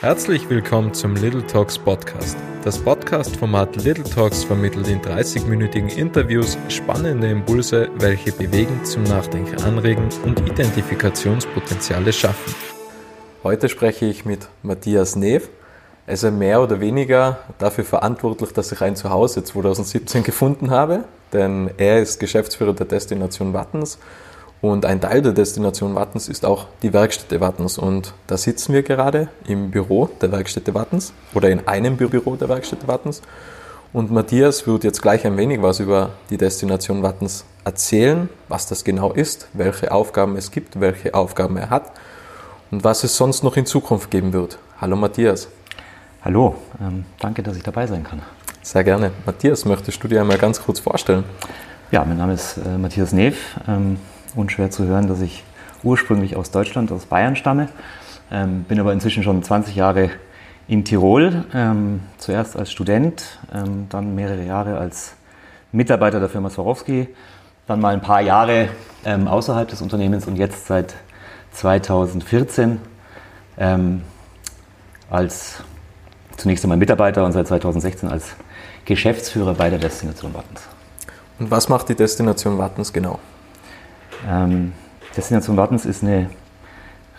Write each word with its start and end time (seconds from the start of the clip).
Herzlich 0.00 0.48
willkommen 0.48 0.94
zum 0.94 1.16
Little 1.16 1.44
Talks 1.44 1.76
Podcast. 1.76 2.36
Das 2.62 2.78
Podcast-Format 2.78 3.82
Little 3.82 4.04
Talks 4.04 4.44
vermittelt 4.44 4.86
in 4.86 5.00
30-minütigen 5.00 5.88
Interviews 5.88 6.56
spannende 6.68 7.28
Impulse, 7.28 7.90
welche 7.96 8.30
bewegen, 8.30 8.84
zum 8.84 9.02
Nachdenken 9.02 9.60
anregen 9.64 10.08
und 10.24 10.38
Identifikationspotenziale 10.48 12.12
schaffen. 12.12 12.54
Heute 13.42 13.68
spreche 13.68 14.06
ich 14.06 14.24
mit 14.24 14.46
Matthias 14.62 15.16
Neff. 15.16 15.48
Er 16.06 16.14
ist 16.14 16.30
mehr 16.30 16.62
oder 16.62 16.78
weniger 16.78 17.40
dafür 17.58 17.82
verantwortlich, 17.82 18.52
dass 18.52 18.70
ich 18.70 18.80
ein 18.80 18.94
Zuhause 18.94 19.42
2017 19.42 20.22
gefunden 20.22 20.70
habe, 20.70 21.06
denn 21.32 21.70
er 21.76 22.00
ist 22.00 22.20
Geschäftsführer 22.20 22.72
der 22.72 22.86
Destination 22.86 23.52
Wattens 23.52 23.98
und 24.60 24.84
ein 24.84 25.00
Teil 25.00 25.22
der 25.22 25.32
Destination 25.32 25.94
Wattens 25.94 26.28
ist 26.28 26.44
auch 26.44 26.66
die 26.82 26.92
Werkstätte 26.92 27.40
Wattens. 27.40 27.78
Und 27.78 28.12
da 28.26 28.36
sitzen 28.36 28.72
wir 28.72 28.82
gerade 28.82 29.28
im 29.46 29.70
Büro 29.70 30.08
der 30.20 30.32
Werkstätte 30.32 30.74
Wattens 30.74 31.12
oder 31.34 31.50
in 31.50 31.68
einem 31.68 31.96
Büro 31.96 32.34
der 32.34 32.48
Werkstätte 32.48 32.88
Wattens. 32.88 33.22
Und 33.92 34.10
Matthias 34.10 34.66
wird 34.66 34.84
jetzt 34.84 35.00
gleich 35.00 35.24
ein 35.26 35.36
wenig 35.36 35.62
was 35.62 35.80
über 35.80 36.10
die 36.28 36.36
Destination 36.36 37.02
Wattens 37.02 37.44
erzählen, 37.64 38.28
was 38.48 38.66
das 38.66 38.84
genau 38.84 39.12
ist, 39.12 39.48
welche 39.54 39.92
Aufgaben 39.92 40.36
es 40.36 40.50
gibt, 40.50 40.80
welche 40.80 41.14
Aufgaben 41.14 41.56
er 41.56 41.70
hat 41.70 41.92
und 42.70 42.84
was 42.84 43.04
es 43.04 43.16
sonst 43.16 43.44
noch 43.44 43.56
in 43.56 43.64
Zukunft 43.64 44.10
geben 44.10 44.32
wird. 44.32 44.58
Hallo 44.80 44.96
Matthias. 44.96 45.48
Hallo, 46.22 46.56
ähm, 46.80 47.06
danke, 47.20 47.42
dass 47.42 47.56
ich 47.56 47.62
dabei 47.62 47.86
sein 47.86 48.04
kann. 48.04 48.22
Sehr 48.60 48.84
gerne. 48.84 49.12
Matthias, 49.24 49.64
möchtest 49.64 50.02
du 50.02 50.08
dir 50.08 50.20
einmal 50.20 50.36
ganz 50.36 50.62
kurz 50.62 50.80
vorstellen? 50.80 51.24
Ja, 51.90 52.04
mein 52.04 52.18
Name 52.18 52.34
ist 52.34 52.58
äh, 52.58 52.76
Matthias 52.76 53.12
Neff. 53.12 53.36
Unschwer 54.38 54.70
zu 54.70 54.86
hören, 54.86 55.08
dass 55.08 55.20
ich 55.20 55.44
ursprünglich 55.82 56.36
aus 56.36 56.50
Deutschland, 56.50 56.92
aus 56.92 57.06
Bayern 57.06 57.36
stamme. 57.36 57.68
Ähm, 58.30 58.64
bin 58.64 58.78
aber 58.78 58.92
inzwischen 58.92 59.22
schon 59.22 59.42
20 59.42 59.74
Jahre 59.74 60.10
in 60.68 60.84
Tirol, 60.84 61.44
ähm, 61.54 62.00
zuerst 62.18 62.56
als 62.56 62.70
Student, 62.70 63.38
ähm, 63.52 63.86
dann 63.88 64.14
mehrere 64.14 64.44
Jahre 64.44 64.78
als 64.78 65.14
Mitarbeiter 65.72 66.20
der 66.20 66.28
Firma 66.28 66.50
Swarovski, 66.50 67.08
dann 67.66 67.80
mal 67.80 67.94
ein 67.94 68.00
paar 68.00 68.20
Jahre 68.20 68.68
ähm, 69.04 69.28
außerhalb 69.28 69.68
des 69.68 69.82
Unternehmens 69.82 70.26
und 70.26 70.36
jetzt 70.36 70.66
seit 70.66 70.94
2014 71.52 72.80
ähm, 73.58 74.02
als 75.10 75.62
zunächst 76.36 76.64
einmal 76.64 76.78
Mitarbeiter 76.78 77.24
und 77.24 77.32
seit 77.32 77.48
2016 77.48 78.08
als 78.08 78.36
Geschäftsführer 78.84 79.54
bei 79.54 79.70
der 79.70 79.78
Destination 79.78 80.34
Wattens. 80.34 80.62
Und 81.38 81.50
was 81.50 81.68
macht 81.68 81.88
die 81.88 81.94
Destination 81.94 82.58
Wattens 82.58 82.92
genau? 82.92 83.18
Ähm, 84.26 84.72
Destination 85.16 85.56
Wattens 85.56 85.84
ist 85.84 86.02
eine 86.02 86.30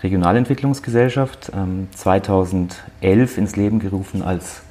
Regionalentwicklungsgesellschaft, 0.01 1.51
ähm, 1.55 1.87
2011 1.93 3.37
ins 3.37 3.55
Leben 3.55 3.79
gerufen 3.79 4.23
als 4.23 4.61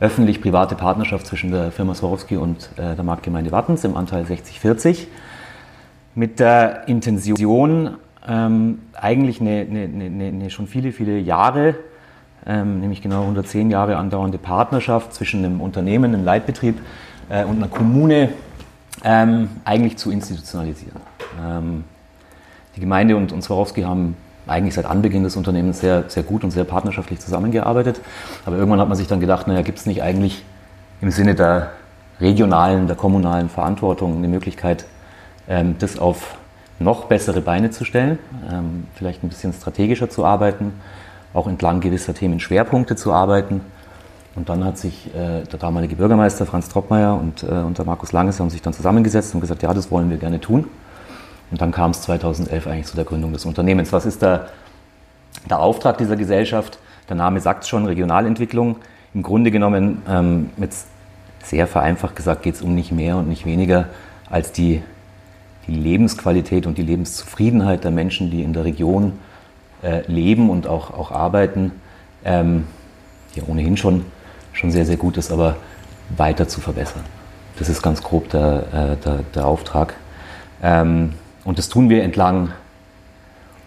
öffentlich-private 0.00 0.74
Partnerschaft 0.76 1.26
zwischen 1.26 1.50
der 1.50 1.72
Firma 1.72 1.94
Swarovski 1.94 2.36
und 2.36 2.70
äh, 2.76 2.94
der 2.94 3.04
Marktgemeinde 3.04 3.50
Wattens 3.50 3.84
im 3.84 3.96
Anteil 3.96 4.24
60-40 4.24 5.06
mit 6.14 6.38
der 6.40 6.86
Intention, 6.88 7.96
ähm, 8.26 8.80
eigentlich 8.92 9.40
eine, 9.40 9.60
eine, 9.60 9.84
eine, 9.84 10.24
eine, 10.26 10.50
schon 10.50 10.66
viele, 10.66 10.92
viele 10.92 11.18
Jahre, 11.18 11.76
ähm, 12.46 12.80
nämlich 12.80 13.02
genau 13.02 13.22
110 13.22 13.70
Jahre 13.70 13.96
andauernde 13.96 14.38
Partnerschaft 14.38 15.14
zwischen 15.14 15.44
einem 15.44 15.60
Unternehmen, 15.60 16.14
einem 16.14 16.24
Leitbetrieb 16.24 16.80
äh, 17.28 17.44
und 17.44 17.56
einer 17.56 17.68
Kommune 17.68 18.30
ähm, 19.04 19.48
eigentlich 19.64 19.96
zu 19.96 20.10
institutionalisieren. 20.10 21.07
Ähm, 21.42 21.84
die 22.76 22.80
Gemeinde 22.80 23.16
und, 23.16 23.32
und 23.32 23.42
Swarovski 23.42 23.82
haben 23.82 24.16
eigentlich 24.46 24.74
seit 24.74 24.86
Anbeginn 24.86 25.24
des 25.24 25.36
Unternehmens 25.36 25.80
sehr, 25.80 26.04
sehr 26.08 26.22
gut 26.22 26.44
und 26.44 26.50
sehr 26.50 26.64
partnerschaftlich 26.64 27.20
zusammengearbeitet. 27.20 28.00
Aber 28.46 28.56
irgendwann 28.56 28.80
hat 28.80 28.88
man 28.88 28.96
sich 28.96 29.06
dann 29.06 29.20
gedacht, 29.20 29.46
naja, 29.46 29.62
gibt 29.62 29.78
es 29.78 29.86
nicht 29.86 30.02
eigentlich 30.02 30.44
im 31.00 31.10
Sinne 31.10 31.34
der 31.34 31.70
regionalen, 32.20 32.86
der 32.86 32.96
kommunalen 32.96 33.48
Verantwortung 33.48 34.16
eine 34.16 34.28
Möglichkeit, 34.28 34.86
ähm, 35.48 35.76
das 35.78 35.98
auf 35.98 36.36
noch 36.78 37.06
bessere 37.06 37.40
Beine 37.40 37.70
zu 37.70 37.84
stellen, 37.84 38.18
ähm, 38.50 38.86
vielleicht 38.94 39.22
ein 39.22 39.28
bisschen 39.28 39.52
strategischer 39.52 40.08
zu 40.08 40.24
arbeiten, 40.24 40.72
auch 41.34 41.46
entlang 41.46 41.80
gewisser 41.80 42.14
Themenschwerpunkte 42.14 42.96
zu 42.96 43.12
arbeiten. 43.12 43.60
Und 44.34 44.48
dann 44.48 44.64
hat 44.64 44.78
sich 44.78 45.08
äh, 45.08 45.42
der 45.42 45.58
damalige 45.58 45.96
Bürgermeister 45.96 46.46
Franz 46.46 46.68
Troppmeier 46.68 47.14
und, 47.14 47.42
äh, 47.42 47.46
und 47.46 47.76
der 47.76 47.84
Markus 47.84 48.12
Langes 48.12 48.38
haben 48.38 48.50
sich 48.50 48.62
dann 48.62 48.72
zusammengesetzt 48.72 49.34
und 49.34 49.40
gesagt, 49.40 49.62
ja, 49.62 49.74
das 49.74 49.90
wollen 49.90 50.10
wir 50.10 50.16
gerne 50.16 50.40
tun. 50.40 50.66
Und 51.50 51.60
dann 51.60 51.72
kam 51.72 51.92
es 51.92 52.02
2011 52.02 52.66
eigentlich 52.66 52.86
zu 52.86 52.96
der 52.96 53.04
Gründung 53.04 53.32
des 53.32 53.44
Unternehmens. 53.44 53.92
Was 53.92 54.06
ist 54.06 54.22
der, 54.22 54.48
der 55.48 55.60
Auftrag 55.60 55.98
dieser 55.98 56.16
Gesellschaft? 56.16 56.78
Der 57.08 57.16
Name 57.16 57.40
sagt 57.40 57.66
schon, 57.66 57.86
Regionalentwicklung. 57.86 58.76
Im 59.14 59.22
Grunde 59.22 59.50
genommen, 59.50 60.02
ähm, 60.08 60.50
jetzt 60.58 60.86
sehr 61.42 61.66
vereinfacht 61.66 62.14
gesagt, 62.16 62.42
geht 62.42 62.56
es 62.56 62.62
um 62.62 62.74
nicht 62.74 62.92
mehr 62.92 63.16
und 63.16 63.28
nicht 63.28 63.46
weniger 63.46 63.86
als 64.28 64.52
die, 64.52 64.82
die 65.66 65.74
Lebensqualität 65.74 66.66
und 66.66 66.76
die 66.76 66.82
Lebenszufriedenheit 66.82 67.84
der 67.84 67.90
Menschen, 67.90 68.30
die 68.30 68.42
in 68.42 68.52
der 68.52 68.64
Region 68.64 69.12
äh, 69.82 70.02
leben 70.06 70.50
und 70.50 70.66
auch, 70.66 70.92
auch 70.92 71.10
arbeiten, 71.10 71.72
ähm, 72.24 72.66
die 73.34 73.42
ohnehin 73.42 73.76
schon, 73.76 74.04
schon 74.52 74.70
sehr, 74.70 74.84
sehr 74.84 74.96
gut 74.96 75.16
ist, 75.16 75.30
aber 75.30 75.56
weiter 76.16 76.48
zu 76.48 76.60
verbessern. 76.60 77.02
Das 77.58 77.68
ist 77.68 77.82
ganz 77.82 78.02
grob 78.02 78.28
der, 78.30 78.64
äh, 78.72 79.04
der, 79.04 79.20
der 79.34 79.46
Auftrag. 79.46 79.94
Ähm, 80.62 81.14
und 81.48 81.56
das 81.56 81.70
tun 81.70 81.88
wir 81.88 82.02
entlang 82.02 82.52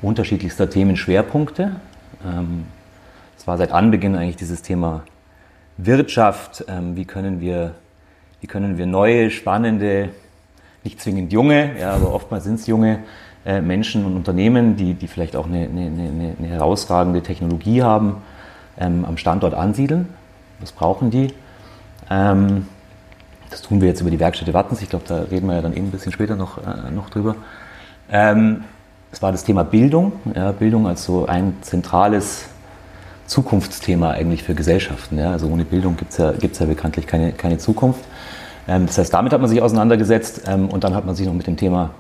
unterschiedlichster 0.04 0.70
Themenschwerpunkte. 0.70 1.78
Ähm, 2.24 2.66
es 3.36 3.48
war 3.48 3.58
seit 3.58 3.72
Anbeginn 3.72 4.16
eigentlich 4.16 4.36
dieses 4.36 4.62
Thema 4.62 5.02
Wirtschaft. 5.78 6.64
Ähm, 6.68 6.96
wie, 6.96 7.06
können 7.06 7.42
wir, 7.42 7.74
wie 8.40 8.46
können 8.46 8.78
wir 8.78 8.86
neue, 8.86 9.32
spannende, 9.32 10.10
nicht 10.84 11.02
zwingend 11.02 11.34
junge, 11.34 11.80
ja, 11.80 11.94
aber 11.94 12.14
oftmals 12.14 12.44
sind 12.44 12.60
es 12.60 12.68
junge 12.68 13.00
äh, 13.48 13.62
Menschen 13.62 14.06
und 14.06 14.16
Unternehmen, 14.16 14.76
die, 14.76 14.94
die 14.94 15.08
vielleicht 15.08 15.36
auch 15.36 15.48
eine, 15.48 15.68
eine, 15.68 16.36
eine, 16.38 16.48
herausragende 16.50 17.24
Technologie 17.24 17.82
haben, 17.82 18.18
ähm, 18.78 19.06
am 19.06 19.18
Standort 19.18 19.56
ansiedeln. 19.56 20.08
Was 20.60 20.72
brauchen 20.72 21.10
die? 21.10 21.34
das 22.10 23.62
tun 23.62 23.80
wir 23.80 23.88
jetzt 23.88 24.02
über 24.02 24.12
die 24.12 24.20
Werkstätte 24.20 24.54
Wattens. 24.54 24.82
Ich 24.82 24.90
glaube, 24.90 25.06
da 25.08 25.22
reden 25.24 25.48
wir 25.48 25.56
ja 25.56 25.62
dann 25.62 25.74
eben 25.74 25.88
ein 25.88 25.92
bisschen 25.92 26.12
später 26.12 26.36
noch, 26.36 26.58
äh, 26.58 26.92
noch 26.92 27.10
drüber. 27.10 27.36
Ähm, 28.12 28.64
es 29.12 29.22
war 29.22 29.32
das 29.32 29.44
Thema 29.44 29.64
Bildung. 29.64 30.14
Ja, 30.36 30.52
Bildung 30.52 30.88
als 30.88 31.06
so 31.06 31.26
ein 31.26 31.58
zentrales 31.62 32.46
Zukunftsthema 33.28 34.12
eigentlich 34.12 34.44
für 34.44 34.56
Gesellschaften. 34.56 35.18
Ja. 35.18 35.32
Also 35.32 35.48
ohne 35.48 35.64
Bildung 35.64 35.96
gibt 35.96 36.12
es 36.12 36.18
ja, 36.18 36.32
gibt's 36.34 36.60
ja 36.60 36.66
bekanntlich 36.66 37.08
keine, 37.08 37.32
keine 37.32 37.58
Zukunft. 37.58 38.02
Ähm, 38.68 38.86
das 38.86 38.98
heißt, 38.98 39.14
damit 39.14 39.34
hat 39.34 39.40
man 39.40 39.50
sich 39.50 39.62
auseinandergesetzt 39.62 40.44
ähm, 40.48 40.70
und 40.70 40.84
dann 40.84 40.96
hat 40.96 41.06
man 41.06 41.16
sich 41.16 41.26
noch 41.26 41.34
mit 41.34 41.48
dem 41.48 41.58
Thema 41.58 41.92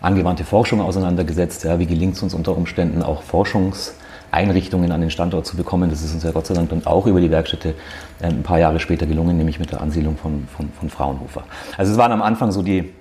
angewandte 0.00 0.44
Forschung 0.44 0.80
auseinandergesetzt. 0.80 1.64
Ja. 1.64 1.78
Wie 1.78 1.86
gelingt 1.86 2.14
es 2.14 2.22
uns 2.22 2.34
unter 2.34 2.56
Umständen 2.56 3.02
auch 3.02 3.22
Forschungseinrichtungen 3.22 4.92
an 4.92 5.00
den 5.00 5.10
Standort 5.10 5.46
zu 5.46 5.56
bekommen? 5.56 5.90
Das 5.90 6.02
ist 6.02 6.14
uns 6.14 6.22
ja 6.22 6.30
Gott 6.30 6.46
sei 6.46 6.54
Dank 6.54 6.70
dann 6.70 6.86
auch 6.86 7.06
über 7.06 7.20
die 7.20 7.30
Werkstätte 7.30 7.74
ähm, 8.22 8.38
ein 8.38 8.42
paar 8.44 8.60
Jahre 8.60 8.78
später 8.78 9.06
gelungen, 9.06 9.36
nämlich 9.36 9.58
mit 9.58 9.72
der 9.72 9.80
Ansiedlung 9.80 10.16
von, 10.16 10.46
von, 10.56 10.70
von 10.78 10.88
Fraunhofer. 10.90 11.42
Also 11.76 11.92
es 11.92 11.98
waren 11.98 12.12
am 12.12 12.22
Anfang 12.22 12.52
so 12.52 12.62
die, 12.62 12.92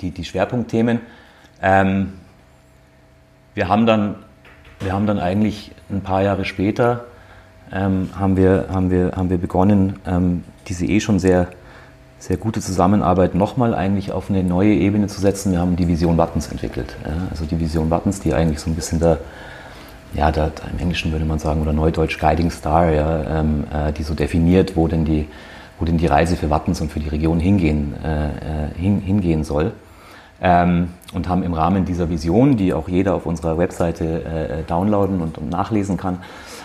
die, 0.00 0.12
die 0.12 0.24
Schwerpunktthemen. 0.24 1.00
Ähm, 1.62 2.12
wir, 3.54 3.68
haben 3.68 3.86
dann, 3.86 4.16
wir 4.80 4.92
haben 4.92 5.06
dann 5.06 5.18
eigentlich 5.18 5.72
ein 5.90 6.02
paar 6.02 6.22
Jahre 6.22 6.44
später 6.44 7.04
ähm, 7.72 8.10
haben, 8.18 8.36
wir, 8.36 8.66
haben, 8.72 8.90
wir, 8.90 9.12
haben 9.16 9.30
wir 9.30 9.38
begonnen, 9.38 9.98
ähm, 10.06 10.44
diese 10.68 10.86
eh 10.86 11.00
schon 11.00 11.18
sehr, 11.18 11.48
sehr 12.18 12.36
gute 12.36 12.60
Zusammenarbeit 12.60 13.34
nochmal 13.34 13.74
eigentlich 13.74 14.12
auf 14.12 14.30
eine 14.30 14.42
neue 14.42 14.74
Ebene 14.74 15.06
zu 15.06 15.20
setzen. 15.20 15.52
Wir 15.52 15.60
haben 15.60 15.76
die 15.76 15.86
Vision 15.86 16.16
Wattens 16.16 16.48
entwickelt. 16.48 16.96
Ja? 17.04 17.28
Also 17.30 17.44
die 17.44 17.60
Vision 17.60 17.90
Wattens, 17.90 18.20
die 18.20 18.34
eigentlich 18.34 18.60
so 18.60 18.70
ein 18.70 18.74
bisschen 18.74 19.00
der, 19.00 19.18
ja, 20.14 20.30
der, 20.30 20.50
im 20.72 20.78
Englischen 20.78 21.12
würde 21.12 21.24
man 21.24 21.38
sagen, 21.38 21.60
oder 21.60 21.72
Neudeutsch 21.72 22.18
Guiding 22.18 22.50
Star, 22.50 22.90
ja, 22.90 23.40
ähm, 23.40 23.64
äh, 23.72 23.92
die 23.92 24.02
so 24.02 24.14
definiert, 24.14 24.76
wo 24.76 24.88
denn, 24.88 25.04
die, 25.04 25.28
wo 25.78 25.84
denn 25.84 25.98
die 25.98 26.06
Reise 26.06 26.36
für 26.36 26.50
Wattens 26.50 26.80
und 26.80 26.90
für 26.90 27.00
die 27.00 27.08
Region 27.08 27.38
hingehen, 27.38 27.94
äh, 28.02 28.28
äh 28.28 28.30
hin, 28.76 29.00
hingehen 29.00 29.44
soll 29.44 29.72
ähm, 30.40 30.90
und 31.12 31.28
haben 31.28 31.42
im 31.42 31.54
Rahmen 31.54 31.84
dieser 31.84 32.08
Vision, 32.08 32.56
die 32.56 32.72
auch 32.72 32.88
jeder 32.88 33.14
auf 33.14 33.26
unserer 33.26 33.58
Webseite 33.58 34.24
äh, 34.24 34.62
downloaden 34.66 35.20
und, 35.20 35.38
und, 35.38 35.50
nachlesen 35.50 35.96
kann, 35.96 36.18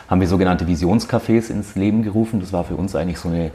haben 0.09 0.21
wir 0.21 0.27
sogenannte 0.27 0.65
Visionscafés 0.65 1.49
ins 1.49 1.75
Leben 1.75 2.03
gerufen. 2.03 2.39
Das 2.39 2.53
war 2.53 2.63
für 2.63 2.75
uns 2.75 2.95
eigentlich 2.95 3.19
so 3.19 3.29
eine 3.29 3.51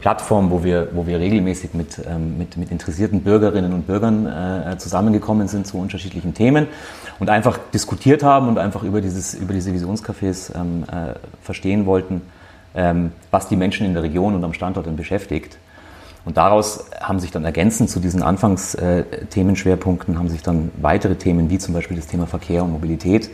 Plattform, 0.00 0.50
wo 0.50 0.64
wir, 0.64 0.88
wo 0.92 1.06
wir 1.06 1.20
regelmäßig 1.20 1.74
mit, 1.74 2.00
ähm, 2.08 2.38
mit, 2.38 2.56
mit 2.56 2.70
interessierten 2.70 3.20
Bürgerinnen 3.22 3.72
und 3.72 3.86
Bürgern 3.86 4.26
äh, 4.26 4.78
zusammengekommen 4.78 5.46
sind 5.46 5.66
zu 5.66 5.78
unterschiedlichen 5.78 6.34
Themen 6.34 6.66
und 7.18 7.28
einfach 7.28 7.58
diskutiert 7.72 8.22
haben 8.22 8.48
und 8.48 8.58
einfach 8.58 8.82
über, 8.82 9.02
dieses, 9.02 9.34
über 9.34 9.52
diese 9.52 9.70
Visionscafés 9.70 10.52
ähm, 10.58 10.84
äh, 10.90 11.14
verstehen 11.42 11.84
wollten, 11.84 12.22
ähm, 12.74 13.12
was 13.30 13.48
die 13.48 13.56
Menschen 13.56 13.86
in 13.86 13.92
der 13.92 14.02
Region 14.02 14.34
und 14.34 14.42
am 14.42 14.54
Standort 14.54 14.94
beschäftigt. 14.96 15.58
Und 16.24 16.36
daraus 16.36 16.84
haben 17.00 17.18
sich 17.18 17.30
dann 17.30 17.44
ergänzend 17.44 17.90
zu 17.90 18.00
diesen 18.00 18.22
Anfangsthemenschwerpunkten 18.22 20.18
haben 20.18 20.28
sich 20.28 20.42
dann 20.42 20.70
weitere 20.80 21.16
Themen 21.16 21.50
wie 21.50 21.58
zum 21.58 21.74
Beispiel 21.74 21.96
das 21.96 22.06
Thema 22.06 22.26
Verkehr 22.26 22.62
und 22.62 22.72
Mobilität 22.72 23.30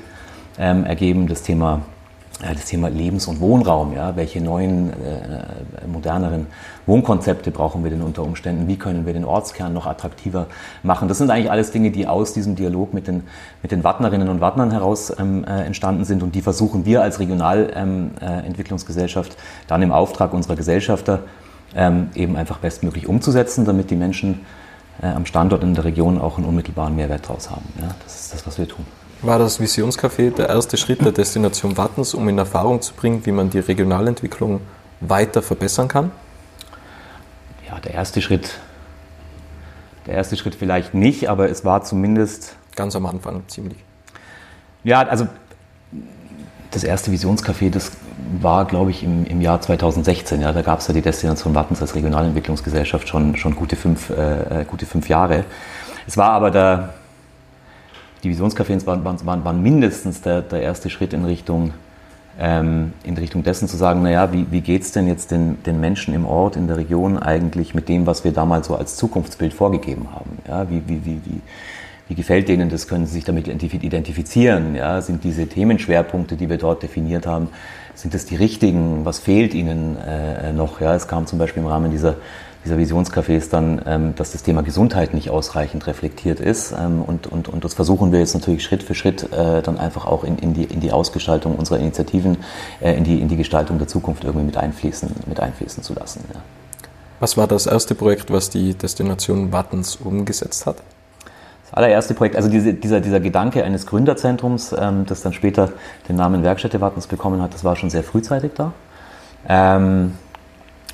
ähm, 0.59 0.85
ergeben, 0.85 1.27
das 1.27 1.43
Thema 1.43 1.83
das 2.41 2.67
Thema 2.67 2.89
Lebens- 2.89 3.29
und 3.29 3.41
Wohnraum, 3.41 3.95
ja, 3.95 4.15
welche 4.15 4.43
neuen, 4.43 4.91
äh, 4.91 5.87
moderneren 5.87 6.49
Wohnkonzepte 6.85 7.51
brauchen 7.51 7.83
wir 7.83 7.91
denn 7.91 8.03
unter 8.03 8.25
Umständen, 8.25 8.69
wie 8.69 8.77
können 8.77 9.07
wir 9.07 9.15
den 9.15 9.25
Ortskern 9.25 9.73
noch 9.73 9.87
attraktiver 9.87 10.49
machen. 10.83 11.09
Das 11.09 11.17
sind 11.17 11.31
eigentlich 11.31 11.51
alles 11.51 11.71
Dinge, 11.71 11.91
die 11.91 12.07
aus 12.07 12.35
diesem 12.35 12.55
Dialog 12.55 12.93
mit 12.93 13.07
den, 13.07 13.23
mit 13.63 13.73
den 13.73 13.85
Wattnerinnen 13.85 14.29
und 14.29 14.43
Wattnern 14.43 14.71
heraus 14.71 15.11
ähm, 15.19 15.45
äh, 15.45 15.63
entstanden 15.63 16.05
sind 16.05 16.23
und 16.23 16.35
die 16.35 16.43
versuchen 16.43 16.85
wir 16.85 17.01
als 17.01 17.21
Regionalentwicklungsgesellschaft 17.21 19.33
ähm, 19.33 19.39
äh, 19.39 19.67
dann 19.67 19.81
im 19.81 19.93
Auftrag 19.93 20.35
unserer 20.35 20.57
Gesellschafter 20.57 21.21
ähm, 21.75 22.11
eben 22.15 22.37
einfach 22.37 22.59
bestmöglich 22.59 23.07
umzusetzen, 23.07 23.65
damit 23.65 23.91
die 23.91 23.97
Menschen 23.97 24.41
äh, 25.03 25.07
am 25.07 25.27
Standort 25.27 25.63
in 25.63 25.75
der 25.75 25.85
Region 25.85 26.19
auch 26.21 26.39
einen 26.39 26.47
unmittelbaren 26.47 26.95
Mehrwert 26.97 27.25
daraus 27.25 27.51
haben. 27.51 27.65
Ja, 27.81 27.95
das 28.05 28.21
ist 28.21 28.35
das, 28.35 28.47
was 28.47 28.59
wir 28.59 28.69
tun. 28.69 28.87
War 29.23 29.39
das 29.39 29.61
Visionscafé 29.61 30.31
der 30.31 30.49
erste 30.49 30.77
Schritt 30.77 31.01
der 31.01 31.13
Destination 31.13 31.77
Wattens, 31.77 32.15
um 32.15 32.29
in 32.29 32.39
Erfahrung 32.39 32.83
zu 32.83 32.95
bringen, 32.95 33.25
wie 33.25 33.33
man 33.33 33.51
die 33.51 33.59
Regionalentwicklung 33.59 34.61
weiter 35.01 35.43
verbessern 35.43 35.89
kann? 35.89 36.13
Ja, 37.67 37.79
der 37.81 37.95
erste 37.95 38.21
Schritt, 38.21 38.59
der 40.07 40.15
erste 40.15 40.37
Schritt 40.37 40.55
vielleicht 40.55 40.95
nicht, 40.95 41.29
aber 41.29 41.51
es 41.51 41.65
war 41.65 41.83
zumindest. 41.83 42.57
Ganz 42.75 42.95
am 42.95 43.07
Anfang 43.07 43.43
ziemlich. 43.49 43.79
Ja, 44.85 45.01
also 45.01 45.27
das 46.71 46.85
erste 46.85 47.11
Visionscafé, 47.11 47.71
das 47.71 47.93
war, 48.41 48.65
glaube 48.65 48.91
ich, 48.91 49.03
im, 49.03 49.27
im 49.27 49.41
Jahr 49.41 49.61
2016. 49.61 50.41
Ja, 50.41 50.53
da 50.53 50.63
gab 50.63 50.81
es 50.81 50.89
ja 50.89 50.95
die 50.95 51.03
Destination 51.03 51.55
Wattens 51.55 51.81
als 51.81 51.95
Regionalentwicklungsgesellschaft 51.95 53.09
schon, 53.09 53.37
schon 53.37 53.55
gute, 53.55 53.77
fünf, 53.77 54.11
äh, 54.11 54.63
äh 54.63 54.65
gute 54.65 54.87
fünf 54.87 55.09
Jahre. 55.09 55.45
Es 56.07 56.17
war 56.17 56.31
aber 56.31 56.51
der, 56.51 56.95
die 58.23 58.31
Visionscafés 58.31 58.87
waren, 58.87 59.05
waren, 59.05 59.45
waren 59.45 59.63
mindestens 59.63 60.21
der, 60.23 60.43
der, 60.43 60.63
erste 60.63 60.91
Schritt 60.91 61.13
in 61.13 61.25
Richtung, 61.25 61.73
ähm, 62.39 62.93
in 63.05 63.17
Richtung 63.17 63.43
dessen 63.43 63.69
zu 63.69 63.77
sagen, 63.77 64.03
naja, 64.03 64.33
wie, 64.33 64.47
wie 64.51 64.61
geht 64.61 64.83
es 64.83 64.93
denn 64.93 65.07
jetzt 65.07 65.31
den, 65.31 65.63
den 65.65 65.81
Menschen 65.81 66.15
im 66.15 66.27
Ort, 66.27 66.57
in 66.57 66.67
der 66.67 66.77
Region 66.77 67.19
eigentlich 67.19 67.75
mit 67.75 67.89
dem, 67.89 68.07
was 68.07 68.25
wir 68.25 68.33
damals 68.33 68.69
so 68.69 68.77
als 68.77 68.97
Zukunftsbild 68.97 69.55
vorgegeben 69.55 70.09
haben? 70.15 70.39
Ja, 70.47 70.69
wie, 70.71 70.83
wie, 70.87 71.05
wie, 71.05 71.21
wie, 71.25 71.41
wie 72.09 72.15
gefällt 72.15 72.49
denen 72.49 72.69
das? 72.69 72.87
Können 72.87 73.07
sie 73.07 73.15
sich 73.15 73.25
damit 73.25 73.49
identifizieren? 73.49 74.75
Ja, 74.77 75.01
sind 75.03 75.25
diese 75.25 75.47
Themenschwerpunkte, 75.49 76.37
die 76.37 76.49
wir 76.49 76.59
dort 76.59 76.83
definiert 76.83 77.27
haben, 77.27 77.49
sind 77.97 78.15
das 78.15 78.25
die 78.25 78.37
richtigen? 78.37 79.05
Was 79.05 79.19
fehlt 79.19 79.55
ihnen 79.55 79.97
äh, 79.97 80.53
noch? 80.53 80.81
Ja, 80.81 80.95
es 80.95 81.09
kam 81.09 81.27
zum 81.27 81.39
Beispiel 81.39 81.63
im 81.63 81.69
Rahmen 81.69 81.91
dieser 81.91 82.17
dieser 82.67 82.77
Visionscafés 82.77 83.49
dann, 83.49 83.81
ähm, 83.87 84.15
dass 84.17 84.33
das 84.33 84.43
Thema 84.43 84.63
Gesundheit 84.63 85.15
nicht 85.15 85.31
ausreichend 85.31 85.87
reflektiert 85.87 86.41
ist. 86.41 86.73
Ähm, 86.73 87.03
und, 87.03 87.27
und, 87.27 87.49
und 87.49 87.65
das 87.65 87.75
versuchen 87.75 88.13
wir 88.13 88.19
jetzt 88.19 88.35
natürlich 88.35 88.65
Schritt 88.65 88.83
für 88.83 88.95
Schritt 88.95 89.33
äh, 89.33 89.63
dann 89.63 89.79
einfach 89.79 90.07
auch 90.07 90.25
in, 90.25 90.37
in, 90.39 90.53
die, 90.53 90.65
in 90.65 90.81
die 90.81 90.93
Ausgestaltung 90.93 91.57
unserer 91.57 91.79
Initiativen, 91.79 92.39
äh, 92.81 92.97
in, 92.97 93.05
die, 93.05 93.21
in 93.21 93.29
die 93.29 93.37
Gestaltung 93.37 93.79
der 93.79 93.89
Zukunft 93.89 94.25
irgendwie 94.25 94.47
mit 94.47 94.57
einfließen, 94.57 95.09
mit 95.27 95.41
einfließen 95.41 95.83
zu 95.83 95.95
lassen. 95.95 96.25
Ja. 96.35 96.41
Was 97.21 97.37
war 97.37 97.47
das 97.47 97.67
erste 97.67 97.95
Projekt, 97.95 98.31
was 98.31 98.51
die 98.51 98.75
Destination 98.75 99.53
Wattens 99.53 99.97
umgesetzt 99.97 100.67
hat? 100.67 100.77
Das 101.67 101.75
allererste 101.75 102.15
Projekt, 102.15 102.37
also 102.37 102.49
diese, 102.49 102.75
dieser, 102.75 103.01
dieser 103.01 103.19
Gedanke 103.19 103.65
eines 103.65 103.87
Gründerzentrums, 103.87 104.73
ähm, 104.79 105.05
das 105.07 105.23
dann 105.23 105.33
später 105.33 105.71
den 106.09 106.17
Namen 106.17 106.45
Werkstätte 106.45 106.81
Wattens 106.81 107.09
bekommen 107.09 107.43
hat, 107.43 107.55
das 107.55 107.65
war 107.65 107.75
schon 107.75 107.91
sehr 107.91 108.05
frühzeitig 108.05 108.53
da. 108.55 108.73
Ähm, 109.49 110.13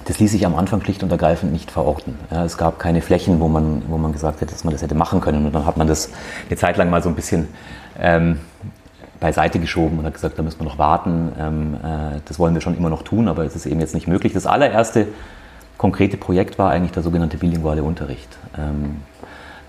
das 0.07 0.19
ließ 0.19 0.33
sich 0.33 0.47
am 0.47 0.57
Anfang 0.57 0.83
schlicht 0.83 1.03
und 1.03 1.13
ergreifend 1.13 1.53
nicht 1.53 1.71
verorten. 1.71 2.19
Ja, 2.31 2.45
es 2.45 2.57
gab 2.57 2.79
keine 2.79 3.03
Flächen, 3.03 3.39
wo 3.39 3.49
man, 3.49 3.83
wo 3.89 3.99
man 3.99 4.13
gesagt 4.13 4.41
hätte, 4.41 4.53
dass 4.53 4.65
man 4.65 4.73
das 4.73 4.83
hätte 4.83 4.95
machen 4.95 5.21
können. 5.21 5.47
Und 5.47 5.55
dann 5.55 5.67
hat 5.67 5.77
man 5.77 5.87
das 5.87 6.11
eine 6.49 6.57
Zeit 6.57 6.77
lang 6.77 6.91
mal 6.91 7.03
so 7.03 7.09
ein 7.09 7.15
bisschen 7.15 7.49
ähm, 8.01 8.41
beiseite 9.21 9.61
geschoben 9.61 9.99
und 9.99 10.07
hat 10.07 10.15
gesagt, 10.15 10.39
da 10.39 10.43
müssen 10.43 10.59
wir 10.59 10.65
noch 10.65 10.79
warten. 10.79 11.33
Ähm, 11.39 11.75
äh, 11.75 12.21
das 12.25 12.39
wollen 12.39 12.55
wir 12.55 12.63
schon 12.63 12.77
immer 12.77 12.91
noch 12.91 13.03
tun, 13.03 13.29
aber 13.29 13.45
es 13.45 13.55
ist 13.55 13.67
eben 13.67 13.79
jetzt 13.79 13.95
nicht 13.95 14.09
möglich. 14.09 14.33
Das 14.33 14.47
allererste 14.47 15.07
konkrete 15.79 16.17
Projekt 16.17 16.59
war 16.59 16.71
eigentlich 16.71 16.93
der 16.93 17.03
sogenannte 17.03 17.37
bilinguale 17.37 17.85
Unterricht. 17.85 18.29
Ähm, 18.59 18.97
äh, 18.97 19.12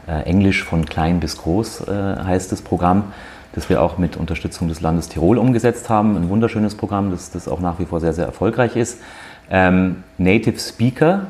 Englisch 0.08 0.64
von 0.64 0.86
klein 0.86 1.20
bis 1.20 1.38
groß 1.38 1.88
äh, 1.88 2.24
heißt 2.24 2.52
das 2.52 2.62
Programm, 2.62 3.14
das 3.54 3.70
wir 3.70 3.82
auch 3.82 3.98
mit 3.98 4.18
Unterstützung 4.18 4.68
des 4.68 4.82
Landes 4.82 5.10
Tirol 5.10 5.38
umgesetzt 5.38 5.90
haben. 5.90 6.18
Ein 6.18 6.30
wunderschönes 6.30 6.76
Programm, 6.76 7.12
das, 7.12 7.32
das 7.32 7.48
auch 7.48 7.60
nach 7.60 7.80
wie 7.80 7.86
vor 7.86 8.00
sehr, 8.00 8.14
sehr 8.14 8.26
erfolgreich 8.26 8.76
ist. 8.76 9.00
Ähm, 9.50 10.04
Native 10.18 10.60
Speaker, 10.60 11.28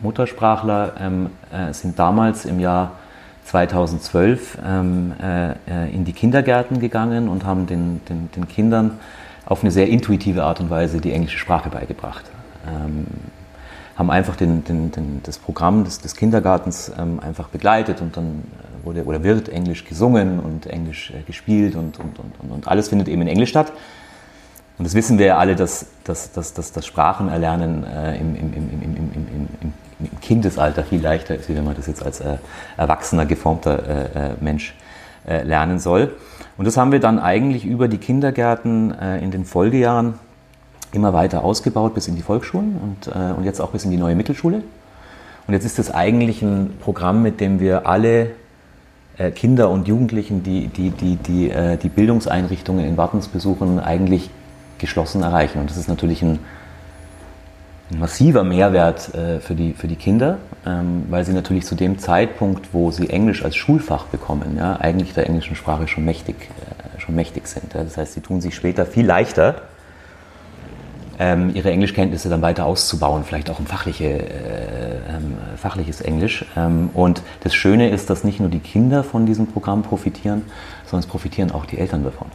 Muttersprachler, 0.00 0.94
ähm, 1.00 1.30
äh, 1.52 1.72
sind 1.72 1.98
damals 1.98 2.44
im 2.44 2.60
Jahr 2.60 2.92
2012 3.44 4.58
ähm, 4.64 5.12
äh, 5.22 5.50
äh, 5.50 5.94
in 5.94 6.04
die 6.04 6.12
Kindergärten 6.12 6.80
gegangen 6.80 7.28
und 7.28 7.44
haben 7.44 7.66
den, 7.66 8.00
den, 8.08 8.30
den, 8.34 8.48
Kindern 8.48 8.98
auf 9.44 9.62
eine 9.62 9.70
sehr 9.70 9.88
intuitive 9.88 10.42
Art 10.42 10.60
und 10.60 10.68
Weise 10.68 11.00
die 11.00 11.12
englische 11.12 11.38
Sprache 11.38 11.68
beigebracht. 11.68 12.24
Haben 13.96 14.10
einfach 14.10 14.36
den, 14.36 15.20
das 15.22 15.38
Programm 15.38 15.84
des, 15.84 16.00
des 16.00 16.16
Kindergartens 16.16 16.92
ähm, 16.98 17.18
einfach 17.20 17.48
begleitet 17.48 18.02
und 18.02 18.16
dann 18.16 18.44
äh, 18.82 18.84
wurde 18.84 19.04
oder 19.04 19.24
wird 19.24 19.48
Englisch 19.48 19.84
gesungen 19.84 20.38
und 20.38 20.66
Englisch 20.66 21.10
äh, 21.12 21.22
gespielt 21.22 21.76
und, 21.76 21.98
und, 21.98 22.18
und, 22.18 22.50
und 22.50 22.68
alles 22.68 22.88
findet 22.88 23.08
eben 23.08 23.22
in 23.22 23.28
Englisch 23.28 23.50
statt. 23.50 23.72
Und 24.78 24.84
das 24.84 24.94
wissen 24.94 25.18
wir 25.18 25.26
ja 25.26 25.38
alle, 25.38 25.56
dass, 25.56 25.86
dass, 26.04 26.32
dass, 26.32 26.52
dass 26.52 26.72
das 26.72 26.84
Sprachenerlernen 26.84 27.84
äh, 27.84 28.18
im, 28.18 28.36
im, 28.36 28.52
im, 28.52 28.94
im, 28.94 29.72
Kindesalter 30.20 30.84
viel 30.84 31.00
leichter 31.00 31.36
ist, 31.36 31.48
wie 31.48 31.56
wenn 31.56 31.64
man 31.64 31.74
das 31.74 31.86
jetzt 31.86 32.04
als 32.04 32.20
äh, 32.20 32.36
erwachsener, 32.76 33.24
geformter 33.24 33.88
äh, 33.88 34.32
äh 34.32 34.34
Mensch 34.40 34.74
lernen 35.24 35.80
soll. 35.80 36.14
Und 36.56 36.66
das 36.66 36.76
haben 36.76 36.92
wir 36.92 37.00
dann 37.00 37.18
eigentlich 37.18 37.64
über 37.64 37.88
die 37.88 37.98
Kindergärten 37.98 38.92
in 38.92 39.32
den 39.32 39.44
Folgejahren 39.44 40.20
immer 40.92 41.12
weiter 41.12 41.44
ausgebaut 41.44 41.94
bis 41.94 42.08
in 42.08 42.16
die 42.16 42.22
Volksschulen 42.22 42.76
und, 42.76 43.08
und 43.08 43.44
jetzt 43.44 43.60
auch 43.60 43.70
bis 43.70 43.84
in 43.84 43.90
die 43.90 43.96
neue 43.96 44.14
Mittelschule. 44.14 44.62
Und 45.46 45.54
jetzt 45.54 45.64
ist 45.64 45.78
das 45.78 45.90
eigentlich 45.90 46.42
ein 46.42 46.74
Programm, 46.80 47.22
mit 47.22 47.40
dem 47.40 47.60
wir 47.60 47.86
alle 47.86 48.30
Kinder 49.34 49.70
und 49.70 49.88
Jugendlichen, 49.88 50.42
die 50.42 50.68
die, 50.68 50.90
die, 50.90 51.16
die, 51.16 51.52
die 51.82 51.88
Bildungseinrichtungen 51.88 52.84
in 52.84 52.96
Wartens 52.96 53.28
besuchen, 53.28 53.78
eigentlich 53.78 54.30
geschlossen 54.78 55.22
erreichen. 55.22 55.60
Und 55.60 55.70
das 55.70 55.76
ist 55.76 55.88
natürlich 55.88 56.22
ein, 56.22 56.38
ein 57.90 57.98
massiver 57.98 58.44
Mehrwert 58.44 59.14
äh, 59.14 59.40
für, 59.40 59.54
die, 59.54 59.72
für 59.72 59.88
die 59.88 59.96
Kinder, 59.96 60.38
ähm, 60.66 61.04
weil 61.08 61.24
sie 61.24 61.32
natürlich 61.32 61.64
zu 61.64 61.74
dem 61.74 61.98
Zeitpunkt, 61.98 62.72
wo 62.72 62.90
sie 62.90 63.08
Englisch 63.10 63.44
als 63.44 63.56
Schulfach 63.56 64.06
bekommen, 64.06 64.56
ja, 64.58 64.76
eigentlich 64.76 65.14
der 65.14 65.26
englischen 65.26 65.56
Sprache 65.56 65.86
schon 65.88 66.04
mächtig, 66.04 66.36
äh, 66.40 67.00
schon 67.00 67.14
mächtig 67.14 67.46
sind. 67.46 67.74
Ja. 67.74 67.84
Das 67.84 67.96
heißt, 67.96 68.14
sie 68.14 68.20
tun 68.20 68.40
sich 68.40 68.54
später 68.54 68.86
viel 68.86 69.06
leichter, 69.06 69.62
ähm, 71.18 71.50
ihre 71.54 71.70
Englischkenntnisse 71.70 72.28
dann 72.28 72.42
weiter 72.42 72.66
auszubauen, 72.66 73.24
vielleicht 73.24 73.50
auch 73.50 73.58
um 73.58 73.66
fachliche, 73.66 74.04
äh, 74.04 74.96
ähm, 75.08 75.36
fachliches 75.56 76.00
Englisch. 76.00 76.44
Ähm, 76.56 76.90
und 76.94 77.22
das 77.40 77.54
Schöne 77.54 77.90
ist, 77.90 78.10
dass 78.10 78.24
nicht 78.24 78.40
nur 78.40 78.48
die 78.48 78.60
Kinder 78.60 79.04
von 79.04 79.26
diesem 79.26 79.46
Programm 79.46 79.82
profitieren, 79.82 80.42
sondern 80.84 81.00
es 81.00 81.06
profitieren 81.06 81.50
auch 81.50 81.66
die 81.66 81.78
Eltern 81.78 82.04
davon 82.04 82.28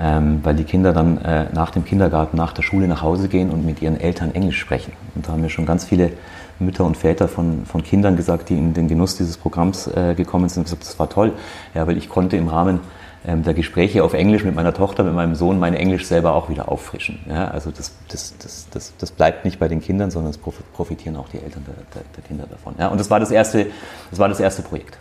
ähm, 0.00 0.40
weil 0.42 0.54
die 0.54 0.64
Kinder 0.64 0.92
dann 0.92 1.18
äh, 1.18 1.46
nach 1.52 1.70
dem 1.70 1.84
Kindergarten, 1.84 2.36
nach 2.36 2.52
der 2.52 2.62
Schule 2.62 2.88
nach 2.88 3.02
Hause 3.02 3.28
gehen 3.28 3.50
und 3.50 3.64
mit 3.64 3.82
ihren 3.82 4.00
Eltern 4.00 4.34
Englisch 4.34 4.58
sprechen. 4.58 4.92
Und 5.14 5.26
da 5.26 5.32
haben 5.32 5.40
mir 5.40 5.50
schon 5.50 5.66
ganz 5.66 5.84
viele 5.84 6.12
Mütter 6.58 6.84
und 6.84 6.96
Väter 6.96 7.28
von, 7.28 7.64
von 7.64 7.82
Kindern 7.82 8.16
gesagt, 8.16 8.48
die 8.48 8.56
in 8.56 8.74
den 8.74 8.88
Genuss 8.88 9.16
dieses 9.16 9.36
Programms 9.36 9.86
äh, 9.88 10.14
gekommen 10.14 10.48
sind 10.48 10.64
gesagt, 10.64 10.82
das 10.82 10.98
war 10.98 11.08
toll, 11.08 11.32
ja, 11.74 11.86
weil 11.86 11.96
ich 11.96 12.08
konnte 12.08 12.36
im 12.36 12.48
Rahmen 12.48 12.80
der 13.24 13.54
Gespräche 13.54 14.02
auf 14.02 14.14
Englisch 14.14 14.44
mit 14.44 14.54
meiner 14.54 14.72
Tochter, 14.72 15.04
mit 15.04 15.14
meinem 15.14 15.34
Sohn, 15.34 15.58
mein 15.58 15.74
Englisch 15.74 16.06
selber 16.06 16.34
auch 16.34 16.48
wieder 16.48 16.70
auffrischen. 16.70 17.20
Ja, 17.28 17.48
also 17.48 17.70
das, 17.70 17.92
das, 18.08 18.34
das, 18.38 18.66
das, 18.70 18.92
das 18.96 19.10
bleibt 19.10 19.44
nicht 19.44 19.58
bei 19.58 19.68
den 19.68 19.80
Kindern, 19.82 20.10
sondern 20.10 20.30
es 20.30 20.38
profitieren 20.38 21.16
auch 21.16 21.28
die 21.28 21.38
Eltern 21.38 21.64
der, 21.66 21.74
der, 21.94 22.02
der 22.16 22.24
Kinder 22.24 22.46
davon. 22.48 22.74
Ja, 22.78 22.88
und 22.88 22.98
das 22.98 23.10
war 23.10 23.20
das 23.20 23.30
erste, 23.30 23.66
das 24.10 24.18
war 24.18 24.28
das 24.28 24.40
erste 24.40 24.62
Projekt. 24.62 24.96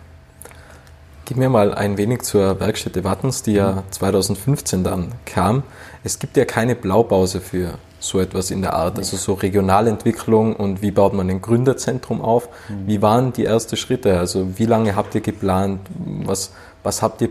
Gib 1.23 1.37
mir 1.37 1.49
mal 1.49 1.73
ein 1.73 1.97
wenig 1.97 2.23
zur 2.23 2.59
Werkstätte 2.59 3.03
Wattens, 3.03 3.43
die 3.43 3.53
ja 3.53 3.83
2015 3.91 4.83
dann 4.83 5.13
kam. 5.25 5.63
Es 6.03 6.19
gibt 6.19 6.35
ja 6.35 6.43
keine 6.43 6.75
Blaupause 6.75 7.39
für 7.39 7.75
so 7.99 8.19
etwas 8.19 8.49
in 8.49 8.61
der 8.61 8.73
Art, 8.73 8.97
also 8.97 9.15
so 9.15 9.33
Regionalentwicklung 9.33 10.55
und 10.55 10.81
wie 10.81 10.91
baut 10.91 11.13
man 11.13 11.29
ein 11.29 11.41
Gründerzentrum 11.41 12.21
auf. 12.21 12.49
Wie 12.85 13.01
waren 13.01 13.31
die 13.31 13.45
ersten 13.45 13.77
Schritte? 13.77 14.17
Also 14.17 14.57
wie 14.57 14.65
lange 14.65 14.95
habt 14.95 15.15
ihr 15.15 15.21
geplant? 15.21 15.81
Was, 16.25 16.51
was 16.81 17.01
habt 17.01 17.21
ihr 17.21 17.29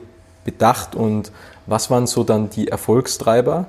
bedacht 0.51 0.95
und 0.95 1.31
was 1.67 1.91
waren 1.91 2.07
so 2.07 2.25
dann 2.25 2.49
die 2.49 2.69
Erfolgstreiber 2.69 3.67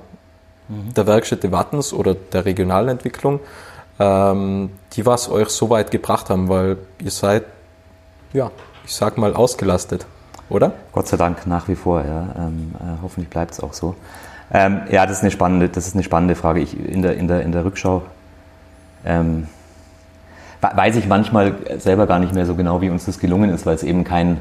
mhm. 0.68 0.94
der 0.94 1.06
Werkstätte 1.06 1.52
Wattens 1.52 1.92
oder 1.92 2.14
der 2.14 2.46
Regionalentwicklung, 2.46 3.40
ähm, 3.98 4.70
die 4.94 5.04
was 5.04 5.30
euch 5.30 5.48
so 5.48 5.68
weit 5.68 5.90
gebracht 5.90 6.30
haben, 6.30 6.48
weil 6.48 6.78
ihr 7.02 7.10
seid, 7.10 7.44
ja, 8.32 8.50
ich 8.86 8.94
sag 8.94 9.18
mal, 9.18 9.34
ausgelastet 9.34 10.06
oder? 10.48 10.72
Gott 10.92 11.06
sei 11.06 11.18
Dank 11.18 11.46
nach 11.46 11.68
wie 11.68 11.76
vor, 11.76 12.02
ja. 12.02 12.34
Ähm, 12.38 12.74
äh, 12.78 13.02
hoffentlich 13.02 13.28
bleibt 13.28 13.52
es 13.52 13.60
auch 13.60 13.74
so. 13.74 13.94
Ähm, 14.52 14.80
ja, 14.90 15.06
das 15.06 15.18
ist 15.18 15.22
eine 15.22 15.30
spannende, 15.30 15.68
das 15.68 15.86
ist 15.86 15.94
eine 15.94 16.02
spannende 16.02 16.34
Frage. 16.34 16.60
Ich, 16.60 16.78
in, 16.78 17.02
der, 17.02 17.16
in, 17.16 17.28
der, 17.28 17.42
in 17.42 17.52
der 17.52 17.64
Rückschau 17.64 18.02
ähm, 19.04 19.46
weiß 20.60 20.96
ich 20.96 21.06
manchmal 21.06 21.54
selber 21.78 22.06
gar 22.06 22.18
nicht 22.18 22.34
mehr 22.34 22.46
so 22.46 22.54
genau, 22.54 22.80
wie 22.80 22.90
uns 22.90 23.04
das 23.04 23.18
gelungen 23.18 23.50
ist, 23.50 23.66
weil 23.66 23.74
es 23.74 23.82
eben 23.82 24.02
keinen 24.02 24.38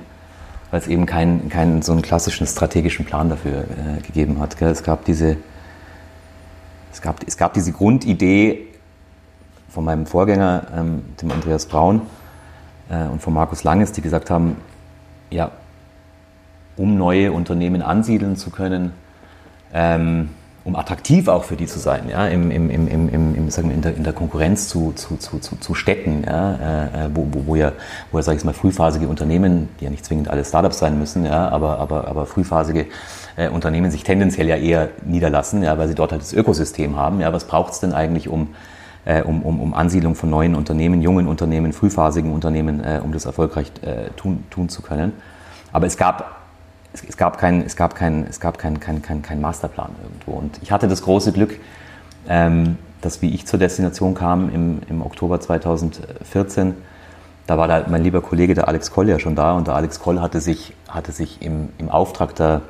weil 0.71 0.79
es 0.79 0.87
eben 0.87 1.05
keinen 1.05 1.49
kein, 1.49 1.81
so 1.81 1.91
einen 1.91 2.01
klassischen 2.01 2.45
strategischen 2.45 3.05
Plan 3.05 3.29
dafür 3.29 3.61
äh, 3.61 4.01
gegeben 4.01 4.39
hat. 4.39 4.57
Gell? 4.57 4.69
Es 4.69 4.83
gab 4.83 5.05
diese, 5.05 5.37
es, 6.91 7.01
gab, 7.01 7.25
es 7.25 7.37
gab 7.37 7.53
diese 7.53 7.71
Grundidee 7.71 8.67
von 9.69 9.83
meinem 9.85 10.05
Vorgänger, 10.05 10.67
ähm, 10.75 11.03
dem 11.21 11.31
Andreas 11.31 11.65
Braun 11.65 12.01
äh, 12.89 13.05
und 13.05 13.21
von 13.21 13.33
Markus 13.33 13.63
Langes, 13.63 13.91
die 13.91 14.01
gesagt 14.01 14.29
haben, 14.29 14.57
ja, 15.29 15.51
um 16.75 16.97
neue 16.97 17.31
Unternehmen 17.31 17.81
ansiedeln 17.81 18.35
zu 18.35 18.51
können, 18.51 18.93
ähm, 19.73 20.29
um 20.69 20.75
attraktiv 20.75 21.27
auch 21.27 21.43
für 21.43 21.55
die 21.55 21.65
zu 21.65 21.79
sein, 21.79 22.09
ja, 22.09 22.27
im, 22.27 22.51
im, 22.51 22.69
im, 22.69 22.87
im, 22.87 23.35
im, 23.35 23.49
sagen 23.49 23.69
wir, 23.69 23.75
in, 23.75 23.81
der, 23.81 23.95
in 23.95 24.03
der 24.03 24.13
Konkurrenz 24.13 24.69
zu, 24.69 24.93
zu, 24.93 25.17
zu, 25.17 25.39
zu 25.39 25.73
Städten, 25.73 26.23
ja, 26.27 26.85
äh, 27.05 27.09
wo, 27.13 27.27
wo, 27.31 27.47
wo 27.47 27.55
ja, 27.55 27.71
wo 28.11 28.19
ja, 28.19 28.23
sag 28.23 28.37
ich 28.37 28.43
mal, 28.43 28.53
frühphasige 28.53 29.07
Unternehmen, 29.07 29.69
die 29.79 29.85
ja 29.85 29.89
nicht 29.89 30.05
zwingend 30.05 30.29
alle 30.29 30.45
Startups 30.45 30.77
sein 30.77 30.99
müssen, 30.99 31.25
ja, 31.25 31.49
aber, 31.49 31.79
aber, 31.79 32.07
aber 32.07 32.27
frühphasige 32.27 32.85
äh, 33.35 33.49
Unternehmen 33.49 33.89
sich 33.89 34.03
tendenziell 34.03 34.47
ja 34.47 34.57
eher 34.57 34.89
niederlassen, 35.03 35.63
ja, 35.63 35.75
weil 35.79 35.87
sie 35.87 35.95
dort 35.95 36.11
halt 36.11 36.21
das 36.21 36.33
Ökosystem 36.33 36.95
haben. 36.95 37.19
Ja, 37.19 37.33
was 37.33 37.45
braucht 37.45 37.73
es 37.73 37.79
denn 37.79 37.93
eigentlich, 37.93 38.29
um, 38.29 38.49
äh, 39.05 39.23
um, 39.23 39.41
um, 39.41 39.59
um 39.59 39.73
Ansiedlung 39.73 40.13
von 40.13 40.29
neuen 40.29 40.53
Unternehmen, 40.53 41.01
jungen 41.01 41.27
Unternehmen, 41.27 41.73
frühphasigen 41.73 42.31
Unternehmen, 42.31 42.83
äh, 42.83 43.01
um 43.03 43.11
das 43.11 43.25
erfolgreich 43.25 43.71
äh, 43.81 44.11
tun, 44.15 44.43
tun 44.51 44.69
zu 44.69 44.83
können? 44.83 45.13
Aber 45.71 45.87
es 45.87 45.97
gab 45.97 46.38
es, 46.93 47.03
es, 47.03 47.17
gab 47.17 47.37
keinen 47.37 47.61
es 47.61 47.75
gab 47.75 47.95
kein, 47.95 48.25
es 48.27 48.39
gab 48.39 48.57
kein, 48.57 48.79
kein, 48.79 49.01
kein, 49.01 49.21
kein 49.21 49.41
Masterplan 49.41 49.91
irgendwo. 50.03 50.31
Und 50.33 50.59
ich 50.61 50.71
hatte 50.71 50.87
das 50.87 51.01
große 51.01 51.31
Glück, 51.31 51.59
ähm, 52.27 52.77
dass 53.01 53.21
wie 53.21 53.33
ich 53.33 53.45
zur 53.45 53.59
Destination 53.59 54.13
kam 54.13 54.49
im, 54.53 54.81
im 54.89 55.01
Oktober 55.01 55.39
2014, 55.39 56.75
da 57.47 57.57
war 57.57 57.67
da 57.67 57.85
mein 57.87 58.03
lieber 58.03 58.21
Kollege, 58.21 58.53
der 58.53 58.67
Alex 58.67 58.91
Koll, 58.91 59.09
ja 59.09 59.17
schon 59.17 59.35
da. 59.35 59.53
Und 59.53 59.67
der 59.67 59.75
Alex 59.75 59.99
Koll 59.99 60.21
hatte 60.21 60.39
sich, 60.39 60.73
hatte 60.87 61.11
sich 61.11 61.41
im, 61.41 61.69
im 61.79 61.89
Auftrag 61.89 62.35
der, 62.35 62.61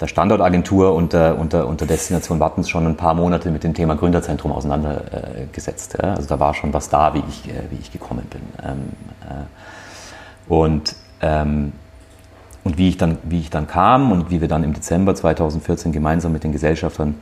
der 0.00 0.06
Standortagentur 0.06 0.94
und 0.94 1.12
der, 1.12 1.38
und, 1.38 1.52
Destination 1.52 2.40
Wattens 2.40 2.70
schon 2.70 2.86
ein 2.86 2.96
paar 2.96 3.12
Monate 3.12 3.50
mit 3.50 3.62
dem 3.62 3.74
Thema 3.74 3.96
Gründerzentrum 3.96 4.52
auseinandergesetzt. 4.52 5.98
Ja. 6.02 6.14
Also 6.14 6.28
da 6.28 6.40
war 6.40 6.54
schon 6.54 6.72
was 6.72 6.88
da, 6.88 7.12
wie 7.12 7.22
ich, 7.28 7.50
äh, 7.50 7.64
wie 7.70 7.76
ich 7.78 7.92
gekommen 7.92 8.26
bin. 8.30 8.40
Ähm, 8.64 8.88
äh, 9.28 10.52
und 10.52 10.96
ähm, 11.20 11.72
und 12.64 12.78
wie 12.78 12.88
ich, 12.88 12.96
dann, 12.96 13.18
wie 13.22 13.40
ich 13.40 13.50
dann 13.50 13.66
kam 13.66 14.12
und 14.12 14.30
wie 14.30 14.40
wir 14.40 14.48
dann 14.48 14.64
im 14.64 14.74
Dezember 14.74 15.14
2014 15.14 15.92
gemeinsam 15.92 16.32
mit 16.32 16.44
den 16.44 16.52
Gesellschaftern 16.52 17.14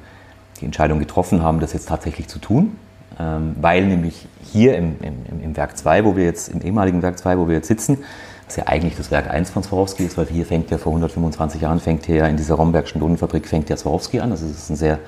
die 0.60 0.64
Entscheidung 0.64 0.98
getroffen 0.98 1.42
haben, 1.42 1.60
das 1.60 1.72
jetzt 1.72 1.88
tatsächlich 1.88 2.28
zu 2.28 2.38
tun. 2.38 2.76
Ähm, 3.20 3.56
weil 3.60 3.86
nämlich 3.86 4.28
hier 4.44 4.76
im, 4.76 4.96
im, 5.00 5.42
im 5.42 5.56
Werk 5.56 5.76
2, 5.76 6.04
wo 6.04 6.16
wir 6.16 6.24
jetzt, 6.24 6.48
im 6.48 6.62
ehemaligen 6.62 7.02
Werk 7.02 7.18
2, 7.18 7.38
wo 7.38 7.48
wir 7.48 7.56
jetzt 7.56 7.68
sitzen, 7.68 7.98
was 8.46 8.56
ja 8.56 8.66
eigentlich 8.66 8.96
das 8.96 9.10
Werk 9.10 9.28
1 9.28 9.50
von 9.50 9.62
Swarovski 9.62 10.04
ist, 10.04 10.16
weil 10.16 10.26
hier 10.26 10.46
fängt 10.46 10.70
ja 10.70 10.78
vor 10.78 10.92
125 10.92 11.60
Jahren, 11.60 11.80
fängt 11.80 12.06
hier 12.06 12.16
ja 12.16 12.26
in 12.26 12.36
dieser 12.36 12.54
Rombergschen 12.54 13.00
Dodenfabrik, 13.00 13.46
fängt 13.46 13.68
ja 13.70 13.76
Swarovski 13.76 14.20
an. 14.20 14.30
Also 14.30 14.46
es 14.46 14.52
ist 14.52 14.70
ein 14.70 14.76
sehr 14.76 14.98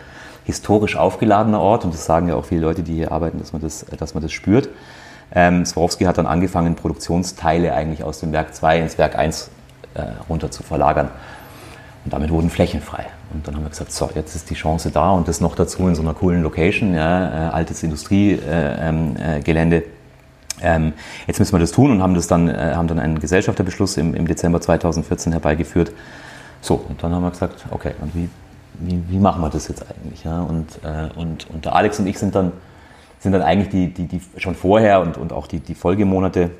historisch 0.45 0.97
aufgeladener 0.97 1.61
Ort 1.61 1.85
und 1.85 1.95
das 1.95 2.05
sagen 2.05 2.29
ja 2.29 2.35
auch 2.35 2.45
viele 2.45 2.63
Leute, 2.63 2.83
die 2.83 2.95
hier 2.95 3.13
arbeiten, 3.13 3.39
dass 3.39 3.53
man 3.53 3.63
das, 3.63 3.87
dass 3.97 4.15
man 4.15 4.23
das 4.23 4.33
spürt. 4.33 4.69
Ähm, 5.33 5.65
Swarovski 5.65 6.05
hat 6.05 6.19
dann 6.19 6.27
angefangen, 6.27 6.75
Produktionsteile 6.75 7.73
eigentlich 7.73 8.03
aus 8.03 8.19
dem 8.19 8.33
Werk 8.33 8.55
2 8.55 8.81
ins 8.81 8.99
Werk 8.99 9.17
1 9.17 9.51
äh, 9.95 10.03
runter 10.29 10.51
zu 10.51 10.63
verlagern. 10.63 11.11
Und 12.05 12.13
damit 12.13 12.31
wurden 12.31 12.49
Flächen 12.51 12.81
frei. 12.81 13.07
Und 13.33 13.47
dann 13.47 13.57
haben 13.57 13.63
wir 13.65 13.71
gesagt, 13.71 13.93
so, 13.93 14.11
jetzt 14.15 14.35
ist 14.35 14.49
die 14.51 14.55
Chance 14.55 14.91
da 14.91 15.11
und 15.11 15.29
das 15.29 15.41
noch 15.41 15.55
dazu 15.55 15.87
in 15.87 15.95
so 15.95 16.03
einer 16.03 16.15
coolen 16.15 16.43
Location, 16.43 16.95
ja, 16.95 17.49
äh, 17.49 17.51
altes 17.51 17.83
Industriegelände. 17.83 19.77
Äh, 19.77 19.83
ähm, 20.63 20.93
jetzt 21.27 21.39
müssen 21.39 21.53
wir 21.53 21.59
das 21.59 21.73
tun 21.73 21.91
und 21.91 22.03
haben, 22.03 22.15
das 22.15 22.27
dann, 22.27 22.49
äh, 22.49 22.73
haben 22.75 22.89
dann 22.89 22.99
einen 22.99 23.19
Gesellschafterbeschluss 23.19 23.97
im, 23.97 24.15
im 24.15 24.27
Dezember 24.27 24.61
2014 24.61 25.33
herbeigeführt. 25.33 25.93
So, 26.61 26.75
und 26.89 27.03
dann 27.03 27.15
haben 27.15 27.23
wir 27.23 27.31
gesagt, 27.31 27.65
okay, 27.71 27.93
und 28.01 28.15
wie, 28.15 28.29
wie, 28.79 29.03
wie 29.09 29.19
machen 29.19 29.41
wir 29.43 29.51
das 29.51 29.69
jetzt 29.69 29.85
eigentlich? 29.89 30.25
Ja? 30.25 30.43
Und, 30.43 30.81
äh, 30.85 31.09
und, 31.19 31.49
und 31.51 31.65
der 31.65 31.75
Alex 31.75 31.99
und 31.99 32.07
ich 32.07 32.19
sind 32.19 32.35
dann, 32.35 32.53
sind 33.21 33.33
dann 33.33 33.43
eigentlich 33.43 33.69
die, 33.69 33.93
die, 33.93 34.07
die 34.07 34.21
schon 34.39 34.55
vorher 34.55 35.01
und, 35.01 35.17
und 35.17 35.33
auch 35.33 35.47
die, 35.47 35.61
die 35.61 35.75
Folgemonate 35.75 36.51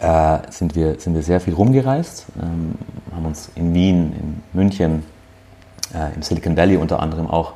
äh, 0.00 0.38
sind, 0.50 0.74
wir, 0.74 1.00
sind 1.00 1.14
wir 1.14 1.22
sehr 1.22 1.40
viel 1.40 1.54
rumgereist, 1.54 2.26
ähm, 2.40 2.74
haben 3.14 3.26
uns 3.26 3.50
in 3.54 3.72
Wien, 3.74 4.12
in 4.12 4.42
München, 4.52 5.04
äh, 5.94 6.14
im 6.14 6.22
Silicon 6.22 6.56
Valley 6.56 6.76
unter 6.76 7.00
anderem 7.00 7.28
auch 7.28 7.54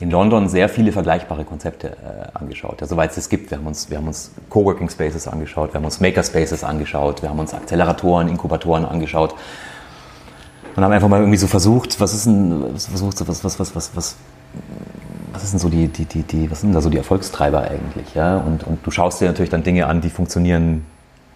in 0.00 0.10
London 0.10 0.48
sehr 0.48 0.68
viele 0.68 0.92
vergleichbare 0.92 1.44
Konzepte 1.44 1.88
äh, 1.88 2.38
angeschaut, 2.38 2.80
ja, 2.80 2.86
soweit 2.86 3.10
es 3.10 3.16
es 3.16 3.28
gibt. 3.28 3.50
Wir 3.50 3.58
haben 3.58 3.66
uns, 3.66 3.86
uns 3.86 4.30
Coworking 4.48 4.88
Spaces 4.88 5.26
angeschaut, 5.26 5.72
wir 5.72 5.78
haben 5.78 5.84
uns 5.84 6.00
Maker 6.00 6.22
Spaces 6.22 6.62
angeschaut, 6.62 7.22
wir 7.22 7.30
haben 7.30 7.38
uns 7.38 7.52
Acceleratoren, 7.52 8.28
Inkubatoren 8.28 8.84
angeschaut 8.84 9.34
und 10.76 10.84
haben 10.84 10.92
einfach 10.92 11.08
mal 11.08 11.20
irgendwie 11.20 11.38
so 11.38 11.48
versucht, 11.48 12.00
was 12.00 12.14
ist 12.14 12.26
denn, 12.26 12.78
versucht, 12.78 13.26
was, 13.26 13.42
was, 13.44 13.58
was, 13.58 13.74
was, 13.74 13.96
was, 13.96 14.16
was 15.32 15.42
ist 15.42 15.52
denn 15.52 15.58
so 15.58 15.68
die, 15.68 15.88
die, 15.88 16.04
die, 16.04 16.22
die, 16.22 16.50
was 16.50 16.60
sind 16.60 16.72
da 16.72 16.80
so 16.80 16.90
die 16.90 16.98
Erfolgstreiber 16.98 17.62
eigentlich, 17.62 18.14
ja? 18.14 18.38
Und, 18.38 18.64
und 18.64 18.86
du 18.86 18.90
schaust 18.92 19.20
dir 19.20 19.26
natürlich 19.26 19.50
dann 19.50 19.64
Dinge 19.64 19.88
an, 19.88 20.00
die 20.00 20.10
funktionieren 20.10 20.86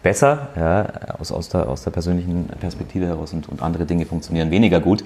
besser, 0.03 0.49
ja, 0.57 0.87
aus, 1.19 1.33
aus, 1.33 1.49
der, 1.49 1.69
aus 1.69 1.83
der 1.85 1.91
persönlichen 1.91 2.47
Perspektive 2.61 3.07
heraus 3.07 3.33
und, 3.33 3.49
und 3.49 3.63
andere 3.63 3.87
Dinge 3.87 4.07
funktionieren 4.07 4.51
weniger 4.51 4.81
gut. 4.81 5.05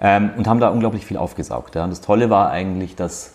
Ähm, 0.00 0.30
und 0.36 0.48
haben 0.48 0.60
da 0.60 0.68
unglaublich 0.68 1.04
viel 1.04 1.16
aufgesaugt. 1.18 1.74
Ja. 1.74 1.84
Und 1.84 1.90
das 1.90 2.00
Tolle 2.00 2.30
war 2.30 2.50
eigentlich, 2.50 2.96
dass 2.96 3.32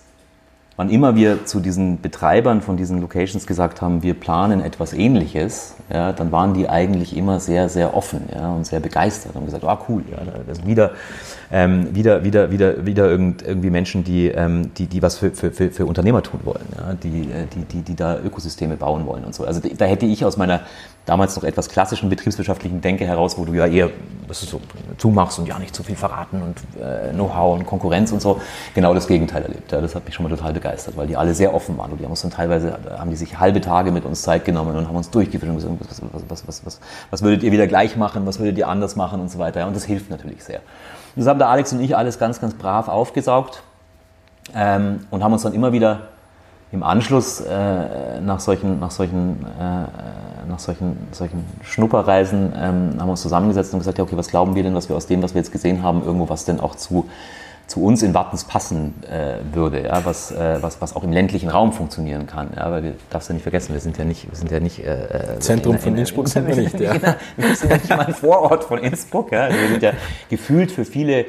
wann 0.78 0.90
immer 0.90 1.16
wir 1.16 1.46
zu 1.46 1.60
diesen 1.60 2.02
Betreibern 2.02 2.62
von 2.62 2.76
diesen 2.76 3.00
Locations 3.02 3.48
gesagt 3.48 3.82
haben, 3.82 4.04
wir 4.04 4.14
planen 4.14 4.62
etwas 4.62 4.94
Ähnliches, 4.94 5.76
ja, 5.92 6.12
dann 6.12 6.32
waren 6.32 6.54
die 6.54 6.68
eigentlich 6.68 7.16
immer 7.16 7.40
sehr, 7.40 7.70
sehr 7.70 7.96
offen 7.96 8.28
ja, 8.34 8.50
und 8.50 8.66
sehr 8.66 8.80
begeistert 8.80 9.36
und 9.36 9.46
gesagt, 9.46 9.64
ah 9.64 9.80
cool, 9.88 10.04
ja, 10.10 10.18
das 10.48 10.66
wieder, 10.66 10.92
ähm, 11.52 11.96
wieder, 11.96 12.24
wieder, 12.24 12.52
wieder, 12.52 12.86
wieder 12.86 13.10
irgend, 13.10 13.42
irgendwie 13.42 13.70
Menschen, 13.70 14.04
die, 14.04 14.28
ähm, 14.28 14.74
die, 14.76 14.88
die 14.88 15.02
was 15.02 15.18
für, 15.18 15.32
für, 15.32 15.52
für 15.52 15.86
Unternehmer 15.86 16.24
tun 16.24 16.42
wollen, 16.44 16.66
ja, 16.78 16.94
die, 16.94 17.22
äh, 17.32 17.48
die, 17.54 17.66
die, 17.66 17.82
die 17.82 17.96
da 17.96 18.20
Ökosysteme 18.20 18.78
bauen 18.78 19.06
wollen 19.06 19.26
und 19.26 19.36
so. 19.36 19.46
Also 19.46 19.62
da 19.62 19.86
hätte 19.86 20.06
ich 20.06 20.26
aus 20.26 20.38
meiner 20.38 20.62
damals 21.06 21.36
noch 21.36 21.44
etwas 21.44 21.70
klassischen 21.70 22.10
betriebswirtschaftlichen 22.10 22.82
Denke 22.82 23.06
heraus, 23.06 23.38
wo 23.38 23.46
du 23.46 23.54
ja 23.54 23.68
eher 23.68 23.92
was 24.28 24.40
du 24.42 24.46
so 24.46 24.62
zumachst 24.98 25.40
und 25.40 25.48
ja 25.48 25.60
nicht 25.60 25.76
zu 25.76 25.84
viel 25.84 25.96
verraten 25.96 26.42
und 26.42 26.58
äh, 26.82 27.14
Know-how 27.14 27.60
und 27.60 27.66
Konkurrenz 27.66 28.12
und 28.12 28.22
so, 28.22 28.42
genau 28.74 28.94
das 28.94 29.08
Gegenteil 29.08 29.44
erlebt. 29.44 29.72
Ja, 29.72 29.82
das 29.82 29.96
hat 29.96 30.06
mich 30.06 30.16
schon 30.16 30.28
mal 30.28 30.36
total 30.36 30.54
begeistert, 30.54 30.98
weil 30.98 31.08
die 31.08 31.18
alle 31.18 31.34
sehr 31.34 31.54
offen 31.54 31.78
waren 31.78 31.92
und 31.92 32.00
die 32.00 32.04
haben 32.04 32.12
uns 32.12 32.22
dann 32.22 32.32
teilweise, 32.32 32.78
haben 32.98 33.10
die 33.10 33.16
sich 33.16 33.40
halbe 33.40 33.62
Tage 33.62 33.92
mit 33.92 34.06
uns 34.06 34.22
Zeit 34.22 34.46
genommen 34.46 34.76
und 34.76 34.88
haben 34.88 34.96
uns 34.96 35.10
durchgeführt 35.10 35.52
und 35.52 35.58
gesagt, 35.58 35.78
was, 36.12 36.24
was, 36.30 36.48
was, 36.48 36.66
was, 36.66 36.80
was 37.12 37.22
würdet 37.22 37.44
ihr 37.44 37.52
wieder 37.52 37.68
gleich 37.68 37.96
machen, 37.98 38.26
was 38.26 38.40
würdet 38.40 38.58
ihr 38.58 38.68
anders 38.68 38.96
machen 38.96 39.20
und 39.20 39.30
so 39.30 39.40
weiter. 39.40 39.68
Und 39.68 39.76
das 39.76 39.86
hilft 39.86 40.10
natürlich 40.10 40.44
sehr. 40.44 40.62
Das 41.16 41.28
haben 41.28 41.40
der 41.40 41.50
Alex 41.50 41.72
und 41.72 41.80
ich 41.80 41.96
alles 41.96 42.20
ganz, 42.20 42.42
ganz 42.42 42.54
brav 42.54 42.88
aufgesaugt 42.88 43.64
ähm, 44.54 45.06
und 45.12 45.24
haben 45.24 45.34
uns 45.34 45.44
dann 45.44 45.54
immer 45.54 45.72
wieder 45.72 46.10
im 46.72 46.84
Anschluss 46.84 47.40
äh, 47.40 48.20
nach 48.22 48.42
solchen, 48.42 48.80
nach 48.80 48.92
solchen, 48.92 49.46
äh, 49.60 50.48
nach 50.50 50.60
solchen, 50.60 51.08
solchen 51.12 51.46
Schnupperreisen 51.64 52.54
ähm, 52.56 52.96
haben 53.00 53.10
uns 53.10 53.22
zusammengesetzt 53.22 53.74
und 53.74 53.80
gesagt, 53.80 53.98
ja, 53.98 54.04
okay, 54.04 54.18
was 54.18 54.28
glauben 54.28 54.56
wir 54.56 54.64
denn, 54.64 54.76
was 54.76 54.90
wir 54.90 54.96
aus 54.96 55.08
dem, 55.08 55.24
was 55.24 55.34
wir 55.34 55.42
jetzt 55.42 55.54
gesehen 55.54 55.84
haben, 55.84 56.04
irgendwo 56.04 56.28
was 56.28 56.44
denn 56.44 56.60
auch 56.60 56.76
zu, 56.76 57.08
zu 57.68 57.84
uns 57.84 58.04
in 58.04 58.14
Wattens 58.14 58.44
passen 58.44 58.94
äh, 59.10 59.38
würde, 59.54 59.84
ja, 59.84 60.06
was, 60.06 60.32
äh, 60.32 60.62
was, 60.62 60.82
was 60.82 60.96
auch 60.96 61.04
im 61.04 61.12
ländlichen 61.12 61.50
Raum 61.50 61.74
funktionieren 61.74 62.28
kann. 62.28 62.50
Ja, 62.56 62.72
weil 62.72 62.82
du 62.82 62.94
darfst 63.10 63.30
ja 63.30 63.34
nicht 63.34 63.44
vergessen, 63.44 63.74
wir 63.74 63.80
sind 63.80 63.98
ja 63.98 64.06
nicht, 64.06 64.30
wir 64.30 64.38
sind 64.38 64.52
ja 64.52 64.60
nicht 64.60 64.80
äh, 64.80 65.36
äh 65.36 65.40
Zentrum 65.40 65.76
in, 65.76 65.82
von 65.82 65.98
Innsbruck 65.98 66.28
sind 66.28 66.48
wir 66.48 66.56
nicht, 66.56 66.80
ja. 66.80 66.94
wir 67.38 67.56
sind 67.56 67.72
ja 67.72 67.78
nicht 67.78 67.90
mal 67.90 68.06
ein 68.06 68.14
Vorort 68.14 68.64
von 68.66 68.78
Innsbruck. 68.80 69.32
Ja. 69.32 69.46
Also 69.46 69.60
wir 69.60 69.68
sind 69.70 69.84
ja 69.84 69.94
gefühlt 70.30 70.72
für 70.72 70.86
viele 70.86 71.26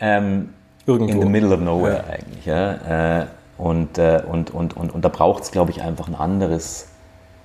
ähm, 0.00 0.50
Irgendwo. 0.86 1.12
in 1.12 1.20
the 1.20 1.28
middle 1.28 1.54
of 1.54 1.60
nowhere 1.60 1.96
ja. 1.96 2.14
eigentlich. 2.14 2.46
Ja. 2.46 3.20
Äh, 3.20 3.26
und, 3.56 3.98
äh, 3.98 4.22
und, 4.28 4.52
und, 4.52 4.76
und, 4.76 4.94
und 4.94 5.04
da 5.04 5.08
braucht 5.08 5.42
es, 5.44 5.50
glaube 5.50 5.70
ich, 5.70 5.82
einfach 5.82 6.08
ein 6.08 6.14
anderes, 6.14 6.88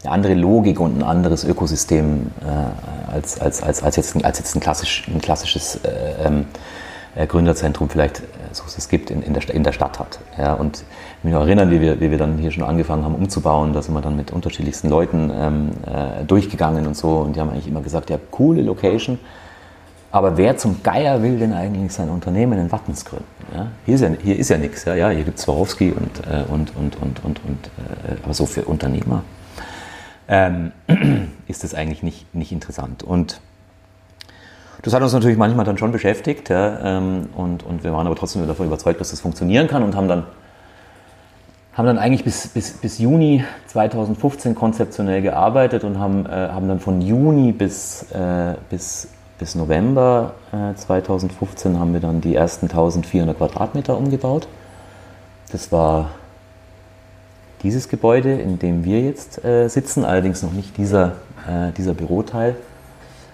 eine 0.04 0.12
andere 0.12 0.34
Logik 0.34 0.80
und 0.80 0.98
ein 0.98 1.04
anderes 1.04 1.44
Ökosystem 1.44 2.32
äh, 2.42 3.12
als, 3.12 3.40
als, 3.40 3.62
als, 3.62 3.84
als, 3.84 3.96
jetzt, 3.96 4.24
als 4.24 4.40
jetzt 4.40 4.56
ein, 4.56 4.60
klassisch, 4.60 5.08
ein 5.08 5.22
klassisches 5.22 5.76
äh, 5.84 6.26
ähm, 6.26 6.42
äh, 6.42 6.44
Gründerzentrum 7.16 7.90
vielleicht, 7.90 8.20
äh, 8.20 8.24
so 8.52 8.64
es 8.66 8.90
gibt, 8.90 9.12
in, 9.12 9.22
in, 9.22 9.34
der, 9.34 9.50
in 9.50 9.64
der 9.64 9.72
Stadt 9.72 10.00
hat. 10.00 10.20
Ja, 10.38 10.54
und 10.54 10.84
ich 11.20 11.24
mich 11.24 11.34
noch 11.34 11.42
erinnern, 11.42 11.70
wie 11.72 11.82
wir, 11.82 12.00
wie 12.00 12.12
wir 12.12 12.18
dann 12.18 12.38
hier 12.38 12.52
schon 12.52 12.64
angefangen 12.64 13.04
haben 13.06 13.16
umzubauen, 13.16 13.74
da 13.74 13.82
sind 13.82 13.94
wir 13.94 14.02
dann 14.02 14.16
mit 14.16 14.32
unterschiedlichsten 14.32 14.90
Leuten 14.90 15.32
ähm, 15.34 15.72
äh, 15.86 16.24
durchgegangen 16.26 16.88
und 16.88 16.98
so 16.98 17.20
und 17.20 17.36
die 17.36 17.40
haben 17.40 17.50
eigentlich 17.50 17.68
immer 17.68 17.82
gesagt, 17.82 18.10
ja, 18.10 18.18
coole 18.32 18.62
Location, 18.62 19.20
aber 20.14 20.38
wer 20.38 20.58
zum 20.58 20.84
Geier 20.84 21.24
will 21.24 21.40
denn 21.40 21.54
eigentlich 21.54 21.92
sein 21.92 22.10
Unternehmen 22.10 22.60
in 22.60 22.72
Wattens 22.72 23.04
gründen? 23.04 23.26
Ja? 23.52 23.72
Hier, 23.84 23.96
ist 24.38 24.50
ja, 24.50 24.56
ja 24.56 24.62
nichts. 24.62 24.86
Ja? 24.86 24.94
Ja, 24.94 25.10
hier 25.10 25.24
gibt 25.24 25.40
es 25.40 25.46
Swarovski 25.46 25.92
und, 25.92 26.28
äh, 26.28 26.44
und, 26.52 26.76
und, 26.76 27.02
und, 27.02 27.24
und, 27.24 27.42
und 27.44 27.68
äh, 28.08 28.24
aber 28.24 28.36
so 28.36 28.46
für 28.46 28.64
Unternehmer 28.66 29.24
ähm, 30.28 30.72
ist 31.48 31.64
das 31.64 31.74
eigentlich 31.74 32.04
nicht, 32.04 32.34
nicht 32.36 32.52
interessant. 32.52 33.02
Und 33.02 33.42
das 34.84 34.94
hat 34.94 35.02
uns 35.02 35.14
natürlich 35.14 35.38
manchmal 35.38 35.66
dann 35.66 35.78
schon 35.78 35.92
beschäftigt. 35.92 36.50
Ja? 36.50 36.98
Ähm, 36.98 37.30
und, 37.36 37.64
und 37.64 37.84
wir 37.84 37.92
waren 37.92 38.06
aber 38.06 38.16
trotzdem 38.16 38.46
davon 38.48 38.68
überzeugt, 38.68 39.02
dass 39.02 39.10
das 39.10 39.22
funktionieren 39.22 39.68
kann 39.68 39.84
und 39.84 39.96
haben 39.96 40.08
dann 40.08 40.24
haben 41.74 41.88
dann 41.88 41.98
eigentlich 41.98 42.24
bis, 42.24 42.50
bis, 42.50 42.74
bis 42.74 43.00
Juni 43.00 43.44
2015 43.66 44.54
konzeptionell 44.54 45.24
gearbeitet 45.24 45.84
und 45.84 45.98
haben, 45.98 46.28
äh, 46.28 46.30
haben 46.30 46.68
dann 46.68 46.80
von 46.80 47.02
Juni 47.02 47.52
bis, 47.52 48.04
äh, 48.12 48.54
bis 48.70 49.08
bis 49.44 49.56
November 49.56 50.36
äh, 50.54 50.74
2015 50.74 51.80
haben 51.80 51.92
wir 51.92 52.00
dann 52.00 52.22
die 52.22 52.34
ersten 52.34 52.68
1400 52.68 53.38
Quadratmeter 53.38 53.98
umgebaut. 53.98 54.48
das 55.52 55.72
war 55.72 56.12
dieses 57.62 57.90
Gebäude, 57.90 58.34
in 58.34 58.60
dem 58.60 58.86
wir 58.86 59.02
jetzt 59.02 59.44
äh, 59.44 59.68
sitzen, 59.68 60.06
allerdings 60.06 60.44
noch 60.44 60.54
nicht 60.54 60.78
dieser, 60.78 61.14
äh, 61.48 61.72
dieser 61.78 61.94
Büroteil, 61.94 62.56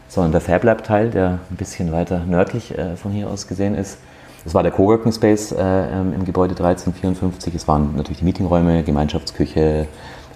sondern 0.09 0.31
der 0.31 0.41
FabLab-Teil, 0.41 1.11
der 1.11 1.39
ein 1.49 1.55
bisschen 1.55 1.91
weiter 1.93 2.23
nördlich 2.25 2.77
äh, 2.77 2.97
von 2.97 3.11
hier 3.11 3.29
aus 3.29 3.47
gesehen 3.47 3.75
ist. 3.75 3.99
Das 4.43 4.53
war 4.53 4.63
der 4.63 4.71
Coworking 4.71 5.11
Space 5.11 5.51
äh, 5.51 5.57
ähm, 5.57 6.13
im 6.13 6.25
Gebäude 6.25 6.51
1354. 6.51 7.53
Es 7.53 7.67
waren 7.67 7.95
natürlich 7.95 8.19
die 8.19 8.25
Meetingräume, 8.25 8.83
Gemeinschaftsküche, 8.83 9.87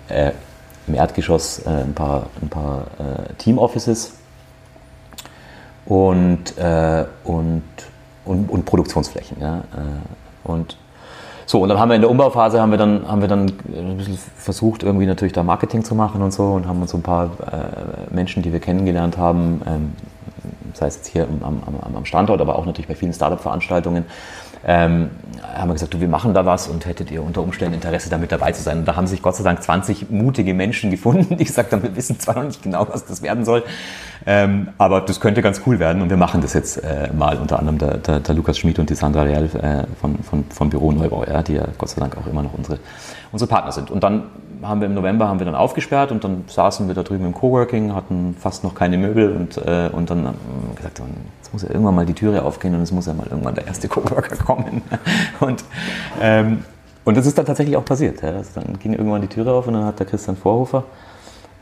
äh, 0.10 0.32
im 0.86 0.96
Erdgeschoss 0.96 1.60
äh, 1.65 1.70
ein 1.70 1.94
paar, 1.94 2.27
ein 2.42 2.50
paar 2.50 2.88
Team-Offices 3.38 4.13
und, 5.86 6.53
und, 7.24 7.63
und, 8.25 8.50
und, 8.50 8.65
Produktionsflächen. 8.65 9.38
Ja? 9.39 9.63
und 10.44 10.77
so, 11.54 11.62
und 11.62 11.70
dann 11.70 11.78
haben 11.80 11.90
wir 11.90 11.96
in 11.96 12.02
der 12.02 12.10
Umbauphase 12.10 12.60
haben 12.60 12.72
wir 12.72 12.80
dann, 12.80 13.08
haben 13.08 13.22
wir 13.22 13.28
dann 13.28 13.42
ein 13.46 13.96
bisschen 13.96 14.18
versucht, 14.18 14.82
irgendwie 14.82 15.06
natürlich 15.06 15.34
da 15.34 15.44
Marketing 15.44 15.84
zu 15.84 15.94
machen 15.94 16.24
und 16.24 16.34
so 16.34 16.46
und 16.46 16.68
haben 16.68 16.82
uns 16.82 16.90
so 16.90 16.98
ein 16.98 17.04
paar 17.04 17.26
äh, 17.26 18.12
Menschen, 18.12 18.42
die 18.42 18.52
wir 18.52 18.60
kennengelernt 18.60 19.20
haben, 19.20 19.62
ähm, 19.68 19.92
sei 20.74 20.88
es 20.88 20.96
jetzt 20.96 21.10
hier 21.10 21.28
am, 21.44 21.62
am, 21.68 21.96
am 21.96 22.06
Standort, 22.06 22.42
aber 22.42 22.58
auch 22.58 22.66
natürlich 22.66 22.88
bei 22.88 22.96
vielen 22.96 23.14
Startup-Veranstaltungen, 23.14 24.06
ähm, 24.65 25.10
haben 25.53 25.70
wir 25.70 25.74
gesagt, 25.74 25.93
du, 25.93 26.00
wir 26.00 26.08
machen 26.08 26.34
da 26.34 26.46
was 26.46 26.67
und 26.67 26.86
hättet 26.86 27.12
ihr 27.12 27.22
unter 27.24 27.41
Umständen 27.41 27.75
Interesse, 27.75 28.10
damit 28.10 28.32
dabei 28.32 28.51
zu 28.53 28.63
sein. 28.63 28.79
Und 28.79 28.88
da 28.88 28.96
haben 28.96 29.08
sich 29.08 29.22
Gott 29.22 29.36
sei 29.36 29.43
Dank 29.43 29.62
20 29.62 30.10
mutige 30.10 30.53
Menschen 30.53 30.89
gefunden, 30.89 31.38
die 31.38 31.43
gesagt 31.46 31.72
haben, 31.74 31.84
wir 31.84 31.96
wissen 31.96 32.20
zwar 32.20 32.36
noch 32.36 32.43
nicht 32.43 32.63
genau, 32.63 32.88
was 32.89 33.05
das 33.05 33.22
werden 33.22 33.46
soll, 33.46 33.63
ähm, 34.25 34.70
aber 34.77 35.01
das 35.01 35.20
könnte 35.20 35.41
ganz 35.41 35.62
cool 35.65 35.79
werden 35.79 36.01
und 36.01 36.10
wir 36.10 36.17
machen 36.17 36.41
das 36.41 36.53
jetzt 36.53 36.77
äh, 36.77 37.10
mal, 37.13 37.38
unter 37.38 37.60
anderem 37.60 37.77
der, 37.77 37.98
der, 37.98 38.20
der, 38.20 38.36
Lukas 38.36 38.58
Schmid 38.58 38.79
und 38.79 38.89
die 38.89 38.96
Sandra 38.96 39.24
Real 39.24 39.46
äh, 39.46 39.86
von, 40.00 40.17
von, 40.24 40.46
von 40.50 40.70
Büro 40.70 40.91
Neubau, 40.91 41.25
ja, 41.25 41.43
die 41.43 41.53
ja 41.53 41.67
Gott 41.77 41.89
sei 41.89 42.00
Dank 42.00 42.17
auch 42.17 42.25
immer 42.25 42.41
noch 42.41 42.53
unsere, 42.53 42.79
unsere 43.32 43.50
Partner 43.50 43.72
sind. 43.72 43.91
Und 43.91 44.03
dann 44.03 44.24
haben 44.67 44.82
wir 44.82 44.88
im 44.88 44.93
November 44.93 45.27
haben 45.27 45.39
wir 45.39 45.46
dann 45.46 45.55
aufgesperrt 45.55 46.12
und 46.12 46.24
dann 46.24 46.46
saßen 46.48 46.88
wir 46.88 46.96
da 46.96 47.03
drüben 47.03 47.25
im 47.25 47.34
Coworking, 47.34 47.93
hatten 47.93 48.36
fast 48.39 48.63
noch 48.63 48.75
keine 48.75 48.98
Möbel 48.98 49.36
und, 49.36 49.58
äh, 49.58 49.89
und 49.91 50.10
dann 50.10 50.27
haben 50.27 50.38
wir 50.70 50.75
gesagt, 50.75 51.01
jetzt 51.41 51.53
muss 51.53 51.62
ja 51.63 51.70
irgendwann 51.70 51.96
mal 51.96 52.05
die 52.05 52.13
Türe 52.13 52.43
aufgehen 52.43 52.75
und 52.75 52.82
es 52.82 52.91
muss 52.91 53.05
ja 53.05 53.13
mal 53.13 53.27
irgendwann 53.29 53.55
der 53.55 53.67
erste 53.67 53.88
Coworker 53.88 54.36
kommen. 54.38 54.82
Und, 55.39 55.63
ähm, 56.22 56.63
und 57.05 57.17
das 57.17 57.25
ist 57.25 57.38
dann 57.38 57.46
tatsächlich 57.46 57.75
auch 57.75 57.84
passiert. 57.84 58.22
Ja. 58.22 58.29
Also 58.29 58.62
dann 58.62 58.79
ging 58.79 58.93
irgendwann 58.93 59.22
die 59.22 59.27
Türe 59.27 59.51
auf 59.51 59.67
und 59.67 59.74
dann 59.74 59.84
hat 59.84 60.00
der 60.00 60.05
Christian 60.05 60.38
Vorhofer, 60.38 60.86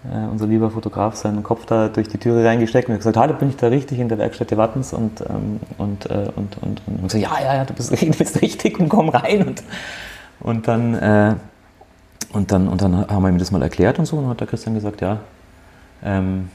äh, 0.05 0.29
unser 0.29 0.45
lieber 0.45 0.69
Fotograf, 0.69 1.15
seinen 1.15 1.41
Kopf 1.41 1.65
da 1.65 1.87
durch 1.87 2.07
die 2.07 2.19
Türe 2.19 2.45
reingesteckt 2.45 2.89
und 2.89 2.97
gesagt, 2.97 3.17
hallo, 3.17 3.33
bin 3.33 3.49
ich 3.49 3.57
da 3.57 3.67
richtig 3.67 3.99
in 3.99 4.07
der 4.07 4.19
Werkstätte 4.19 4.55
Wattens 4.57 4.93
und, 4.93 5.21
ähm, 5.21 5.59
und, 5.79 6.05
äh, 6.11 6.29
und, 6.35 6.57
und, 6.61 6.81
und, 6.85 7.01
und 7.01 7.11
so, 7.11 7.17
ja, 7.17 7.31
ja, 7.43 7.55
ja, 7.55 7.65
du 7.65 7.73
bist, 7.73 7.91
du 8.01 8.11
bist 8.11 8.41
richtig 8.41 8.79
und 8.79 8.89
komm 8.89 9.09
rein 9.09 9.47
und, 9.47 9.63
und 10.41 10.67
dann 10.67 10.93
äh, 10.93 11.35
und 12.33 12.51
dann, 12.51 12.67
und 12.67 12.81
dann 12.81 13.07
haben 13.07 13.23
wir 13.23 13.29
ihm 13.29 13.37
das 13.37 13.51
mal 13.51 13.61
erklärt 13.61 13.99
und 13.99 14.05
so. 14.05 14.17
Und 14.17 14.27
hat 14.27 14.39
der 14.39 14.47
Christian 14.47 14.75
gesagt, 14.75 15.01
ja, 15.01 15.19
ähm, 16.03 16.49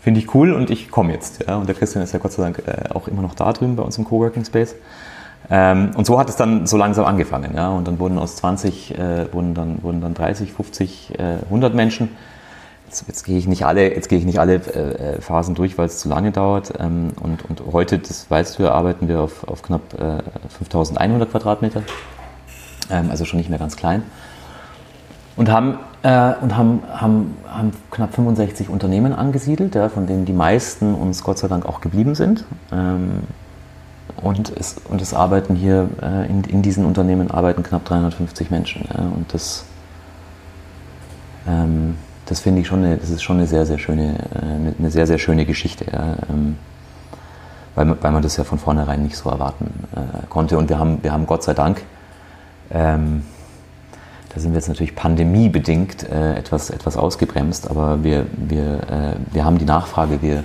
finde 0.00 0.20
ich 0.20 0.34
cool 0.34 0.52
und 0.52 0.70
ich 0.70 0.90
komme 0.90 1.12
jetzt. 1.12 1.44
Ja. 1.46 1.56
Und 1.56 1.66
der 1.68 1.74
Christian 1.74 2.04
ist 2.04 2.12
ja 2.12 2.18
Gott 2.18 2.32
sei 2.32 2.42
Dank 2.42 2.62
äh, 2.66 2.94
auch 2.94 3.08
immer 3.08 3.22
noch 3.22 3.34
da 3.34 3.52
drüben 3.52 3.76
bei 3.76 3.82
uns 3.82 3.98
im 3.98 4.04
Coworking 4.04 4.44
Space. 4.44 4.74
Ähm, 5.50 5.90
und 5.96 6.06
so 6.06 6.18
hat 6.18 6.28
es 6.28 6.36
dann 6.36 6.66
so 6.66 6.76
langsam 6.76 7.04
angefangen. 7.04 7.54
Ja. 7.56 7.70
Und 7.70 7.88
dann 7.88 7.98
wurden 7.98 8.18
aus 8.18 8.36
20, 8.36 8.96
äh, 8.96 9.32
wurden, 9.32 9.54
dann, 9.54 9.82
wurden 9.82 10.00
dann 10.00 10.14
30, 10.14 10.52
50, 10.52 11.18
äh, 11.18 11.22
100 11.44 11.74
Menschen. 11.74 12.10
Jetzt, 12.86 13.04
jetzt 13.08 13.24
gehe 13.24 13.36
ich 13.36 13.48
nicht 13.48 13.66
alle, 13.66 13.92
jetzt 13.92 14.08
gehe 14.08 14.18
ich 14.18 14.24
nicht 14.24 14.38
alle 14.38 14.54
äh, 14.54 15.20
Phasen 15.20 15.56
durch, 15.56 15.76
weil 15.78 15.86
es 15.86 15.98
zu 15.98 16.08
lange 16.08 16.30
dauert. 16.30 16.74
Ähm, 16.78 17.08
und, 17.20 17.44
und 17.44 17.62
heute, 17.72 17.98
das 17.98 18.30
weißt 18.30 18.58
du, 18.58 18.70
arbeiten 18.70 19.08
wir 19.08 19.20
auf, 19.20 19.48
auf 19.48 19.62
knapp 19.62 19.82
5100 20.60 21.28
äh, 21.28 21.30
Quadratmeter. 21.30 21.82
Ähm, 22.90 23.10
also 23.10 23.24
schon 23.24 23.38
nicht 23.38 23.50
mehr 23.50 23.58
ganz 23.58 23.76
klein 23.76 24.04
und 25.36 25.50
haben, 25.50 25.78
äh, 26.02 26.32
und 26.40 26.56
haben, 26.56 26.82
haben, 26.92 27.36
haben 27.48 27.72
knapp 27.90 28.14
65 28.14 28.68
Unternehmen 28.68 29.12
angesiedelt, 29.12 29.74
ja, 29.74 29.88
von 29.88 30.06
denen 30.06 30.24
die 30.24 30.32
meisten 30.32 30.94
uns 30.94 31.22
Gott 31.24 31.38
sei 31.38 31.48
Dank 31.48 31.66
auch 31.66 31.80
geblieben 31.80 32.14
sind. 32.14 32.44
Ähm, 32.72 33.22
und, 34.22 34.52
es, 34.56 34.76
und 34.88 35.02
es 35.02 35.12
arbeiten 35.12 35.56
hier, 35.56 35.88
äh, 36.00 36.28
in, 36.28 36.44
in 36.44 36.62
diesen 36.62 36.84
Unternehmen 36.84 37.30
arbeiten 37.30 37.62
knapp 37.62 37.84
350 37.84 38.50
Menschen. 38.50 38.88
Ja, 38.88 39.04
und 39.04 39.32
das, 39.34 39.64
ähm, 41.48 41.96
das 42.26 42.40
finde 42.40 42.60
ich 42.60 42.68
schon 42.68 42.84
eine, 42.84 42.96
das 42.96 43.10
ist 43.10 43.22
schon 43.22 43.38
eine 43.38 43.46
sehr, 43.46 43.66
sehr 43.66 43.78
schöne, 43.78 44.18
äh, 44.34 44.78
eine 44.78 44.90
sehr, 44.90 45.06
sehr 45.06 45.18
schöne 45.18 45.44
Geschichte. 45.46 45.86
Ja, 45.92 46.16
ähm, 46.30 46.56
weil, 47.74 48.02
weil 48.02 48.12
man 48.12 48.22
das 48.22 48.36
ja 48.36 48.44
von 48.44 48.58
vornherein 48.58 49.02
nicht 49.02 49.16
so 49.16 49.30
erwarten 49.30 49.66
äh, 49.96 50.26
konnte. 50.28 50.58
Und 50.58 50.68
wir 50.68 50.78
haben, 50.78 51.02
wir 51.02 51.12
haben 51.12 51.26
Gott 51.26 51.42
sei 51.42 51.54
Dank 51.54 51.82
ähm, 52.70 53.24
da 54.34 54.40
sind 54.40 54.52
wir 54.52 54.58
jetzt 54.58 54.68
natürlich 54.68 54.96
pandemiebedingt 54.96 56.10
äh, 56.10 56.34
etwas, 56.34 56.70
etwas 56.70 56.96
ausgebremst, 56.96 57.70
aber 57.70 58.02
wir, 58.02 58.26
wir, 58.36 58.80
äh, 58.90 59.34
wir 59.34 59.44
haben 59.44 59.58
die 59.58 59.64
Nachfrage, 59.64 60.22
wir, 60.22 60.42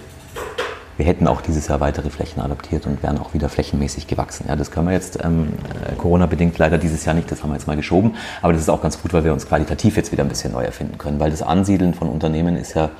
wir 0.97 1.05
hätten 1.05 1.27
auch 1.27 1.41
dieses 1.41 1.67
Jahr 1.67 1.79
weitere 1.79 2.09
Flächen 2.11 2.41
adaptiert 2.41 2.85
und 2.85 3.01
wären 3.01 3.17
auch 3.17 3.33
wieder 3.33 3.49
flächenmäßig 3.49 4.05
gewachsen. 4.05 4.45
Ja, 4.47 4.55
das 4.55 4.69
können 4.69 4.87
wir 4.87 4.93
jetzt 4.93 5.23
ähm, 5.23 5.53
äh, 5.89 5.95
Corona-bedingt 5.95 6.57
leider 6.59 6.77
dieses 6.77 7.03
Jahr 7.05 7.15
nicht, 7.15 7.31
das 7.31 7.41
haben 7.41 7.49
wir 7.49 7.55
jetzt 7.55 7.67
mal 7.67 7.77
geschoben, 7.77 8.15
aber 8.43 8.53
das 8.53 8.61
ist 8.61 8.69
auch 8.69 8.81
ganz 8.81 9.01
gut, 9.01 9.11
weil 9.13 9.23
wir 9.23 9.33
uns 9.33 9.47
qualitativ 9.47 9.97
jetzt 9.97 10.11
wieder 10.11 10.23
ein 10.23 10.29
bisschen 10.29 10.51
neu 10.51 10.63
erfinden 10.63 10.99
können, 10.99 11.19
weil 11.19 11.31
das 11.31 11.41
Ansiedeln 11.41 11.95
von 11.95 12.09
Unternehmen 12.09 12.57
ist 12.57 12.75
ja 12.75 12.91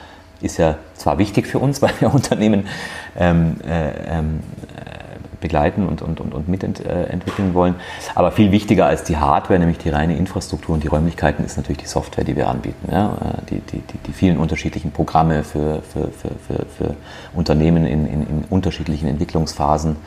ist 0.42 0.58
ja 0.58 0.78
zwar 0.96 1.18
wichtig 1.18 1.48
für 1.48 1.60
uns, 1.60 1.82
weil 1.82 1.92
wir 2.00 2.14
Unternehmen 2.14 2.68
ähm, 3.18 3.58
äh, 3.68 3.92
ähm, 4.08 4.40
begleiten 5.40 5.88
und, 5.88 6.02
und, 6.02 6.20
und, 6.20 6.34
und 6.34 6.48
mitentwickeln 6.48 7.54
wollen. 7.54 7.76
Aber 8.16 8.32
viel 8.32 8.52
wichtiger 8.52 8.86
als 8.86 9.04
die 9.04 9.18
Hardware, 9.18 9.60
nämlich 9.60 9.78
die 9.78 9.90
reine 9.90 10.18
Infrastruktur 10.18 10.76
und 10.76 10.84
die 10.84 10.88
Räumlichkeiten, 10.88 11.46
ist 11.46 11.58
natürlich 11.58 11.80
die 11.80 11.88
Software, 11.88 12.24
die 12.24 12.36
wir 12.36 12.48
anbieten. 12.48 12.90
Ja? 12.92 13.18
Die, 13.50 13.60
die, 13.60 13.80
die, 13.80 13.98
die 14.06 14.14
vielen 14.14 14.38
unterschiedlichen 14.38 14.92
Programme 14.92 15.44
für, 15.44 15.82
für, 15.82 16.10
für, 16.12 16.32
für, 16.48 16.66
für 16.66 16.96
Unternehmen 17.34 17.86
in, 17.86 18.06
in, 18.06 18.22
in 18.22 18.44
unterschiedlichen 18.50 19.08
Entwicklungsphasen. 19.08 19.98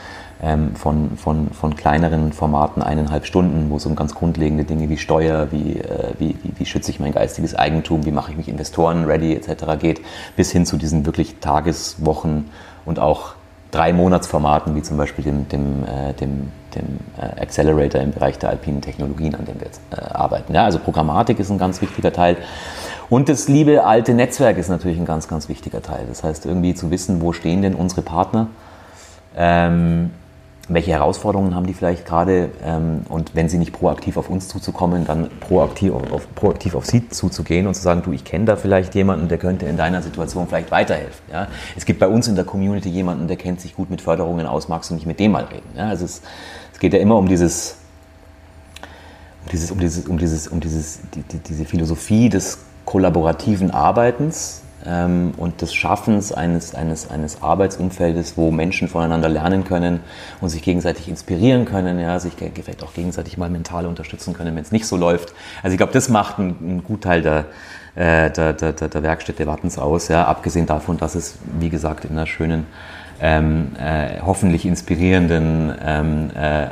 Ähm, 0.45 0.75
von, 0.75 1.17
von, 1.17 1.53
von 1.53 1.77
kleineren 1.77 2.33
Formaten, 2.33 2.83
eineinhalb 2.83 3.27
Stunden, 3.27 3.71
wo 3.71 3.77
es 3.77 3.87
um 3.87 3.95
ganz 3.95 4.13
grundlegende 4.13 4.65
Dinge 4.65 4.89
wie 4.89 4.97
Steuer, 4.97 5.53
wie, 5.53 5.79
äh, 5.79 6.15
wie, 6.19 6.37
wie, 6.43 6.53
wie 6.57 6.67
schütze 6.67 6.91
ich 6.91 6.99
mein 6.99 7.13
geistiges 7.13 7.55
Eigentum, 7.55 8.05
wie 8.07 8.11
mache 8.11 8.33
ich 8.33 8.37
mich 8.37 8.49
Investoren 8.49 9.05
ready 9.05 9.37
etc. 9.37 9.79
geht, 9.79 10.01
bis 10.35 10.51
hin 10.51 10.67
zu 10.67 10.79
diesen 10.79 11.07
wirklich 11.07 11.37
Tageswochen 11.41 12.47
und 12.85 12.99
auch 12.99 13.35
drei 13.73 13.93
Monatsformaten, 13.93 14.77
wie 14.77 14.83
zum 14.83 14.97
Beispiel 14.97 15.25
dem, 15.25 15.49
dem, 15.49 15.83
äh, 15.85 16.13
dem, 16.13 16.53
dem 16.77 17.01
äh, 17.19 17.41
Accelerator 17.41 18.01
im 18.01 18.13
Bereich 18.13 18.39
der 18.39 18.51
alpinen 18.51 18.83
Technologien, 18.83 19.35
an 19.35 19.47
dem 19.47 19.59
wir 19.59 19.67
jetzt 19.67 19.81
äh, 19.91 20.01
arbeiten. 20.01 20.55
Ja, 20.55 20.65
also 20.65 20.79
Programmatik 20.79 21.41
ist 21.41 21.51
ein 21.51 21.59
ganz 21.59 21.83
wichtiger 21.83 22.13
Teil. 22.13 22.37
Und 23.09 23.29
das 23.29 23.49
liebe 23.49 23.85
alte 23.85 24.15
Netzwerk 24.15 24.59
ist 24.59 24.69
natürlich 24.69 24.99
ein 24.99 25.07
ganz, 25.07 25.27
ganz 25.27 25.49
wichtiger 25.49 25.83
Teil. 25.83 26.05
Das 26.09 26.23
heißt, 26.23 26.47
irgendwie 26.47 26.75
zu 26.75 26.91
wissen, 26.91 27.21
wo 27.21 27.33
stehen 27.33 27.63
denn 27.63 27.75
unsere 27.75 28.03
Partner? 28.03 28.49
Ähm, 29.35 30.11
welche 30.69 30.93
Herausforderungen 30.93 31.55
haben 31.55 31.67
die 31.67 31.75
vielleicht 31.75 32.07
gerade 32.07 32.51
ähm, 32.65 33.03
und 33.09 33.35
wenn 33.35 33.49
sie 33.49 33.59
nicht 33.59 33.73
proaktiv 33.73 34.17
auf 34.17 34.31
uns 34.31 34.47
zuzukommen, 34.49 35.05
dann 35.05 35.29
proaktiv 35.41 35.93
auf, 35.93 36.33
proaktiv 36.35 36.77
auf 36.77 36.87
sie 36.87 37.09
zuzugehen 37.09 37.67
und 37.67 37.75
zu 37.75 37.83
sagen, 37.83 38.03
du, 38.05 38.13
ich 38.13 38.25
kenne 38.25 38.45
da 38.45 38.57
vielleicht 38.57 38.95
jemanden, 38.95 39.29
der 39.29 39.39
könnte 39.39 39.67
in 39.67 39.77
deiner 39.77 40.03
Situation 40.03 40.47
vielleicht 40.47 40.71
weiterhelfen. 40.71 41.25
Ja? 41.33 41.49
Es 41.77 41.85
gibt 41.85 41.99
bei 41.99 42.07
uns 42.07 42.29
in 42.29 42.37
der 42.37 42.45
Community 42.45 42.89
jemanden, 42.89 43.27
der 43.27 43.37
kennt 43.37 43.61
sich 43.61 43.75
gut 43.75 43.91
mit 43.91 44.01
Förderungen 44.01 44.47
aus, 44.47 44.69
magst 44.69 44.91
du 44.91 44.95
nicht 44.95 45.07
mit 45.07 45.19
dem 45.19 45.33
mal 45.33 45.45
reden? 45.45 45.69
Ja? 45.77 45.89
Also 45.89 46.05
es, 46.05 46.23
es 46.73 46.79
geht 46.79 46.93
ja 46.93 47.01
immer 47.01 47.17
um 47.17 47.29
dieses, 47.29 47.77
um 49.45 49.51
dieses, 49.51 49.71
um 49.73 49.81
dieses, 49.81 50.07
um 50.07 50.19
dieses, 50.19 50.49
um 50.49 50.61
dieses, 50.61 51.01
die, 51.15 51.23
die, 51.23 51.39
diese 51.39 51.65
Philosophie 51.65 52.29
des 52.29 52.59
kollaborativen 52.85 53.73
Arbeitens, 53.73 54.62
ähm, 54.87 55.33
und 55.37 55.61
des 55.61 55.75
Schaffens 55.75 56.33
eines, 56.33 56.75
eines, 56.75 57.11
eines 57.11 57.43
Arbeitsumfeldes, 57.43 58.37
wo 58.37 58.51
Menschen 58.51 58.89
voneinander 58.89 59.29
lernen 59.29 59.65
können 59.65 60.01
und 60.41 60.49
sich 60.49 60.63
gegenseitig 60.63 61.09
inspirieren 61.09 61.65
können, 61.65 61.99
ja, 61.99 62.19
sich 62.19 62.35
vielleicht 62.35 62.83
auch 62.83 62.95
gegenseitig 62.95 63.39
mal 63.39 63.51
mental 63.51 63.87
unterstützen 63.87 64.35
können, 64.35 64.55
wenn 64.57 64.63
es 64.63 64.73
nicht 64.73 64.87
so 64.87 64.97
läuft. 64.97 65.35
Also 65.63 65.75
ich 65.75 65.79
glaube, 65.79 65.93
das 65.93 66.09
macht 66.09 66.39
einen, 66.39 66.57
einen 66.61 66.85
Gutteil 66.85 67.23
der, 67.23 67.47
äh, 67.95 68.31
der, 68.31 68.53
der, 68.53 68.73
der 68.73 69.03
Werkstätte 69.03 69.47
Wattens 69.47 69.79
aus, 69.79 70.09
ja, 70.09 70.25
abgesehen 70.25 70.67
davon, 70.67 70.97
dass 70.97 71.15
es, 71.15 71.37
wie 71.59 71.69
gesagt, 71.69 72.05
in 72.05 72.13
einer 72.13 72.27
schönen 72.27 72.67
ähm, 73.21 73.73
äh, 73.79 74.21
hoffentlich 74.21 74.67
inspirierenden 74.67 75.73
ähm, 75.81 76.31
äh, 76.35 76.67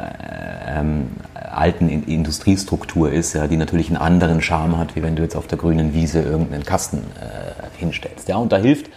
ähm, 0.66 1.06
alten 1.34 1.88
Industriestruktur 1.88 3.12
ist, 3.12 3.34
ja, 3.34 3.46
die 3.46 3.56
natürlich 3.56 3.88
einen 3.88 3.96
anderen 3.96 4.40
Charme 4.40 4.78
hat, 4.78 4.96
wie 4.96 5.02
wenn 5.02 5.16
du 5.16 5.22
jetzt 5.22 5.36
auf 5.36 5.46
der 5.46 5.58
grünen 5.58 5.94
Wiese 5.94 6.22
irgendeinen 6.22 6.64
Kasten 6.64 6.98
äh, 6.98 7.49
hinstellst. 7.80 8.28
Ja, 8.28 8.36
und 8.36 8.52
da 8.52 8.56
hilft, 8.56 8.90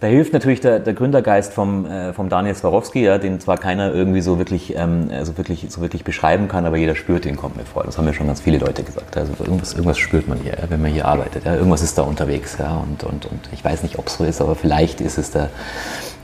da 0.00 0.06
hilft 0.06 0.32
natürlich 0.32 0.60
der, 0.60 0.78
der 0.78 0.94
Gründergeist 0.94 1.52
vom, 1.52 1.84
äh, 1.84 2.12
vom 2.12 2.28
Daniel 2.28 2.54
Swarovski, 2.54 3.04
ja, 3.04 3.18
den 3.18 3.38
zwar 3.40 3.58
keiner 3.58 3.92
irgendwie 3.92 4.20
so 4.20 4.38
wirklich, 4.38 4.74
ähm, 4.76 5.10
so, 5.24 5.36
wirklich, 5.36 5.66
so 5.68 5.80
wirklich 5.82 6.04
beschreiben 6.04 6.48
kann, 6.48 6.64
aber 6.64 6.76
jeder 6.76 6.94
spürt 6.94 7.24
den, 7.26 7.36
kommt 7.36 7.56
mir 7.56 7.64
vor. 7.64 7.84
Das 7.84 7.98
haben 7.98 8.06
ja 8.06 8.12
schon 8.12 8.26
ganz 8.26 8.40
viele 8.40 8.58
Leute 8.58 8.82
gesagt. 8.82 9.16
Also 9.16 9.32
irgendwas, 9.40 9.72
irgendwas 9.72 9.98
spürt 9.98 10.26
man 10.28 10.38
hier, 10.38 10.56
wenn 10.68 10.80
man 10.80 10.90
hier 10.90 11.06
arbeitet. 11.06 11.44
Ja. 11.44 11.54
Irgendwas 11.54 11.82
ist 11.82 11.98
da 11.98 12.02
unterwegs. 12.02 12.56
Ja, 12.58 12.76
und, 12.76 13.04
und, 13.04 13.26
und 13.26 13.48
ich 13.52 13.64
weiß 13.64 13.82
nicht, 13.82 13.98
ob 13.98 14.06
es 14.06 14.14
so 14.14 14.24
ist, 14.24 14.40
aber 14.40 14.54
vielleicht 14.54 15.00
ist 15.00 15.18
es 15.18 15.32
der, 15.32 15.50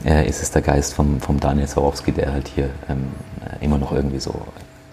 äh, 0.04 0.26
ist 0.26 0.42
es 0.42 0.50
der 0.52 0.62
Geist 0.62 0.94
vom, 0.94 1.20
vom 1.20 1.38
Daniel 1.38 1.66
Swarovski, 1.66 2.12
der 2.12 2.32
halt 2.32 2.48
hier 2.48 2.70
ähm, 2.88 3.08
immer 3.60 3.76
noch 3.76 3.92
irgendwie 3.92 4.20
so 4.20 4.34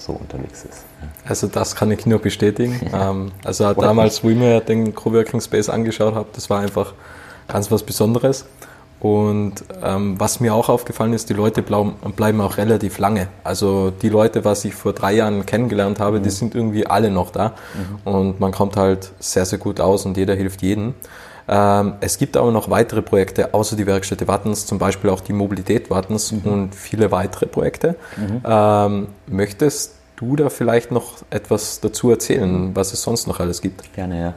so 0.04 0.14
unterwegs 0.14 0.66
ist. 0.66 0.84
Also 1.26 1.48
das 1.48 1.76
kann 1.76 1.92
ich 1.92 2.06
nur 2.06 2.20
bestätigen. 2.20 2.80
ähm, 2.94 3.32
also 3.44 3.74
damals, 3.74 4.24
wo 4.24 4.30
ich 4.30 4.38
mir 4.38 4.60
den 4.60 4.94
Coworking 4.94 5.42
Space 5.42 5.70
angeschaut 5.70 6.16
habe, 6.16 6.28
das 6.34 6.50
war 6.50 6.60
einfach 6.60 6.94
ganz 7.48 7.72
was 7.72 7.84
Besonderes. 7.84 8.46
Und 9.00 9.66
ähm, 9.84 10.18
was 10.18 10.40
mir 10.40 10.54
auch 10.54 10.70
aufgefallen 10.70 11.12
ist, 11.12 11.30
die 11.30 11.34
Leute 11.34 11.62
bleiben 11.62 12.40
auch 12.40 12.56
relativ 12.56 13.00
lange. 13.00 13.28
Also 13.44 13.92
die 13.92 14.08
Leute, 14.08 14.46
was 14.46 14.64
ich 14.64 14.76
vor 14.76 14.94
drei 14.94 15.14
Jahren 15.14 15.46
kennengelernt 15.46 16.00
habe, 16.00 16.20
mhm. 16.20 16.24
die 16.24 16.30
sind 16.30 16.56
irgendwie 16.56 16.88
alle 16.88 17.12
noch 17.12 17.32
da. 17.32 17.50
Mhm. 18.06 18.14
Und 18.14 18.40
man 18.40 18.54
kommt 18.54 18.78
halt 18.78 19.12
sehr, 19.20 19.46
sehr 19.46 19.60
gut 19.60 19.82
aus 19.82 20.06
und 20.06 20.16
jeder 20.16 20.36
hilft 20.36 20.62
jedem. 20.62 20.94
Ähm, 21.48 21.96
es 22.00 22.18
gibt 22.18 22.38
aber 22.38 22.52
noch 22.52 22.70
weitere 22.70 23.02
Projekte, 23.02 23.54
außer 23.54 23.76
die 23.76 23.86
Werkstätte 23.86 24.28
Wattens, 24.28 24.66
zum 24.66 24.80
Beispiel 24.80 25.10
auch 25.10 25.22
die 25.22 25.34
Mobilität 25.34 25.90
Wattens 25.90 26.32
mhm. 26.32 26.42
und 26.46 26.76
viele 26.76 27.12
weitere 27.12 27.48
Projekte. 27.48 27.96
Mhm. 28.18 28.42
Ähm, 28.46 29.08
möchtest 29.28 29.96
du 30.16 30.36
da 30.36 30.50
vielleicht 30.50 30.92
noch 30.92 31.18
etwas 31.30 31.80
dazu 31.82 32.10
erzählen, 32.10 32.76
was 32.76 32.94
es 32.94 33.02
sonst 33.02 33.28
noch 33.28 33.40
alles 33.40 33.62
gibt? 33.62 33.94
Gerne, 33.94 34.20
ja. 34.22 34.34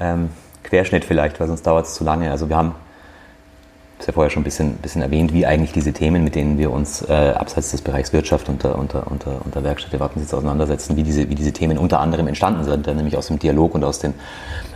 Ähm, 0.00 0.30
Querschnitt 0.62 1.04
vielleicht, 1.04 1.40
weil 1.40 1.48
sonst 1.48 1.66
dauert 1.66 1.86
es 1.86 1.94
zu 1.94 2.04
lange. 2.04 2.30
Also 2.30 2.48
wir 2.48 2.56
haben 2.56 2.74
ich 3.98 4.02
habe 4.02 4.12
ja 4.12 4.14
vorher 4.14 4.30
schon 4.30 4.42
ein 4.42 4.44
bisschen, 4.44 4.74
bisschen 4.76 5.02
erwähnt, 5.02 5.32
wie 5.32 5.44
eigentlich 5.44 5.72
diese 5.72 5.92
Themen, 5.92 6.22
mit 6.22 6.36
denen 6.36 6.56
wir 6.56 6.70
uns 6.70 7.02
äh, 7.02 7.34
abseits 7.36 7.72
des 7.72 7.82
Bereichs 7.82 8.12
Wirtschaft 8.12 8.48
unter, 8.48 8.78
unter, 8.78 9.10
unter, 9.10 9.44
unter 9.44 9.64
Werkstätte 9.64 9.98
Wappensitz 9.98 10.32
auseinandersetzen, 10.32 10.96
wie 10.96 11.02
diese, 11.02 11.28
wie 11.28 11.34
diese 11.34 11.52
Themen 11.52 11.78
unter 11.78 11.98
anderem 11.98 12.28
entstanden 12.28 12.62
sind, 12.62 12.86
nämlich 12.86 13.16
aus 13.16 13.26
dem 13.26 13.40
Dialog 13.40 13.74
und 13.74 13.82
aus 13.82 13.98
den, 13.98 14.14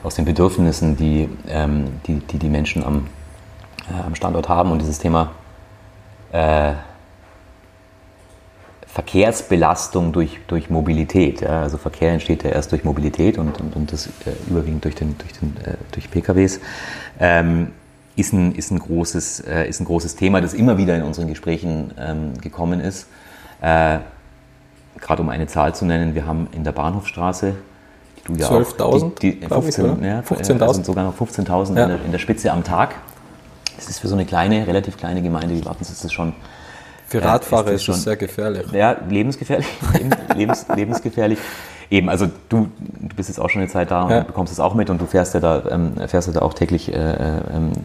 aus 0.02 0.16
den 0.16 0.24
Bedürfnissen, 0.24 0.96
die, 0.96 1.28
ähm, 1.48 2.00
die, 2.08 2.18
die, 2.18 2.38
die 2.38 2.48
Menschen 2.48 2.82
am, 2.82 3.06
äh, 3.88 4.04
am 4.04 4.16
Standort 4.16 4.48
haben. 4.48 4.72
Und 4.72 4.80
dieses 4.80 4.98
Thema 4.98 5.30
äh, 6.32 6.72
Verkehrsbelastung 8.88 10.12
durch, 10.12 10.40
durch 10.48 10.68
Mobilität. 10.68 11.42
Ja? 11.42 11.62
Also 11.62 11.78
Verkehr 11.78 12.12
entsteht 12.12 12.42
ja 12.42 12.50
erst 12.50 12.72
durch 12.72 12.82
Mobilität 12.82 13.38
und, 13.38 13.60
und, 13.60 13.76
und 13.76 13.92
das 13.92 14.08
äh, 14.08 14.32
überwiegend 14.50 14.84
durch, 14.84 14.96
den, 14.96 15.16
durch, 15.16 15.32
den, 15.32 15.56
äh, 15.64 15.76
durch 15.92 16.10
PKWs. 16.10 16.58
Ähm, 17.20 17.68
ist 18.16 18.32
ein, 18.32 18.54
ist 18.54 18.70
ein, 18.70 18.78
großes, 18.78 19.40
äh, 19.40 19.68
ist 19.68 19.80
ein 19.80 19.84
großes 19.84 20.16
Thema, 20.16 20.40
das 20.40 20.54
immer 20.54 20.76
wieder 20.76 20.96
in 20.96 21.02
unseren 21.02 21.28
Gesprächen 21.28 21.92
ähm, 21.98 22.38
gekommen 22.40 22.80
ist. 22.80 23.06
Äh, 23.60 23.98
Gerade 25.00 25.22
um 25.22 25.30
eine 25.30 25.46
Zahl 25.46 25.74
zu 25.74 25.84
nennen, 25.84 26.14
wir 26.14 26.26
haben 26.26 26.48
in 26.52 26.62
der 26.62 26.72
Bahnhofstraße, 26.72 27.54
die 28.18 28.32
du 28.32 28.38
ja 28.38 28.48
12.000? 28.48 29.48
15.000 29.48 30.06
ja, 30.06 30.22
15 30.22 30.62
also 30.62 30.82
sogar 30.82 31.04
noch 31.04 31.16
15.000 31.16 31.76
ja. 31.76 31.86
in, 31.86 32.04
in, 32.06 32.12
der 32.12 32.18
Spitze 32.18 32.52
am 32.52 32.62
Tag. 32.62 32.94
Das 33.76 33.88
ist 33.88 33.98
für 33.98 34.08
so 34.08 34.14
eine 34.14 34.26
kleine, 34.26 34.66
relativ 34.66 34.96
kleine 34.96 35.22
Gemeinde 35.22 35.54
wie 35.54 35.64
Wattens 35.64 35.90
ist 35.90 36.04
das 36.04 36.12
schon. 36.12 36.34
Für 37.08 37.22
Radfahrer 37.22 37.70
äh, 37.70 37.74
ist, 37.74 37.88
das 37.88 37.96
ist 37.96 38.02
schon, 38.02 38.04
sehr 38.04 38.16
gefährlich. 38.16 38.70
Ja, 38.72 38.96
lebensgefährlich. 39.08 39.66
lebens, 40.36 40.66
lebensgefährlich. 40.74 41.38
Eben, 41.92 42.08
also 42.08 42.26
du, 42.48 42.70
du 42.78 43.16
bist 43.16 43.28
jetzt 43.28 43.38
auch 43.38 43.50
schon 43.50 43.60
eine 43.60 43.70
Zeit 43.70 43.90
da 43.90 44.04
und 44.04 44.10
ja. 44.10 44.22
bekommst 44.22 44.50
es 44.50 44.60
auch 44.60 44.72
mit 44.72 44.88
und 44.88 44.98
du 44.98 45.04
fährst 45.04 45.34
ja 45.34 45.40
da, 45.40 45.62
ähm, 45.68 45.92
fährst 46.08 46.26
ja 46.26 46.32
da 46.32 46.40
auch 46.40 46.54
täglich 46.54 46.90
äh, 46.90 46.94
äh, 46.94 47.38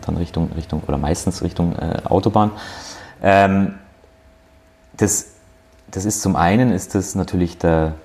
dann 0.05 0.15
Richtung, 0.15 0.49
Richtung 0.55 0.81
oder 0.87 0.97
meistens 0.97 1.43
Richtung 1.43 1.75
äh, 1.75 1.97
Autobahn. 2.05 2.51
Ähm, 3.21 3.73
das, 4.95 5.31
das 5.91 6.05
ist 6.05 6.21
zum 6.21 6.37
einen 6.37 6.71
ist 6.71 6.95
das 6.95 7.15
natürlich 7.15 7.57
der, 7.57 7.95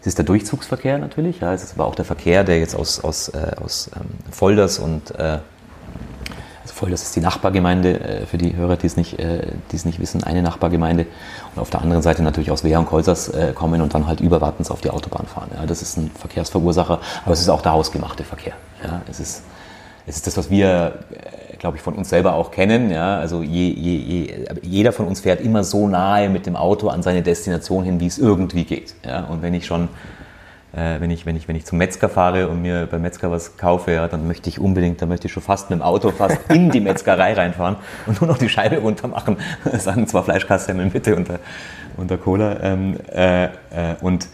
das 0.00 0.08
ist 0.08 0.18
der 0.18 0.26
Durchzugsverkehr 0.26 0.98
natürlich, 0.98 1.40
ja, 1.40 1.54
es 1.54 1.62
ist 1.62 1.72
aber 1.72 1.86
auch 1.86 1.94
der 1.94 2.04
Verkehr, 2.04 2.44
der 2.44 2.58
jetzt 2.58 2.76
aus, 2.76 3.02
aus, 3.02 3.30
äh, 3.30 3.52
aus 3.64 3.90
ähm, 3.96 4.10
Volders 4.30 4.78
und 4.78 5.18
äh, 5.18 5.38
voll, 6.72 6.90
das 6.90 7.02
ist 7.02 7.16
die 7.16 7.20
Nachbargemeinde, 7.20 8.00
äh, 8.00 8.26
für 8.26 8.38
die 8.38 8.56
Hörer, 8.56 8.76
die 8.76 8.86
es 8.86 8.96
nicht, 8.96 9.18
äh, 9.18 9.46
es 9.72 9.84
nicht 9.84 10.00
wissen, 10.00 10.24
eine 10.24 10.42
Nachbargemeinde. 10.42 11.06
Und 11.54 11.60
auf 11.60 11.70
der 11.70 11.82
anderen 11.82 12.02
Seite 12.02 12.22
natürlich 12.22 12.50
aus 12.50 12.64
Wehr 12.64 12.78
und 12.78 12.86
Kolsers 12.86 13.28
äh, 13.28 13.52
kommen 13.54 13.80
und 13.80 13.94
dann 13.94 14.06
halt 14.06 14.20
über 14.20 14.40
Wattens 14.40 14.70
auf 14.70 14.80
die 14.80 14.90
Autobahn 14.90 15.26
fahren. 15.26 15.50
Ja, 15.54 15.66
das 15.66 15.82
ist 15.82 15.96
ein 15.96 16.10
Verkehrsverursacher, 16.10 17.00
aber 17.24 17.32
es 17.32 17.40
ist 17.40 17.48
auch 17.48 17.62
der 17.62 17.72
hausgemachte 17.72 18.24
Verkehr. 18.24 18.54
Ja, 18.82 19.02
es, 19.10 19.20
ist, 19.20 19.42
es 20.06 20.16
ist 20.16 20.26
das, 20.26 20.36
was 20.36 20.50
wir, 20.50 21.00
glaube 21.58 21.76
ich, 21.76 21.82
von 21.82 21.94
uns 21.94 22.08
selber 22.08 22.34
auch 22.34 22.50
kennen. 22.50 22.90
Ja, 22.90 23.18
also 23.18 23.42
je, 23.42 23.68
je, 23.70 23.96
je, 23.96 24.44
jeder 24.62 24.92
von 24.92 25.06
uns 25.06 25.20
fährt 25.20 25.40
immer 25.40 25.64
so 25.64 25.88
nahe 25.88 26.28
mit 26.28 26.46
dem 26.46 26.56
Auto 26.56 26.88
an 26.88 27.02
seine 27.02 27.22
Destination 27.22 27.84
hin, 27.84 28.00
wie 28.00 28.06
es 28.06 28.18
irgendwie 28.18 28.64
geht. 28.64 28.94
Ja, 29.04 29.24
und 29.24 29.42
wenn 29.42 29.54
ich 29.54 29.66
schon 29.66 29.88
äh, 30.74 31.00
wenn, 31.00 31.10
ich, 31.10 31.24
wenn, 31.24 31.36
ich, 31.36 31.46
wenn 31.46 31.56
ich 31.56 31.64
zum 31.64 31.78
Metzger 31.78 32.08
fahre 32.08 32.48
und 32.48 32.62
mir 32.62 32.86
beim 32.90 33.02
Metzger 33.02 33.30
was 33.30 33.56
kaufe, 33.56 33.92
ja, 33.92 34.08
dann 34.08 34.26
möchte 34.26 34.48
ich 34.48 34.58
unbedingt, 34.58 35.00
dann 35.00 35.08
möchte 35.08 35.26
ich 35.26 35.32
schon 35.32 35.42
fast 35.42 35.70
mit 35.70 35.78
dem 35.78 35.82
Auto 35.82 36.10
fast 36.10 36.38
in 36.48 36.70
die 36.70 36.80
Metzgerei 36.80 37.34
reinfahren 37.34 37.76
und 38.06 38.20
nur 38.20 38.28
noch 38.28 38.38
die 38.38 38.48
Scheibe 38.48 38.78
runter 38.78 39.08
machen. 39.08 39.36
Sagen 39.72 40.06
zwar 40.06 40.24
Fleischkassemmeln 40.24 40.90
bitte 40.90 41.14
unter, 41.14 41.38
unter 41.96 42.16
Cola. 42.16 42.60
Ähm, 42.62 42.96
äh, 43.12 43.44
äh, 43.44 43.48
und 44.00 44.28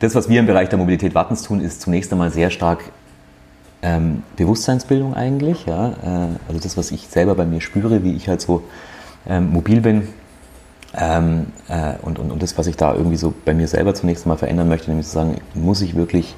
das, 0.00 0.14
was 0.14 0.28
wir 0.28 0.40
im 0.40 0.46
Bereich 0.46 0.68
der 0.68 0.78
Mobilität 0.78 1.14
Wattens 1.14 1.42
tun, 1.42 1.60
ist 1.60 1.80
zunächst 1.80 2.12
einmal 2.12 2.30
sehr 2.30 2.50
stark 2.50 2.80
ähm, 3.82 4.24
Bewusstseinsbildung 4.36 5.14
eigentlich. 5.14 5.66
Ja? 5.66 5.88
Äh, 5.88 6.28
also 6.48 6.60
das, 6.60 6.76
was 6.76 6.90
ich 6.90 7.06
selber 7.06 7.34
bei 7.34 7.46
mir 7.46 7.60
spüre, 7.60 8.02
wie 8.02 8.14
ich 8.14 8.28
halt 8.28 8.40
so 8.40 8.64
ähm, 9.28 9.52
mobil 9.52 9.80
bin, 9.80 10.08
ähm, 10.96 11.48
äh, 11.68 11.94
und, 12.02 12.18
und, 12.18 12.30
und 12.30 12.42
das, 12.42 12.56
was 12.56 12.66
ich 12.66 12.76
da 12.76 12.94
irgendwie 12.94 13.16
so 13.16 13.34
bei 13.44 13.54
mir 13.54 13.68
selber 13.68 13.94
zunächst 13.94 14.24
einmal 14.24 14.38
verändern 14.38 14.68
möchte, 14.68 14.88
nämlich 14.88 15.06
zu 15.06 15.12
sagen, 15.12 15.40
muss 15.54 15.82
ich 15.82 15.94
wirklich 15.94 16.34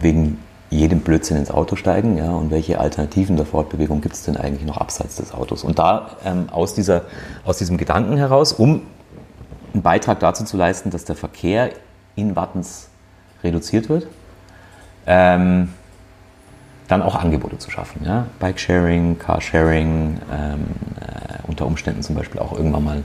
wegen 0.00 0.38
jedem 0.70 1.00
Blödsinn 1.00 1.36
ins 1.36 1.50
Auto 1.50 1.74
steigen, 1.74 2.16
ja, 2.16 2.30
und 2.30 2.50
welche 2.50 2.78
Alternativen 2.78 3.36
der 3.36 3.46
Fortbewegung 3.46 4.00
gibt 4.00 4.14
es 4.14 4.22
denn 4.22 4.36
eigentlich 4.36 4.64
noch 4.64 4.76
abseits 4.76 5.16
des 5.16 5.34
Autos? 5.34 5.64
Und 5.64 5.78
da 5.78 6.16
ähm, 6.24 6.48
aus, 6.50 6.74
dieser, 6.74 7.02
aus 7.44 7.58
diesem 7.58 7.76
Gedanken 7.76 8.16
heraus, 8.16 8.52
um 8.52 8.82
einen 9.72 9.82
Beitrag 9.82 10.20
dazu 10.20 10.44
zu 10.44 10.56
leisten, 10.56 10.90
dass 10.90 11.04
der 11.04 11.16
Verkehr 11.16 11.70
in 12.14 12.36
Wattens 12.36 12.88
reduziert 13.42 13.88
wird, 13.88 14.06
ähm, 15.06 15.70
dann 16.90 17.02
auch 17.02 17.14
Angebote 17.14 17.58
zu 17.58 17.70
schaffen. 17.70 18.02
Ja? 18.04 18.26
Bike-Sharing, 18.38 19.18
Carsharing, 19.18 20.18
ähm, 20.32 20.66
äh, 21.00 21.46
unter 21.46 21.66
Umständen 21.66 22.02
zum 22.02 22.16
Beispiel 22.16 22.40
auch 22.40 22.52
irgendwann 22.52 22.84
mal 22.84 23.04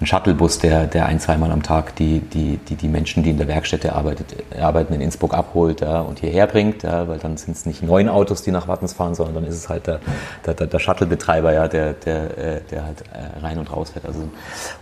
ein 0.00 0.06
Shuttlebus, 0.06 0.58
der, 0.58 0.86
der 0.86 1.06
ein, 1.06 1.18
zweimal 1.20 1.50
am 1.50 1.62
Tag 1.62 1.96
die, 1.96 2.20
die, 2.20 2.58
die, 2.58 2.74
die 2.74 2.88
Menschen, 2.88 3.22
die 3.22 3.30
in 3.30 3.38
der 3.38 3.48
Werkstätte 3.48 3.94
arbeitet, 3.94 4.36
arbeiten, 4.60 4.92
in 4.92 5.00
Innsbruck 5.00 5.32
abholt 5.32 5.80
ja, 5.80 6.00
und 6.00 6.18
hierher 6.18 6.46
bringt, 6.46 6.82
ja, 6.82 7.08
weil 7.08 7.18
dann 7.18 7.38
sind 7.38 7.56
es 7.56 7.64
nicht 7.64 7.82
neun 7.82 8.10
Autos, 8.10 8.42
die 8.42 8.50
nach 8.50 8.68
Wattens 8.68 8.92
fahren, 8.92 9.14
sondern 9.14 9.36
dann 9.36 9.44
ist 9.44 9.54
es 9.54 9.68
halt 9.70 9.86
der, 9.86 10.00
der, 10.44 10.52
der, 10.52 10.66
der 10.66 10.78
Shuttlebetreiber, 10.78 11.52
ja, 11.52 11.66
der, 11.66 11.94
der, 11.94 12.38
äh, 12.38 12.60
der 12.70 12.84
halt 12.84 13.04
äh, 13.12 13.40
rein 13.42 13.58
und 13.58 13.72
raus 13.72 13.90
fährt. 13.90 14.04
Also, 14.04 14.20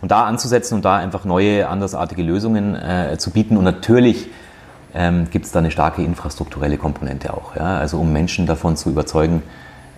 und 0.03 0.11
da 0.11 0.25
anzusetzen 0.25 0.75
und 0.75 0.85
da 0.85 0.97
einfach 0.97 1.25
neue, 1.25 1.69
andersartige 1.69 2.23
Lösungen 2.23 2.75
äh, 2.75 3.17
zu 3.17 3.31
bieten 3.31 3.57
und 3.57 3.65
natürlich 3.65 4.29
ähm, 4.95 5.29
gibt 5.31 5.47
es 5.47 5.53
da 5.53 5.59
eine 5.59 5.71
starke 5.71 6.03
infrastrukturelle 6.03 6.79
Komponente 6.79 7.35
auch. 7.35 7.57
Ja? 7.57 7.79
Also 7.79 7.99
um 7.99 8.13
Menschen 8.13 8.47
davon 8.47 8.77
zu 8.77 8.91
überzeugen, 8.91 9.43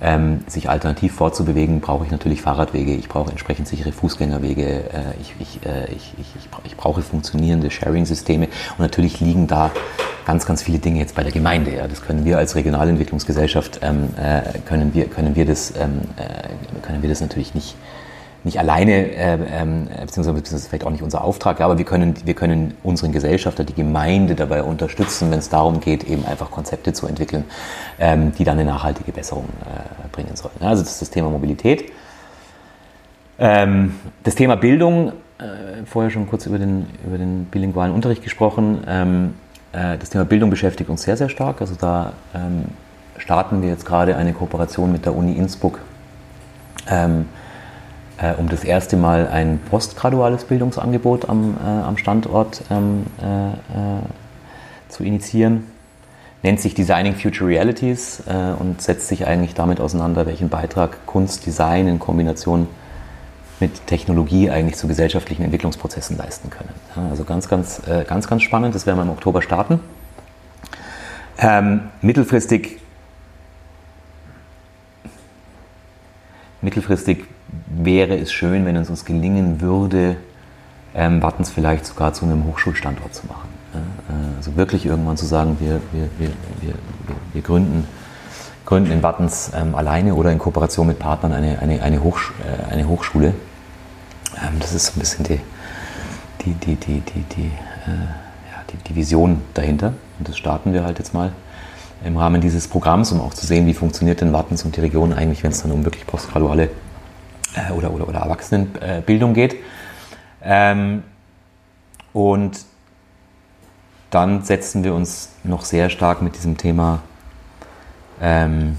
ähm, 0.00 0.44
sich 0.46 0.68
alternativ 0.68 1.14
fortzubewegen, 1.14 1.80
brauche 1.80 2.04
ich 2.04 2.10
natürlich 2.10 2.42
Fahrradwege, 2.42 2.94
ich 2.94 3.08
brauche 3.08 3.30
entsprechend 3.30 3.66
sichere 3.66 3.92
Fußgängerwege, 3.92 4.64
äh, 4.64 5.02
ich, 5.20 5.34
ich, 5.38 5.66
äh, 5.66 5.90
ich, 5.92 6.12
ich, 6.64 6.76
brauche 6.76 7.00
funktionierende 7.00 7.70
Sharing-Systeme 7.70 8.46
und 8.46 8.80
natürlich 8.80 9.20
liegen 9.20 9.46
da 9.46 9.70
ganz, 10.26 10.44
ganz 10.44 10.62
viele 10.62 10.78
Dinge 10.78 10.98
jetzt 10.98 11.14
bei 11.14 11.22
der 11.22 11.32
Gemeinde. 11.32 11.74
Ja. 11.74 11.88
Das 11.88 12.02
können 12.02 12.24
wir 12.24 12.36
als 12.36 12.56
Regionalentwicklungsgesellschaft, 12.56 13.80
ähm, 13.82 14.10
äh, 14.20 14.58
können, 14.66 14.92
wir, 14.92 15.06
können, 15.06 15.34
wir 15.34 15.46
das, 15.46 15.72
ähm, 15.78 16.02
äh, 16.16 16.82
können 16.82 17.00
wir 17.00 17.08
das 17.08 17.20
natürlich 17.20 17.54
nicht, 17.54 17.74
nicht 18.46 18.58
alleine, 18.60 18.92
äh, 18.92 19.34
äh, 19.34 19.38
beziehungsweise 20.02 20.40
das 20.40 20.52
ist 20.52 20.68
vielleicht 20.68 20.86
auch 20.86 20.90
nicht 20.90 21.02
unser 21.02 21.22
Auftrag, 21.22 21.60
aber 21.60 21.78
wir 21.78 21.84
können, 21.84 22.14
wir 22.24 22.34
können 22.34 22.74
unseren 22.84 23.10
Gesellschafter, 23.12 23.64
die 23.64 23.74
Gemeinde 23.74 24.36
dabei 24.36 24.62
unterstützen, 24.62 25.30
wenn 25.32 25.40
es 25.40 25.48
darum 25.48 25.80
geht, 25.80 26.04
eben 26.04 26.24
einfach 26.24 26.50
Konzepte 26.50 26.92
zu 26.92 27.06
entwickeln, 27.08 27.44
ähm, 27.98 28.32
die 28.38 28.44
dann 28.44 28.58
eine 28.58 28.70
nachhaltige 28.70 29.10
Besserung 29.12 29.46
äh, 29.64 30.08
bringen 30.12 30.34
sollen. 30.34 30.54
Also 30.60 30.82
das 30.84 30.92
ist 30.92 31.02
das 31.02 31.10
Thema 31.10 31.28
Mobilität. 31.28 31.90
Ähm, 33.38 33.96
das 34.22 34.36
Thema 34.36 34.56
Bildung, 34.56 35.08
äh, 35.38 35.84
vorher 35.84 36.10
schon 36.10 36.28
kurz 36.28 36.46
über 36.46 36.58
den, 36.58 36.86
über 37.04 37.18
den 37.18 37.46
bilingualen 37.46 37.92
Unterricht 37.92 38.22
gesprochen. 38.22 38.84
Ähm, 38.86 39.34
äh, 39.72 39.98
das 39.98 40.10
Thema 40.10 40.24
Bildung 40.24 40.50
beschäftigt 40.50 40.88
uns 40.88 41.02
sehr, 41.02 41.16
sehr 41.16 41.28
stark. 41.28 41.60
Also 41.60 41.74
da 41.74 42.12
ähm, 42.32 42.66
starten 43.18 43.60
wir 43.60 43.70
jetzt 43.70 43.84
gerade 43.84 44.16
eine 44.16 44.32
Kooperation 44.32 44.92
mit 44.92 45.04
der 45.04 45.16
Uni 45.16 45.32
Innsbruck 45.32 45.80
ähm, 46.88 47.26
äh, 48.18 48.34
um 48.34 48.48
das 48.48 48.64
erste 48.64 48.96
Mal 48.96 49.28
ein 49.28 49.58
postgraduales 49.70 50.44
Bildungsangebot 50.44 51.28
am, 51.28 51.56
äh, 51.56 51.68
am 51.68 51.96
Standort 51.96 52.62
ähm, 52.70 53.06
äh, 53.20 53.48
äh, 53.48 54.02
zu 54.88 55.04
initiieren. 55.04 55.66
Nennt 56.42 56.60
sich 56.60 56.74
Designing 56.74 57.14
Future 57.14 57.48
Realities 57.50 58.22
äh, 58.26 58.52
und 58.58 58.80
setzt 58.80 59.08
sich 59.08 59.26
eigentlich 59.26 59.54
damit 59.54 59.80
auseinander, 59.80 60.26
welchen 60.26 60.48
Beitrag 60.48 61.06
Kunst, 61.06 61.46
Design 61.46 61.88
in 61.88 61.98
Kombination 61.98 62.68
mit 63.58 63.86
Technologie 63.86 64.50
eigentlich 64.50 64.76
zu 64.76 64.86
gesellschaftlichen 64.86 65.42
Entwicklungsprozessen 65.42 66.16
leisten 66.16 66.50
können. 66.50 66.68
Ja, 66.94 67.08
also 67.08 67.24
ganz, 67.24 67.48
ganz, 67.48 67.80
ganz, 68.06 68.28
ganz 68.28 68.42
spannend. 68.42 68.74
Das 68.74 68.84
werden 68.84 68.98
wir 68.98 69.02
im 69.02 69.08
Oktober 69.08 69.40
starten. 69.40 69.80
Ähm, 71.38 71.80
mittelfristig 72.02 72.80
mittelfristig 76.66 77.24
wäre 77.68 78.16
es 78.16 78.32
schön, 78.32 78.64
wenn 78.64 78.76
es 78.76 78.90
uns 78.90 79.04
gelingen 79.04 79.60
würde, 79.60 80.16
ähm, 80.94 81.22
Wattens 81.22 81.50
vielleicht 81.50 81.86
sogar 81.86 82.14
zu 82.14 82.24
einem 82.24 82.44
Hochschulstandort 82.44 83.14
zu 83.14 83.26
machen. 83.26 83.48
Äh, 83.74 84.36
also 84.36 84.56
wirklich 84.56 84.86
irgendwann 84.86 85.16
zu 85.16 85.26
sagen, 85.26 85.56
wir, 85.60 85.80
wir, 85.92 86.08
wir, 86.18 86.28
wir, 86.60 86.74
wir 87.32 87.42
gründen, 87.42 87.86
gründen 88.64 88.90
in 88.90 89.02
Wattens 89.02 89.50
ähm, 89.54 89.74
alleine 89.74 90.14
oder 90.14 90.32
in 90.32 90.38
Kooperation 90.38 90.86
mit 90.86 90.98
Partnern 90.98 91.32
eine, 91.32 91.58
eine, 91.60 91.82
eine, 91.82 92.02
Hochsch 92.02 92.32
äh, 92.40 92.72
eine 92.72 92.88
Hochschule. 92.88 93.34
Ähm, 94.36 94.58
das 94.58 94.72
ist 94.72 94.86
so 94.86 94.92
ein 94.96 95.00
bisschen 95.00 95.24
die, 95.24 95.40
die, 96.44 96.54
die, 96.54 96.76
die, 96.76 97.00
die, 97.00 97.22
die, 97.36 97.46
äh, 97.46 97.90
ja, 97.90 98.62
die, 98.72 98.76
die 98.88 98.96
Vision 98.96 99.42
dahinter. 99.54 99.92
Und 100.18 100.28
das 100.28 100.38
starten 100.38 100.72
wir 100.72 100.84
halt 100.84 100.98
jetzt 100.98 101.12
mal 101.12 101.32
im 102.04 102.16
Rahmen 102.16 102.40
dieses 102.40 102.68
Programms, 102.68 103.12
um 103.12 103.20
auch 103.20 103.34
zu 103.34 103.46
sehen, 103.46 103.66
wie 103.66 103.74
funktioniert 103.74 104.20
denn 104.20 104.32
Wattens 104.32 104.64
und 104.64 104.76
die 104.76 104.80
Region 104.80 105.12
eigentlich, 105.12 105.42
wenn 105.42 105.50
es 105.50 105.62
dann 105.62 105.72
um 105.72 105.84
wirklich 105.84 106.06
postgraduale 106.06 106.70
äh, 107.56 107.72
oder, 107.72 107.90
oder, 107.90 108.08
oder 108.08 108.20
Erwachsenenbildung 108.20 109.34
geht. 109.34 109.56
Ähm, 110.42 111.02
und 112.12 112.60
dann 114.10 114.44
setzen 114.44 114.84
wir 114.84 114.94
uns 114.94 115.30
noch 115.42 115.64
sehr 115.64 115.90
stark 115.90 116.22
mit 116.22 116.36
diesem 116.36 116.56
Thema 116.56 117.02
ähm, 118.20 118.76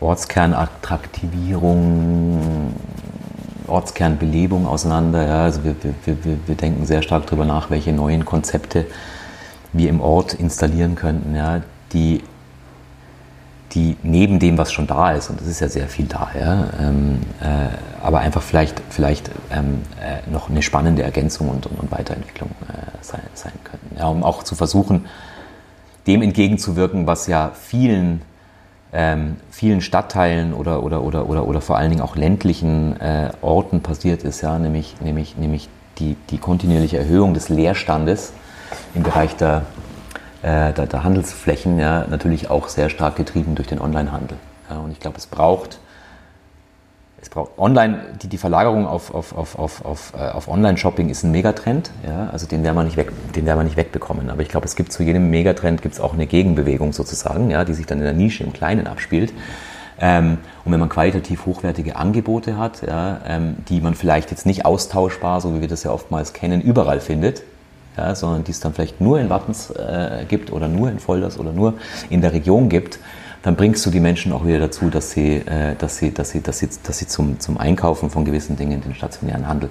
Ortskernatraktivierung, 0.00 2.74
Ortskernbelebung 3.66 4.66
auseinander. 4.66 5.26
Ja, 5.26 5.44
also 5.44 5.64
wir, 5.64 5.74
wir, 5.82 5.94
wir, 6.04 6.36
wir 6.46 6.54
denken 6.54 6.84
sehr 6.84 7.00
stark 7.02 7.24
darüber 7.26 7.46
nach, 7.46 7.70
welche 7.70 7.92
neuen 7.92 8.26
Konzepte 8.26 8.86
wir 9.72 9.88
im 9.88 10.00
Ort 10.00 10.34
installieren 10.34 10.94
könnten, 10.94 11.34
ja, 11.34 11.62
die, 11.92 12.22
die 13.74 13.96
neben 14.02 14.38
dem, 14.38 14.56
was 14.56 14.72
schon 14.72 14.86
da 14.86 15.12
ist, 15.12 15.30
und 15.30 15.40
das 15.40 15.48
ist 15.48 15.60
ja 15.60 15.68
sehr 15.68 15.88
viel 15.88 16.06
da, 16.06 16.30
ja, 16.38 16.68
ähm, 16.80 17.20
äh, 17.40 17.68
aber 18.02 18.20
einfach 18.20 18.42
vielleicht, 18.42 18.80
vielleicht 18.90 19.30
ähm, 19.50 19.82
äh, 20.00 20.30
noch 20.30 20.48
eine 20.48 20.62
spannende 20.62 21.02
Ergänzung 21.02 21.48
und, 21.48 21.66
und, 21.66 21.80
und 21.80 21.90
Weiterentwicklung 21.90 22.50
äh, 22.68 22.74
sein, 23.00 23.22
sein 23.34 23.52
könnten. 23.64 23.96
Ja, 23.98 24.06
um 24.08 24.22
auch 24.22 24.42
zu 24.42 24.54
versuchen, 24.54 25.06
dem 26.06 26.22
entgegenzuwirken, 26.22 27.06
was 27.06 27.26
ja 27.26 27.52
vielen, 27.54 28.22
ähm, 28.92 29.36
vielen 29.50 29.80
Stadtteilen 29.80 30.52
oder, 30.52 30.82
oder, 30.82 31.02
oder, 31.02 31.28
oder, 31.28 31.46
oder 31.48 31.60
vor 31.60 31.76
allen 31.76 31.90
Dingen 31.90 32.02
auch 32.02 32.14
ländlichen 32.14 33.00
äh, 33.00 33.30
Orten 33.40 33.80
passiert 33.80 34.22
ist, 34.22 34.42
ja, 34.42 34.58
nämlich, 34.58 34.96
nämlich, 35.00 35.36
nämlich 35.36 35.68
die, 35.98 36.16
die 36.30 36.38
kontinuierliche 36.38 36.98
Erhöhung 36.98 37.34
des 37.34 37.48
Leerstandes 37.48 38.32
im 38.94 39.02
Bereich 39.02 39.34
der, 39.36 39.62
äh, 40.44 40.72
der, 40.72 40.86
der, 40.86 41.04
Handelsflächen 41.04 41.78
ja, 41.78 42.06
natürlich 42.08 42.50
auch 42.50 42.68
sehr 42.68 42.90
stark 42.90 43.16
getrieben 43.16 43.54
durch 43.54 43.68
den 43.68 43.80
Onlinehandel. 43.80 44.36
Ja, 44.70 44.78
und 44.78 44.92
ich 44.92 45.00
glaube, 45.00 45.16
es 45.18 45.26
braucht 45.26 45.78
es 47.24 47.30
braucht 47.30 47.58
online, 47.58 48.00
die, 48.20 48.28
die 48.28 48.36
Verlagerung 48.36 48.86
auf, 48.86 49.14
auf, 49.14 49.34
auf, 49.34 49.58
auf, 49.58 49.82
auf, 49.82 50.12
äh, 50.14 50.28
auf 50.28 50.46
Online-Shopping 50.46 51.08
ist 51.08 51.24
ein 51.24 51.30
Megatrend, 51.30 51.90
ja, 52.06 52.28
also 52.30 52.46
den 52.46 52.62
werden 52.62 52.76
wir 52.76 52.84
nicht 52.84 52.98
weg, 52.98 53.12
den 53.34 53.46
werden 53.46 53.60
wir 53.60 53.64
nicht 53.64 53.78
wegbekommen. 53.78 54.28
Aber 54.28 54.42
ich 54.42 54.50
glaube, 54.50 54.66
es 54.66 54.76
gibt 54.76 54.92
zu 54.92 55.02
jedem 55.02 55.30
Megatrend 55.30 55.80
gibt 55.80 55.94
es 55.94 56.00
auch 56.00 56.12
eine 56.12 56.26
Gegenbewegung 56.26 56.92
sozusagen, 56.92 57.50
ja, 57.50 57.64
die 57.64 57.72
sich 57.72 57.86
dann 57.86 57.96
in 57.96 58.04
der 58.04 58.12
Nische 58.12 58.44
im 58.44 58.52
Kleinen 58.52 58.86
abspielt. 58.86 59.32
Ähm, 59.98 60.36
und 60.66 60.72
wenn 60.72 60.80
man 60.80 60.90
qualitativ 60.90 61.46
hochwertige 61.46 61.96
Angebote 61.96 62.58
hat, 62.58 62.82
ja, 62.86 63.20
ähm, 63.26 63.56
die 63.70 63.80
man 63.80 63.94
vielleicht 63.94 64.30
jetzt 64.30 64.44
nicht 64.44 64.66
austauschbar, 64.66 65.40
so 65.40 65.54
wie 65.54 65.62
wir 65.62 65.68
das 65.68 65.82
ja 65.82 65.92
oftmals 65.92 66.34
kennen, 66.34 66.60
überall 66.60 67.00
findet, 67.00 67.42
ja, 67.96 68.14
sondern 68.14 68.44
die 68.44 68.50
es 68.50 68.60
dann 68.60 68.74
vielleicht 68.74 69.00
nur 69.00 69.20
in 69.20 69.30
Wattens 69.30 69.70
äh, 69.70 70.24
gibt 70.28 70.52
oder 70.52 70.68
nur 70.68 70.90
in 70.90 70.98
Volders 70.98 71.38
oder 71.38 71.52
nur 71.52 71.74
in 72.10 72.20
der 72.20 72.32
Region 72.32 72.68
gibt, 72.68 72.98
dann 73.42 73.56
bringst 73.56 73.84
du 73.84 73.90
die 73.90 74.00
Menschen 74.00 74.32
auch 74.32 74.46
wieder 74.46 74.58
dazu, 74.58 74.88
dass 74.88 75.10
sie, 75.10 75.36
äh, 75.36 75.74
dass 75.78 75.98
sie, 75.98 76.12
dass 76.12 76.30
sie, 76.30 76.40
dass 76.40 76.58
sie, 76.58 76.68
dass 76.82 76.98
sie 76.98 77.06
zum, 77.06 77.38
zum 77.40 77.58
Einkaufen 77.58 78.08
von 78.10 78.24
gewissen 78.24 78.56
Dingen 78.56 78.80
den 78.80 78.94
stationären 78.94 79.46
Handel 79.46 79.68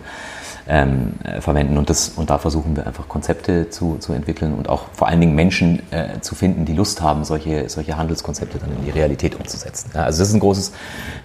ähm, 0.68 1.14
äh, 1.24 1.42
verwenden. 1.42 1.78
Und, 1.78 1.90
das, 1.90 2.10
und 2.10 2.30
da 2.30 2.38
versuchen 2.38 2.76
wir 2.76 2.86
einfach 2.86 3.08
Konzepte 3.08 3.70
zu, 3.70 3.98
zu 3.98 4.14
entwickeln 4.14 4.54
und 4.54 4.70
auch 4.70 4.86
vor 4.94 5.08
allen 5.08 5.20
Dingen 5.20 5.36
Menschen 5.36 5.82
äh, 5.92 6.20
zu 6.22 6.36
finden, 6.36 6.66
die 6.66 6.74
Lust 6.74 7.02
haben, 7.02 7.26
solche, 7.26 7.68
solche 7.68 7.98
Handelskonzepte 7.98 8.60
dann 8.60 8.72
in 8.78 8.86
die 8.86 8.92
Realität 8.92 9.36
umzusetzen. 9.36 9.90
Ja, 9.94 10.04
also 10.04 10.20
das 10.20 10.30
ist 10.30 10.36
ein 10.36 10.40
großes 10.40 10.72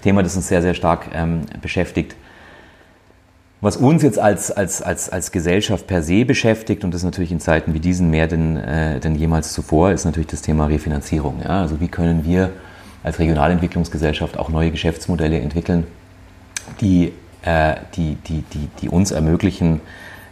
Thema, 0.02 0.22
das 0.22 0.34
uns 0.34 0.48
sehr, 0.48 0.62
sehr 0.62 0.74
stark 0.74 1.10
ähm, 1.12 1.42
beschäftigt. 1.60 2.16
Was 3.60 3.76
uns 3.76 4.02
jetzt 4.02 4.20
als, 4.20 4.52
als, 4.52 4.82
als, 4.82 5.08
als 5.08 5.32
Gesellschaft 5.32 5.88
per 5.88 6.02
se 6.02 6.24
beschäftigt, 6.24 6.84
und 6.84 6.94
das 6.94 7.02
natürlich 7.02 7.32
in 7.32 7.40
Zeiten 7.40 7.74
wie 7.74 7.80
diesen 7.80 8.08
mehr 8.08 8.28
denn, 8.28 8.56
äh, 8.56 9.00
denn 9.00 9.16
jemals 9.16 9.52
zuvor, 9.52 9.90
ist 9.90 10.04
natürlich 10.04 10.28
das 10.28 10.42
Thema 10.42 10.66
Refinanzierung. 10.66 11.40
Ja? 11.42 11.62
Also 11.62 11.80
wie 11.80 11.88
können 11.88 12.24
wir 12.24 12.50
als 13.02 13.18
Regionalentwicklungsgesellschaft 13.18 14.38
auch 14.38 14.48
neue 14.48 14.70
Geschäftsmodelle 14.70 15.40
entwickeln, 15.40 15.86
die, 16.80 17.12
äh, 17.42 17.74
die, 17.96 18.16
die, 18.26 18.42
die, 18.42 18.68
die 18.80 18.88
uns 18.88 19.10
ermöglichen, 19.10 19.80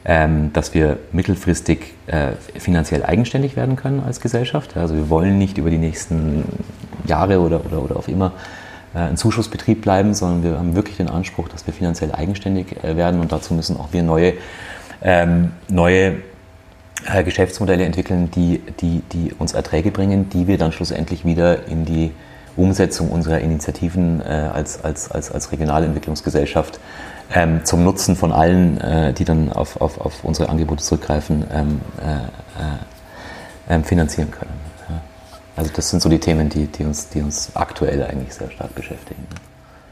ähm, 0.05 0.53
dass 0.53 0.73
wir 0.73 0.99
mittelfristig 1.11 1.95
äh, 2.07 2.33
finanziell 2.57 3.05
eigenständig 3.05 3.57
werden 3.57 3.75
können 3.75 4.05
als 4.07 4.21
Gesellschaft. 4.21 4.77
Also 4.77 4.95
wir 4.95 5.11
wollen 5.11 5.37
nicht 5.37 5.59
über 5.59 5.71
die 5.71 5.79
nächsten 5.79 6.45
Jahre 7.07 7.41
oder, 7.41 7.65
oder, 7.67 7.83
oder 7.83 7.97
auf 7.97 8.07
immer 8.07 8.33
ein 8.99 9.17
Zuschussbetrieb 9.17 9.83
bleiben, 9.83 10.15
sondern 10.15 10.43
wir 10.43 10.59
haben 10.59 10.75
wirklich 10.75 10.97
den 10.97 11.09
Anspruch, 11.09 11.49
dass 11.49 11.67
wir 11.67 11.75
finanziell 11.75 12.13
eigenständig 12.13 12.83
äh, 12.83 12.97
werden 12.97 13.21
und 13.21 13.33
dazu 13.33 13.55
müssen 13.55 13.77
auch 13.77 13.93
wir 13.93 14.03
neue, 14.03 14.35
ähm, 15.03 15.53
neue 15.69 16.17
äh, 17.07 17.23
Geschäftsmodelle 17.25 17.85
entwickeln, 17.85 18.31
die, 18.31 18.61
die, 18.81 19.03
die 19.13 19.33
uns 19.39 19.53
Erträge 19.53 19.91
bringen, 19.91 20.29
die 20.31 20.47
wir 20.47 20.59
dann 20.59 20.73
schlussendlich 20.73 21.25
wieder 21.25 21.67
in 21.69 21.85
die 21.85 22.13
Umsetzung 22.57 23.11
unserer 23.11 23.41
Initiativen 23.41 24.21
äh, 24.23 24.51
als, 24.53 24.83
als, 24.83 25.11
als, 25.11 25.31
als 25.31 25.53
Regionalentwicklungsgesellschaft 25.53 26.81
ähm, 27.35 27.65
zum 27.65 27.85
Nutzen 27.85 28.17
von 28.17 28.33
allen, 28.33 28.81
äh, 28.81 29.13
die 29.13 29.25
dann 29.25 29.53
auf, 29.53 29.81
auf, 29.81 30.01
auf 30.01 30.25
unsere 30.25 30.49
Angebote 30.49 30.83
zurückgreifen, 30.83 31.45
ähm, 31.53 31.81
äh, 31.99 33.75
ähm, 33.75 33.85
finanzieren 33.85 34.31
können. 34.31 34.76
Also 35.57 35.71
das 35.75 35.89
sind 35.89 36.03
so 36.03 36.09
die 36.09 36.19
Themen, 36.19 36.51
die, 36.51 36.67
die, 36.67 36.85
uns, 36.85 37.09
die 37.09 37.23
uns 37.23 37.51
aktuell 37.55 38.03
eigentlich 38.05 38.35
sehr 38.35 38.51
stark 38.51 38.75
beschäftigen. 38.75 39.27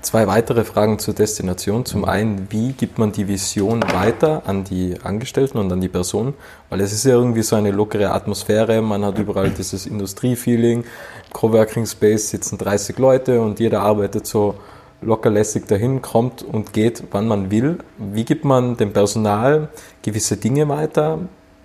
Zwei 0.03 0.27
weitere 0.27 0.65
Fragen 0.65 0.99
zur 0.99 1.15
Destination. 1.15 1.87
Zum 1.87 2.05
einen, 2.05 2.49
wie 2.51 2.73
gibt 2.73 2.99
man 2.99 3.13
die 3.13 3.27
Vision 3.27 3.83
weiter 3.95 4.43
an 4.45 4.63
die 4.63 4.97
Angestellten 5.03 5.57
und 5.57 5.73
an 5.73 5.81
die 5.81 5.89
Personen? 5.89 6.35
Weil 6.69 6.83
es 6.83 6.93
ist 6.93 7.05
ja 7.07 7.13
irgendwie 7.13 7.43
so 7.43 7.57
eine 7.57 7.71
lockere 7.71 8.11
Atmosphäre. 8.13 8.83
Man 8.83 9.03
hat 9.03 9.19
überall 9.19 9.49
dieses 9.49 9.87
Industriefeeling. 9.87 10.85
Coworking 11.33 11.87
Space 11.87 12.29
sitzen 12.29 12.59
30 12.59 12.99
Leute 12.99 13.41
und 13.41 13.59
jeder 13.61 13.81
arbeitet 13.81 14.27
so 14.27 14.57
lockerlässig 15.01 15.65
dahin, 15.65 16.03
kommt 16.03 16.43
und 16.43 16.75
geht, 16.75 17.05
wann 17.11 17.27
man 17.27 17.51
will. 17.51 17.79
Wie 17.97 18.25
gibt 18.27 18.45
man 18.45 18.77
dem 18.77 18.93
Personal 18.93 19.69
gewisse 20.03 20.37
Dinge 20.37 20.69
weiter? 20.69 21.21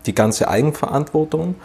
Die 0.06 0.16
ganze 0.16 0.48
Eigenverantwortung 0.48 1.56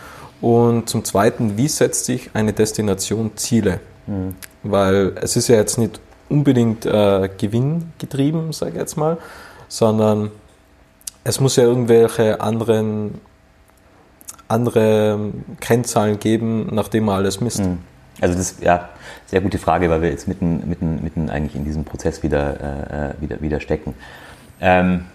und 0.44 0.90
zum 0.90 1.04
Zweiten, 1.04 1.56
wie 1.56 1.68
setzt 1.68 2.04
sich 2.04 2.30
eine 2.34 2.52
Destination 2.52 3.34
Ziele? 3.34 3.80
Mhm. 4.06 4.36
Weil 4.62 5.12
es 5.22 5.36
ist 5.36 5.48
ja 5.48 5.56
jetzt 5.56 5.78
nicht 5.78 6.00
unbedingt 6.28 6.84
äh, 6.84 7.30
gewinngetrieben, 7.38 8.52
sage 8.52 8.72
ich 8.72 8.76
jetzt 8.76 8.96
mal, 8.96 9.16
sondern 9.68 10.30
es 11.24 11.40
muss 11.40 11.56
ja 11.56 11.62
irgendwelche 11.64 12.42
anderen 12.42 13.22
andere 14.46 15.18
Kennzahlen 15.60 16.20
geben, 16.20 16.68
nachdem 16.72 17.06
man 17.06 17.16
alles 17.16 17.40
misst. 17.40 17.60
Mhm. 17.60 17.78
Also 18.20 18.36
das 18.36 18.52
ist 18.52 18.62
ja 18.62 18.90
sehr 19.24 19.40
gute 19.40 19.56
Frage, 19.56 19.88
weil 19.88 20.02
wir 20.02 20.10
jetzt 20.10 20.28
mitten, 20.28 20.68
mitten, 20.68 21.02
mitten 21.02 21.30
eigentlich 21.30 21.56
in 21.56 21.64
diesem 21.64 21.84
Prozess 21.84 22.22
wieder, 22.22 22.60
äh, 22.60 23.10
äh 23.10 23.14
wieder, 23.22 23.40
wieder 23.40 23.60
stecken. 23.60 23.94
Ähm, 24.60 25.06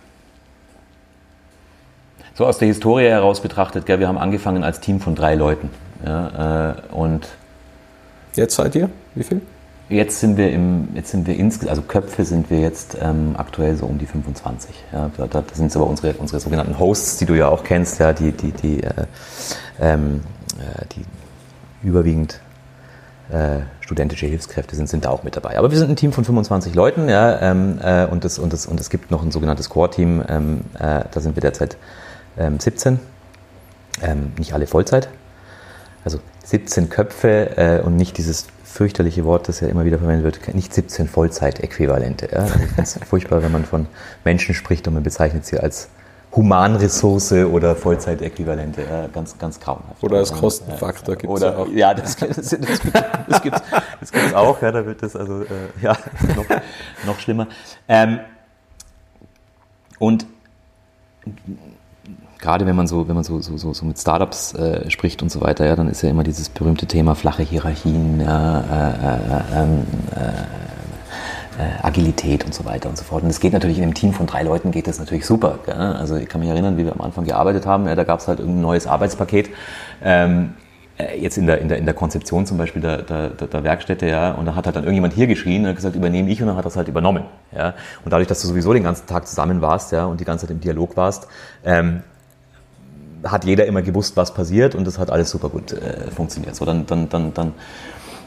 so 2.39 2.45
aus 2.45 2.57
der 2.57 2.69
Historie 2.69 3.03
heraus 3.03 3.41
betrachtet, 3.41 3.85
gell, 3.85 3.99
wir 3.99 4.07
haben 4.07 4.17
angefangen 4.17 4.63
als 4.63 4.79
Team 4.79 5.01
von 5.01 5.13
drei 5.13 5.35
Leuten. 5.35 5.69
Ja, 6.05 6.69
äh, 6.69 6.95
und 6.95 7.27
jetzt 8.33 8.55
seid 8.55 8.75
ihr? 8.75 8.89
Wie 9.13 9.23
viel? 9.23 9.41
Jetzt 9.89 10.21
sind 10.21 10.37
wir 10.37 10.49
im, 10.49 10.87
jetzt 10.95 11.11
sind 11.11 11.27
wir 11.27 11.35
insgesamt, 11.35 11.71
also 11.71 11.81
Köpfe 11.81 12.23
sind 12.23 12.49
wir 12.49 12.61
jetzt 12.61 12.95
ähm, 13.01 13.35
aktuell 13.37 13.75
so 13.75 13.87
um 13.87 13.97
die 13.97 14.05
25. 14.05 14.73
Ja, 14.93 15.11
da, 15.17 15.27
da 15.27 15.43
sind 15.51 15.65
es 15.65 15.75
aber 15.75 15.85
unsere, 15.85 16.13
unsere 16.13 16.39
sogenannten 16.39 16.79
Hosts, 16.79 17.17
die 17.17 17.25
du 17.25 17.33
ja 17.33 17.49
auch 17.49 17.65
kennst, 17.65 17.99
ja, 17.99 18.13
die, 18.13 18.31
die, 18.31 18.53
die, 18.53 18.83
äh, 18.83 18.93
ähm, 19.81 20.21
äh, 20.59 20.85
die 20.95 21.85
überwiegend 21.85 22.39
äh, 23.33 23.63
studentische 23.81 24.27
Hilfskräfte 24.27 24.77
sind, 24.77 24.87
sind 24.87 25.03
da 25.03 25.09
auch 25.09 25.23
mit 25.23 25.35
dabei. 25.35 25.57
Aber 25.57 25.71
wir 25.71 25.77
sind 25.77 25.89
ein 25.89 25.97
Team 25.97 26.13
von 26.13 26.23
25 26.23 26.73
Leuten, 26.73 27.09
ja, 27.09 27.37
ähm, 27.41 27.79
äh, 27.83 28.05
und, 28.05 28.23
das, 28.23 28.39
und, 28.39 28.53
das, 28.53 28.65
und 28.65 28.79
es 28.79 28.89
gibt 28.89 29.11
noch 29.11 29.23
ein 29.23 29.31
sogenanntes 29.31 29.67
Core-Team, 29.67 30.23
ähm, 30.29 30.61
äh, 30.79 31.03
da 31.11 31.19
sind 31.19 31.35
wir 31.35 31.41
derzeit 31.41 31.75
ähm, 32.39 32.59
17, 32.59 32.99
ähm, 34.01 34.31
nicht 34.37 34.53
alle 34.53 34.65
Vollzeit, 34.65 35.09
also 36.03 36.19
17 36.45 36.89
Köpfe 36.89 37.57
äh, 37.57 37.81
und 37.81 37.95
nicht 37.95 38.17
dieses 38.17 38.47
fürchterliche 38.63 39.25
Wort, 39.25 39.47
das 39.47 39.59
ja 39.59 39.67
immer 39.67 39.85
wieder 39.85 39.97
verwendet 39.97 40.23
wird, 40.23 40.55
nicht 40.55 40.73
17 40.73 41.07
Vollzeitäquivalente. 41.07 42.29
Ja? 42.31 42.39
Also 42.39 42.55
ich 42.55 42.65
finde 42.67 42.81
es 42.81 42.99
furchtbar, 43.07 43.43
wenn 43.43 43.51
man 43.51 43.65
von 43.65 43.87
Menschen 44.23 44.55
spricht 44.55 44.87
und 44.87 44.93
man 44.93 45.03
bezeichnet 45.03 45.45
sie 45.45 45.59
als 45.59 45.89
Humanressource 46.35 47.31
oder 47.31 47.75
Vollzeitäquivalente. 47.75 48.83
Ja, 48.83 49.07
ganz, 49.07 49.37
ganz 49.37 49.59
grauenhaft. 49.59 50.03
Oder 50.03 50.19
als 50.19 50.31
Kostenfaktor 50.31 51.15
gibt 51.15 51.33
es 51.33 51.43
auch. 51.43 51.67
Ja, 51.69 51.93
das, 51.95 52.15
das, 52.17 52.35
das, 52.35 52.57
das 53.27 53.41
gibt 53.41 53.61
es 54.01 54.33
auch. 54.35 54.61
Ja, 54.61 54.71
da 54.71 54.85
wird 54.85 55.01
das 55.01 55.15
also 55.15 55.41
äh, 55.41 55.47
ja, 55.81 55.97
noch, 56.35 56.45
noch 57.07 57.19
schlimmer. 57.19 57.47
Ähm, 57.87 58.19
und 59.97 60.27
gerade 62.39 62.65
wenn 62.65 62.75
man 62.75 62.87
so, 62.87 63.07
wenn 63.07 63.15
man 63.15 63.23
so, 63.23 63.41
so, 63.41 63.57
so, 63.57 63.73
so 63.73 63.85
mit 63.85 63.99
Startups 63.99 64.53
äh, 64.53 64.89
spricht 64.89 65.21
und 65.21 65.31
so 65.31 65.41
weiter, 65.41 65.65
ja, 65.65 65.75
dann 65.75 65.89
ist 65.89 66.01
ja 66.01 66.09
immer 66.09 66.23
dieses 66.23 66.49
berühmte 66.49 66.85
Thema 66.85 67.15
flache 67.15 67.43
Hierarchien, 67.43 68.21
ja, 68.21 68.59
äh, 68.59 69.59
äh, 69.59 69.61
ähm, 69.61 69.85
äh, 70.15 71.85
Agilität 71.85 72.45
und 72.45 72.53
so 72.53 72.63
weiter 72.63 72.87
und 72.87 72.97
so 72.97 73.03
fort. 73.03 73.23
Und 73.23 73.29
es 73.29 73.41
geht 73.41 73.51
natürlich 73.51 73.77
in 73.77 73.83
einem 73.83 73.93
Team 73.93 74.13
von 74.13 74.25
drei 74.25 74.43
Leuten 74.43 74.71
geht 74.71 74.87
das 74.87 74.97
natürlich 74.97 75.25
super. 75.25 75.59
Gell? 75.65 75.75
Also 75.75 76.15
ich 76.15 76.29
kann 76.29 76.39
mich 76.39 76.49
erinnern, 76.49 76.77
wie 76.77 76.85
wir 76.85 76.93
am 76.93 77.01
Anfang 77.01 77.25
gearbeitet 77.25 77.65
haben, 77.65 77.85
ja, 77.85 77.95
da 77.95 78.05
gab 78.05 78.19
es 78.19 78.29
halt 78.29 78.39
irgendein 78.39 78.61
neues 78.61 78.87
Arbeitspaket. 78.87 79.49
Ähm, 80.01 80.53
äh, 80.97 81.19
jetzt 81.19 81.37
in 81.37 81.47
der, 81.47 81.59
in 81.59 81.67
der, 81.67 81.77
in 81.77 81.85
der 81.85 81.93
Konzeption 81.93 82.45
zum 82.45 82.57
Beispiel 82.57 82.81
der, 82.81 83.01
der, 83.01 83.29
der 83.29 83.63
Werkstätte, 83.63 84.05
ja, 84.05 84.31
und 84.31 84.45
da 84.45 84.55
hat 84.55 84.65
halt 84.65 84.75
dann 84.75 84.83
irgendjemand 84.83 85.13
hier 85.13 85.27
geschrien 85.27 85.65
und 85.65 85.75
gesagt, 85.75 85.95
übernehme 85.95 86.29
ich 86.29 86.41
und 86.41 86.47
dann 86.47 86.57
hat 86.57 86.65
das 86.65 86.77
halt 86.77 86.87
übernommen, 86.87 87.23
ja. 87.55 87.73
Und 88.03 88.11
dadurch, 88.11 88.27
dass 88.27 88.41
du 88.41 88.47
sowieso 88.47 88.73
den 88.73 88.83
ganzen 88.83 89.07
Tag 89.07 89.27
zusammen 89.27 89.61
warst, 89.61 89.91
ja, 89.91 90.05
und 90.05 90.19
die 90.19 90.25
ganze 90.25 90.45
Zeit 90.45 90.51
im 90.51 90.61
Dialog 90.61 90.97
warst, 90.97 91.27
ähm, 91.63 92.03
hat 93.23 93.45
jeder 93.45 93.65
immer 93.65 93.81
gewusst, 93.81 94.17
was 94.17 94.33
passiert 94.33 94.75
und 94.75 94.85
das 94.85 94.97
hat 94.97 95.09
alles 95.09 95.29
super 95.29 95.49
gut 95.49 95.71
äh, 95.71 96.11
funktioniert. 96.11 96.55
So, 96.55 96.65
dann, 96.65 96.85
dann, 96.85 97.09
dann, 97.09 97.33
dann, 97.33 97.53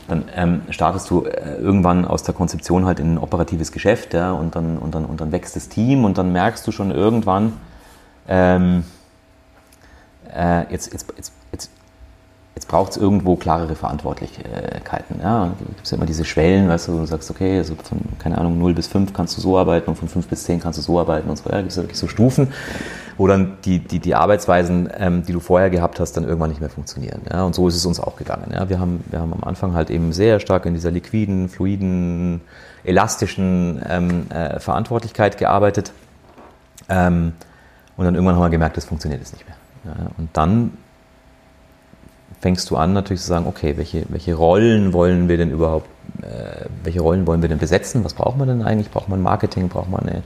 dann 0.08 0.24
ähm, 0.34 0.62
startest 0.70 1.10
du 1.10 1.24
äh, 1.24 1.56
irgendwann 1.56 2.04
aus 2.04 2.22
der 2.22 2.34
Konzeption 2.34 2.84
halt 2.84 3.00
in 3.00 3.14
ein 3.14 3.18
operatives 3.18 3.72
Geschäft 3.72 4.14
ja, 4.14 4.32
und, 4.32 4.54
dann, 4.54 4.78
und, 4.78 4.94
dann, 4.94 5.04
und 5.04 5.20
dann 5.20 5.32
wächst 5.32 5.56
das 5.56 5.68
Team 5.68 6.04
und 6.04 6.18
dann 6.18 6.32
merkst 6.32 6.66
du 6.66 6.72
schon 6.72 6.90
irgendwann, 6.90 7.54
ähm, 8.28 8.84
äh, 10.34 10.70
jetzt, 10.72 10.92
jetzt, 10.92 11.12
jetzt, 11.16 11.32
jetzt, 11.52 11.70
jetzt 12.54 12.68
braucht 12.68 12.92
es 12.92 12.96
irgendwo 12.96 13.36
klarere 13.36 13.74
Verantwortlichkeiten. 13.74 15.20
Ja? 15.20 15.52
Gibt 15.58 15.84
es 15.84 15.90
ja 15.90 15.96
immer 15.96 16.06
diese 16.06 16.24
Schwellen, 16.24 16.68
weißt 16.68 16.88
du, 16.88 16.98
du 16.98 17.06
sagst, 17.06 17.30
okay, 17.30 17.58
also 17.58 17.74
von, 17.82 17.98
keine 18.18 18.38
Ahnung, 18.38 18.58
0 18.58 18.74
bis 18.74 18.86
5 18.88 19.12
kannst 19.12 19.36
du 19.36 19.40
so 19.40 19.58
arbeiten 19.58 19.90
und 19.90 19.96
von 19.96 20.08
5 20.08 20.26
bis 20.26 20.44
10 20.44 20.60
kannst 20.60 20.78
du 20.78 20.82
so 20.82 20.98
arbeiten 21.00 21.30
und 21.30 21.36
so. 21.36 21.48
Ja, 21.50 21.58
gibt 21.58 21.70
es 21.70 21.76
ja 21.76 21.82
wirklich 21.82 21.98
so 21.98 22.08
Stufen 22.08 22.48
wo 23.16 23.26
dann 23.26 23.58
die, 23.64 23.78
die, 23.78 23.98
die 23.98 24.14
Arbeitsweisen, 24.14 24.88
ähm, 24.96 25.22
die 25.24 25.32
du 25.32 25.40
vorher 25.40 25.70
gehabt 25.70 26.00
hast, 26.00 26.16
dann 26.16 26.24
irgendwann 26.24 26.50
nicht 26.50 26.60
mehr 26.60 26.70
funktionieren. 26.70 27.22
Ja? 27.30 27.44
Und 27.44 27.54
so 27.54 27.68
ist 27.68 27.76
es 27.76 27.86
uns 27.86 28.00
auch 28.00 28.16
gegangen. 28.16 28.50
Ja? 28.52 28.68
Wir, 28.68 28.80
haben, 28.80 29.04
wir 29.10 29.20
haben 29.20 29.32
am 29.32 29.44
Anfang 29.44 29.74
halt 29.74 29.90
eben 29.90 30.12
sehr 30.12 30.40
stark 30.40 30.66
in 30.66 30.74
dieser 30.74 30.90
liquiden, 30.90 31.48
fluiden, 31.48 32.40
elastischen 32.84 33.82
ähm, 33.88 34.30
äh, 34.30 34.58
Verantwortlichkeit 34.60 35.38
gearbeitet. 35.38 35.92
Ähm, 36.88 37.32
und 37.96 38.04
dann 38.04 38.14
irgendwann 38.14 38.36
haben 38.36 38.42
wir 38.42 38.50
gemerkt, 38.50 38.76
das 38.76 38.86
funktioniert 38.86 39.20
jetzt 39.20 39.32
nicht 39.32 39.46
mehr. 39.46 39.56
Ja? 39.84 40.10
Und 40.18 40.30
dann 40.32 40.72
fängst 42.42 42.68
du 42.70 42.76
an 42.76 42.92
natürlich 42.92 43.22
zu 43.22 43.28
sagen, 43.28 43.46
okay, 43.46 43.78
welche, 43.78 44.04
welche 44.10 44.34
Rollen 44.34 44.92
wollen 44.92 45.28
wir 45.28 45.38
denn 45.38 45.50
überhaupt, 45.50 45.88
äh, 46.20 46.66
welche 46.82 47.00
Rollen 47.00 47.26
wollen 47.26 47.40
wir 47.40 47.48
denn 47.48 47.58
besetzen? 47.58 48.04
Was 48.04 48.12
braucht 48.12 48.36
man 48.36 48.48
denn 48.48 48.62
eigentlich? 48.62 48.90
Braucht 48.90 49.08
man 49.08 49.22
Marketing? 49.22 49.68
Braucht 49.68 49.90
man 49.90 50.00
eine 50.02 50.22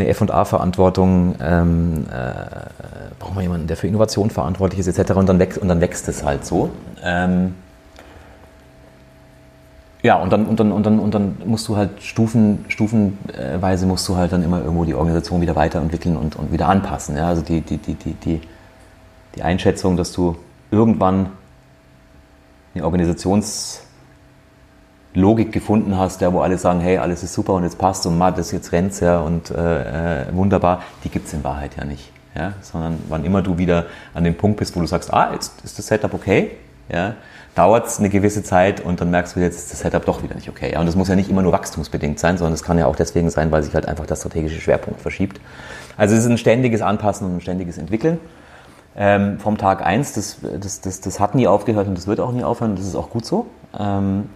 eine 0.00 0.14
FA-Verantwortung, 0.14 1.34
ähm, 1.40 2.06
äh, 2.10 3.16
braucht 3.18 3.34
man 3.34 3.42
jemanden, 3.42 3.66
der 3.66 3.76
für 3.76 3.86
Innovation 3.86 4.30
verantwortlich 4.30 4.80
ist, 4.80 4.98
etc. 4.98 5.12
Und 5.12 5.28
dann, 5.28 5.38
wächst, 5.38 5.58
und 5.58 5.68
dann 5.68 5.80
wächst 5.80 6.08
es 6.08 6.24
halt 6.24 6.44
so. 6.44 6.70
Ähm, 7.02 7.54
ja, 10.02 10.16
und 10.16 10.32
dann, 10.32 10.46
und, 10.46 10.60
dann, 10.60 10.70
und, 10.70 10.86
dann, 10.86 11.00
und 11.00 11.14
dann 11.14 11.36
musst 11.44 11.66
du 11.66 11.76
halt 11.76 12.00
Stufen, 12.00 12.64
stufenweise 12.68 13.86
musst 13.86 14.08
du 14.08 14.16
halt 14.16 14.32
dann 14.32 14.44
immer 14.44 14.60
irgendwo 14.60 14.84
die 14.84 14.94
Organisation 14.94 15.40
wieder 15.40 15.56
weiterentwickeln 15.56 16.16
und, 16.16 16.36
und 16.36 16.52
wieder 16.52 16.68
anpassen. 16.68 17.16
Ja? 17.16 17.28
Also 17.28 17.42
die, 17.42 17.60
die, 17.62 17.78
die, 17.78 17.94
die, 17.94 18.14
die, 18.14 18.40
die 19.34 19.42
Einschätzung, 19.42 19.96
dass 19.96 20.12
du 20.12 20.36
irgendwann 20.70 21.30
eine 22.74 22.84
Organisations- 22.84 23.82
Logik 25.14 25.52
gefunden 25.52 25.96
hast, 25.96 26.20
ja, 26.20 26.32
wo 26.32 26.40
alle 26.40 26.58
sagen, 26.58 26.80
hey, 26.80 26.98
alles 26.98 27.22
ist 27.22 27.32
super 27.32 27.54
und 27.54 27.64
jetzt 27.64 27.78
passt 27.78 28.06
und 28.06 28.16
mal, 28.18 28.30
das 28.30 28.52
jetzt 28.52 28.72
rennt 28.72 28.98
ja 29.00 29.20
und 29.20 29.50
äh, 29.50 30.22
äh 30.22 30.26
wunderbar, 30.32 30.82
die 31.02 31.08
gibt 31.08 31.26
es 31.26 31.32
in 31.32 31.42
Wahrheit 31.42 31.76
ja 31.76 31.84
nicht. 31.84 32.12
Ja? 32.34 32.52
Sondern 32.60 32.98
wann 33.08 33.24
immer 33.24 33.42
du 33.42 33.58
wieder 33.58 33.86
an 34.14 34.24
dem 34.24 34.36
Punkt 34.36 34.58
bist, 34.58 34.76
wo 34.76 34.80
du 34.80 34.86
sagst, 34.86 35.12
ah, 35.12 35.32
jetzt 35.32 35.64
ist 35.64 35.78
das 35.78 35.86
Setup 35.86 36.12
okay, 36.14 36.52
ja, 36.88 37.14
dauert 37.54 37.86
es 37.86 37.98
eine 37.98 38.10
gewisse 38.10 38.42
Zeit 38.42 38.80
und 38.80 39.00
dann 39.00 39.10
merkst 39.10 39.34
du, 39.34 39.40
jetzt 39.40 39.58
ist 39.58 39.72
das 39.72 39.80
Setup 39.80 40.04
doch 40.04 40.22
wieder 40.22 40.34
nicht 40.34 40.48
okay. 40.48 40.72
Ja? 40.72 40.80
Und 40.80 40.86
das 40.86 40.94
muss 40.94 41.08
ja 41.08 41.16
nicht 41.16 41.30
immer 41.30 41.42
nur 41.42 41.52
wachstumsbedingt 41.52 42.18
sein, 42.18 42.38
sondern 42.38 42.54
es 42.54 42.62
kann 42.62 42.78
ja 42.78 42.86
auch 42.86 42.96
deswegen 42.96 43.30
sein, 43.30 43.50
weil 43.50 43.62
sich 43.62 43.74
halt 43.74 43.86
einfach 43.86 44.06
der 44.06 44.16
strategische 44.16 44.60
Schwerpunkt 44.60 45.00
verschiebt. 45.00 45.40
Also 45.96 46.14
es 46.14 46.24
ist 46.24 46.30
ein 46.30 46.38
ständiges 46.38 46.82
Anpassen 46.82 47.26
und 47.26 47.36
ein 47.36 47.40
ständiges 47.40 47.78
Entwickeln. 47.78 48.20
Ähm, 49.00 49.38
vom 49.38 49.58
Tag 49.58 49.86
1, 49.86 50.14
das, 50.14 50.38
das, 50.60 50.80
das, 50.80 51.00
das 51.00 51.20
hat 51.20 51.36
nie 51.36 51.46
aufgehört 51.46 51.86
und 51.86 51.96
das 51.96 52.08
wird 52.08 52.18
auch 52.18 52.32
nie 52.32 52.42
aufhören, 52.42 52.74
das 52.74 52.84
ist 52.84 52.96
auch 52.96 53.10
gut 53.10 53.24
so. 53.24 53.46
Ähm, 53.78 54.28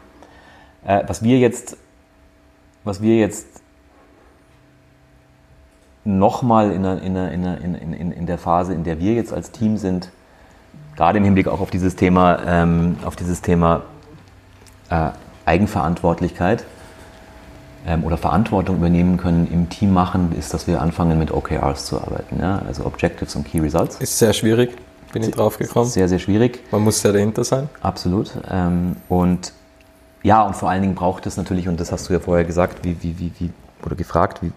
äh, 0.85 1.03
was 1.09 1.25
wir 1.25 1.40
jetzt, 1.40 1.77
was 2.85 3.03
wir 3.03 3.16
jetzt 3.16 3.61
nochmal 6.05 6.70
in, 6.70 6.85
in, 6.85 7.16
in, 7.16 7.75
in, 7.92 8.12
in 8.12 8.27
der 8.27 8.38
Phase, 8.38 8.72
in 8.72 8.85
der 8.85 9.01
wir 9.01 9.14
jetzt 9.14 9.33
als 9.33 9.51
Team 9.51 9.79
sind, 9.79 10.11
gerade 10.94 11.18
im 11.18 11.25
Hinblick 11.25 11.48
auch 11.48 11.61
auf 11.61 11.70
dieses 11.70 11.96
Thema, 11.96 12.38
ähm, 12.46 12.98
auf 13.05 13.16
dieses 13.16 13.42
Thema 13.42 13.83
äh, 14.90 15.11
Eigenverantwortlichkeit 15.44 16.64
ähm, 17.87 18.05
oder 18.05 18.16
Verantwortung 18.16 18.77
übernehmen 18.77 19.16
können 19.16 19.49
im 19.53 19.68
Team 19.68 19.92
machen, 19.92 20.33
ist, 20.38 20.55
dass 20.55 20.66
wir 20.66 20.81
anfangen 20.81 21.18
mit 21.18 21.33
OKRs 21.33 21.87
zu 21.87 22.01
arbeiten, 22.01 22.38
ja? 22.40 22.62
also 22.66 22.87
Objectives 22.87 23.35
und 23.37 23.47
Key 23.47 23.61
Results. 23.61 23.97
Ist 23.97 24.18
sehr 24.18 24.33
schwierig, 24.33 24.77
bin 25.12 25.23
ich 25.23 25.31
drauf 25.31 25.59
gekommen. 25.59 25.88
Sehr, 25.88 26.09
sehr 26.09 26.18
schwierig. 26.18 26.61
Man 26.71 26.83
muss 26.83 27.01
sehr 27.01 27.12
dahinter 27.12 27.45
sein. 27.45 27.68
Absolut. 27.81 28.33
Ähm, 28.51 28.97
und 29.09 29.53
ja, 30.23 30.42
und 30.42 30.55
vor 30.55 30.71
allen 30.71 30.83
Dingen 30.83 30.95
braucht 30.95 31.27
es 31.27 31.37
natürlich, 31.37 31.68
und 31.68 31.81
das 31.81 31.90
hast 31.92 32.09
du 32.09 32.12
ja 32.12 32.21
vorher 32.21 32.45
gesagt, 32.45 32.85
wie, 32.85 32.97
wie, 33.03 33.18
wie, 33.18 33.33
wie 33.38 33.51
oder 33.85 33.97
gefragt, 33.97 34.42
wie, 34.42 34.53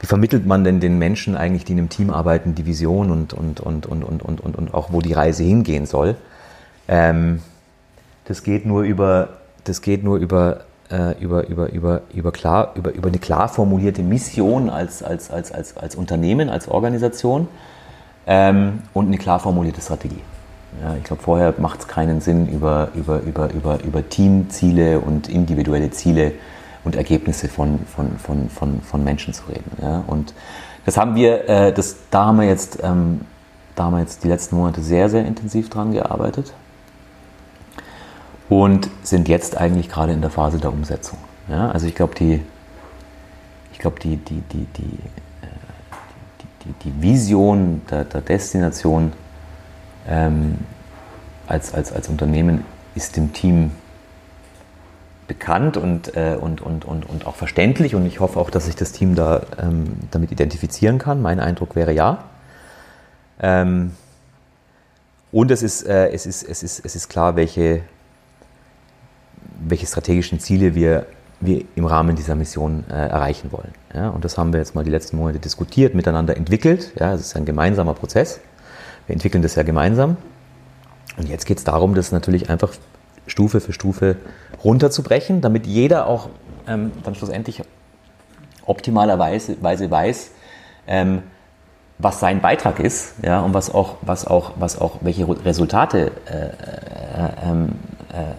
wie 0.00 0.06
vermittelt 0.06 0.46
man 0.46 0.64
denn 0.64 0.80
den 0.80 0.98
Menschen 0.98 1.36
eigentlich, 1.36 1.64
die 1.64 1.72
in 1.72 1.78
einem 1.78 1.88
Team 1.88 2.10
arbeiten, 2.10 2.54
die 2.54 2.66
Vision 2.66 3.10
und, 3.10 3.34
und, 3.34 3.60
und, 3.60 3.86
und, 3.86 4.04
und, 4.04 4.22
und, 4.22 4.40
und, 4.40 4.56
und 4.56 4.74
auch 4.74 4.92
wo 4.92 5.00
die 5.00 5.12
Reise 5.12 5.42
hingehen 5.42 5.86
soll? 5.86 6.16
Ähm, 6.88 7.40
das 8.24 8.42
geht 8.44 8.66
nur 8.66 8.82
über, 8.82 9.40
das 9.64 9.82
geht 9.82 10.04
nur 10.04 10.18
über, 10.18 10.64
äh, 10.92 11.12
über, 11.18 11.48
über, 11.48 11.72
über, 11.72 12.02
über, 12.12 12.32
klar, 12.32 12.72
über, 12.74 12.92
über 12.92 13.08
eine 13.08 13.18
klar 13.18 13.48
formulierte 13.48 14.02
Mission 14.02 14.68
als, 14.68 15.02
als, 15.02 15.30
als, 15.30 15.50
als, 15.50 15.76
als 15.76 15.96
Unternehmen, 15.96 16.50
als 16.50 16.68
Organisation 16.68 17.48
ähm, 18.26 18.82
und 18.92 19.06
eine 19.06 19.18
klar 19.18 19.40
formulierte 19.40 19.80
Strategie. 19.80 20.20
Ja, 20.82 20.96
ich 20.96 21.04
glaube, 21.04 21.22
vorher 21.22 21.54
macht 21.58 21.80
es 21.80 21.88
keinen 21.88 22.20
Sinn, 22.20 22.48
über, 22.48 22.88
über, 22.94 23.20
über, 23.20 23.50
über, 23.52 23.82
über 23.82 24.08
Teamziele 24.08 25.00
und 25.00 25.28
individuelle 25.28 25.90
Ziele 25.90 26.32
und 26.84 26.96
Ergebnisse 26.96 27.48
von, 27.48 27.80
von, 27.86 28.18
von, 28.18 28.48
von, 28.48 28.80
von 28.80 29.04
Menschen 29.04 29.34
zu 29.34 29.44
reden. 29.48 29.70
Ja. 29.80 30.04
Und 30.06 30.34
das 30.84 30.96
haben 30.96 31.14
wir, 31.14 31.48
äh, 31.48 31.72
das, 31.72 31.96
da, 32.10 32.26
haben 32.26 32.40
wir 32.40 32.46
jetzt, 32.46 32.78
ähm, 32.82 33.22
da 33.76 33.84
haben 33.84 33.94
wir 33.94 34.00
jetzt 34.00 34.24
die 34.24 34.28
letzten 34.28 34.56
Monate 34.56 34.82
sehr, 34.82 35.08
sehr 35.08 35.24
intensiv 35.24 35.70
dran 35.70 35.92
gearbeitet 35.92 36.52
und 38.52 38.90
sind 39.02 39.28
jetzt 39.28 39.56
eigentlich 39.56 39.88
gerade 39.88 40.12
in 40.12 40.20
der 40.20 40.28
Phase 40.28 40.58
der 40.58 40.70
Umsetzung. 40.70 41.18
Ja. 41.48 41.70
Also 41.70 41.86
ich 41.86 41.94
glaube, 41.94 42.14
die, 42.14 42.42
ich 43.72 43.78
glaube, 43.78 43.98
die, 43.98 44.16
die, 44.16 44.42
die, 44.52 44.66
äh, 44.76 45.46
die, 46.42 46.68
die, 46.68 46.72
die 46.84 47.02
Vision 47.02 47.80
der, 47.90 48.04
der 48.04 48.20
Destination 48.20 49.14
ähm, 50.06 50.58
als, 51.46 51.72
als, 51.72 51.92
als 51.92 52.10
Unternehmen 52.10 52.62
ist 52.94 53.16
dem 53.16 53.32
Team 53.32 53.72
bekannt 55.28 55.78
und, 55.78 56.14
äh, 56.14 56.36
und, 56.38 56.60
und, 56.60 56.84
und, 56.84 57.08
und 57.08 57.26
auch 57.26 57.36
verständlich 57.36 57.94
und 57.94 58.04
ich 58.04 58.20
hoffe 58.20 58.38
auch, 58.38 58.50
dass 58.50 58.66
sich 58.66 58.76
das 58.76 58.92
Team 58.92 59.14
da 59.14 59.46
ähm, 59.58 59.94
damit 60.10 60.30
identifizieren 60.30 60.98
kann. 60.98 61.22
Mein 61.22 61.40
Eindruck 61.40 61.74
wäre 61.74 61.92
ja. 61.92 62.24
Ähm, 63.40 63.92
und 65.30 65.50
es 65.50 65.62
ist, 65.62 65.86
äh, 65.86 66.10
es, 66.10 66.26
ist, 66.26 66.42
es, 66.42 66.62
ist, 66.62 66.84
es 66.84 66.94
ist 66.94 67.08
klar, 67.08 67.34
welche, 67.34 67.80
welche 69.66 69.86
strategischen 69.86 70.40
Ziele 70.40 70.74
wir, 70.74 71.06
wir 71.40 71.64
im 71.74 71.86
Rahmen 71.86 72.16
dieser 72.16 72.34
Mission 72.34 72.84
äh, 72.90 72.94
erreichen 72.94 73.52
wollen. 73.52 73.72
Ja, 73.94 74.10
und 74.10 74.24
das 74.24 74.38
haben 74.38 74.52
wir 74.52 74.60
jetzt 74.60 74.74
mal 74.74 74.84
die 74.84 74.90
letzten 74.90 75.16
Monate 75.16 75.38
diskutiert, 75.38 75.94
miteinander 75.94 76.36
entwickelt. 76.36 76.92
Ja, 76.98 77.14
es 77.14 77.20
ist 77.20 77.36
ein 77.36 77.44
gemeinsamer 77.44 77.94
Prozess. 77.94 78.40
Wir 79.06 79.14
entwickeln 79.14 79.42
das 79.42 79.54
ja 79.54 79.62
gemeinsam. 79.62 80.16
Und 81.16 81.28
jetzt 81.28 81.44
geht 81.44 81.58
es 81.58 81.64
darum, 81.64 81.94
das 81.94 82.12
natürlich 82.12 82.48
einfach 82.48 82.72
Stufe 83.26 83.60
für 83.60 83.72
Stufe 83.72 84.16
runterzubrechen, 84.64 85.40
damit 85.40 85.66
jeder 85.66 86.06
auch 86.06 86.28
ähm, 86.66 86.92
dann 87.04 87.14
schlussendlich 87.14 87.62
optimalerweise 88.64 89.56
weiß, 89.60 90.30
ähm, 90.86 91.22
was 91.98 92.20
sein 92.20 92.40
Beitrag 92.40 92.80
ist, 92.80 93.14
ja, 93.22 93.40
und 93.40 93.54
was 93.54 93.72
auch, 93.72 93.96
was 94.02 94.26
auch, 94.26 94.52
was 94.56 94.80
auch, 94.80 94.98
welche 95.02 95.28
Resultate 95.44 96.10
äh, 96.26 96.46
äh, 96.46 97.50
ähm, 97.50 97.68
äh, 98.12 98.32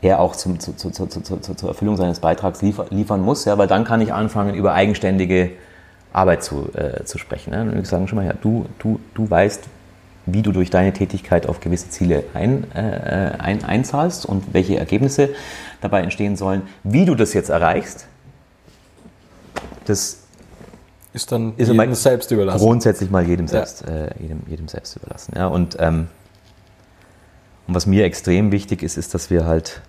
er 0.00 0.20
auch 0.20 0.36
zum, 0.36 0.60
zu, 0.60 0.72
zu, 0.74 0.90
zu, 0.90 1.06
zur 1.08 1.68
Erfüllung 1.68 1.96
seines 1.96 2.20
Beitrags 2.20 2.62
liefer, 2.62 2.86
liefern 2.90 3.20
muss, 3.20 3.44
ja, 3.44 3.58
weil 3.58 3.66
dann 3.66 3.84
kann 3.84 4.00
ich 4.00 4.12
anfangen, 4.12 4.54
über 4.54 4.72
eigenständige 4.72 5.50
Arbeit 6.12 6.42
zu, 6.42 6.70
äh, 6.74 7.04
zu 7.04 7.18
sprechen. 7.18 7.50
Ne? 7.50 7.62
Und 7.62 7.74
wir 7.74 7.84
sagen 7.84 8.08
schon 8.08 8.16
mal, 8.16 8.26
ja, 8.26 8.34
du, 8.40 8.66
du, 8.78 9.00
du 9.14 9.28
weißt, 9.28 9.64
wie 10.26 10.42
du 10.42 10.52
durch 10.52 10.70
deine 10.70 10.92
Tätigkeit 10.92 11.48
auf 11.48 11.60
gewisse 11.60 11.90
Ziele 11.90 12.24
ein, 12.34 12.70
äh, 12.74 13.32
ein, 13.38 13.64
einzahlst 13.64 14.26
und 14.26 14.52
welche 14.52 14.78
Ergebnisse 14.78 15.30
dabei 15.80 16.02
entstehen 16.02 16.36
sollen. 16.36 16.62
Wie 16.84 17.04
du 17.04 17.14
das 17.14 17.32
jetzt 17.32 17.48
erreichst, 17.48 18.06
das 19.86 20.20
ist 21.14 21.32
dann 21.32 21.54
ist 21.56 21.70
jedem 21.70 21.94
selbst 21.94 22.30
überlassen. 22.30 22.58
Grundsätzlich 22.58 23.10
mal 23.10 23.26
jedem 23.26 23.48
selbst, 23.48 23.84
ja. 23.86 24.04
äh, 24.04 24.10
jedem, 24.20 24.42
jedem 24.46 24.68
selbst 24.68 24.96
überlassen. 24.96 25.32
Ja, 25.36 25.46
und, 25.48 25.76
ähm, 25.80 26.08
und 27.68 27.74
was 27.74 27.86
mir 27.86 28.04
extrem 28.04 28.50
wichtig 28.50 28.82
ist, 28.82 28.96
ist, 28.96 29.12
dass 29.12 29.28
wir 29.28 29.44
halt 29.44 29.82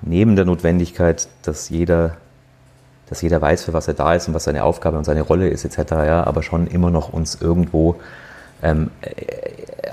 neben 0.00 0.36
der 0.36 0.44
Notwendigkeit, 0.44 1.28
dass 1.42 1.68
jeder, 1.70 2.16
dass 3.08 3.20
jeder 3.20 3.42
weiß, 3.42 3.64
für 3.64 3.72
was 3.72 3.88
er 3.88 3.94
da 3.94 4.14
ist 4.14 4.28
und 4.28 4.34
was 4.34 4.44
seine 4.44 4.62
Aufgabe 4.62 4.96
und 4.96 5.04
seine 5.04 5.22
Rolle 5.22 5.48
ist, 5.48 5.64
etc., 5.64 5.92
ja, 5.92 6.24
aber 6.24 6.44
schon 6.44 6.68
immer 6.68 6.90
noch 6.90 7.12
uns 7.12 7.34
irgendwo 7.40 7.96
ähm, 8.62 8.90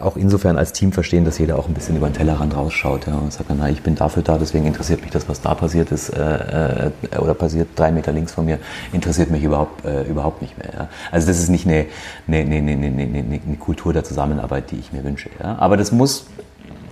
auch 0.01 0.15
insofern 0.15 0.57
als 0.57 0.71
Team 0.71 0.91
verstehen, 0.91 1.25
dass 1.25 1.37
jeder 1.37 1.57
auch 1.57 1.67
ein 1.67 1.73
bisschen 1.73 1.97
über 1.97 2.07
den 2.07 2.13
Tellerrand 2.13 2.55
rausschaut 2.55 3.07
ja, 3.07 3.15
und 3.15 3.33
sagt, 3.33 3.49
na, 3.55 3.69
ich 3.69 3.81
bin 3.81 3.95
dafür 3.95 4.23
da, 4.23 4.37
deswegen 4.37 4.65
interessiert 4.65 5.01
mich 5.01 5.11
das, 5.11 5.27
was 5.27 5.41
da 5.41 5.55
passiert 5.55 5.91
ist 5.91 6.09
äh, 6.09 6.87
äh, 6.87 7.17
oder 7.17 7.33
passiert 7.33 7.69
drei 7.75 7.91
Meter 7.91 8.11
links 8.11 8.31
von 8.31 8.45
mir, 8.45 8.59
interessiert 8.93 9.29
mich 9.29 9.43
überhaupt, 9.43 9.85
äh, 9.85 10.03
überhaupt 10.03 10.41
nicht 10.41 10.57
mehr. 10.57 10.69
Ja. 10.73 10.89
Also 11.11 11.27
das 11.27 11.39
ist 11.39 11.49
nicht 11.49 11.65
eine, 11.65 11.85
eine, 12.27 12.37
eine, 12.39 12.57
eine, 12.57 12.87
eine, 12.87 13.41
eine 13.45 13.57
Kultur 13.57 13.93
der 13.93 14.03
Zusammenarbeit, 14.03 14.71
die 14.71 14.77
ich 14.77 14.93
mir 14.93 15.03
wünsche. 15.03 15.29
Ja. 15.41 15.57
Aber 15.57 15.75
das 15.75 15.91
muss, 15.91 16.27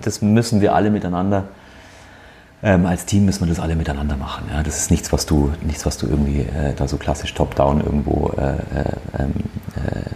das 0.02 0.22
müssen 0.22 0.62
wir 0.62 0.76
alle 0.76 0.90
miteinander 0.90 1.46
ähm, 2.64 2.88
als 2.88 3.06
Team 3.06 3.26
müssen 3.26 3.42
wir 3.42 3.54
das 3.54 3.60
alle 3.60 3.76
miteinander 3.76 4.18
machen. 4.18 4.46
Ja? 4.52 4.64
Das 4.64 4.78
ist 4.78 4.90
nichts, 4.90 5.14
was 5.14 5.28
du, 5.28 5.54
nichts, 5.62 5.86
was 5.86 6.00
du 6.00 6.08
irgendwie 6.08 6.40
äh, 6.40 6.74
da 6.76 6.88
so 6.88 6.98
klassisch 6.98 7.32
top-down 7.36 7.82
irgendwo 7.82 8.34
äh, 8.36 8.50
äh, 8.50 8.56
ähm, 9.20 9.34
äh 9.76 10.10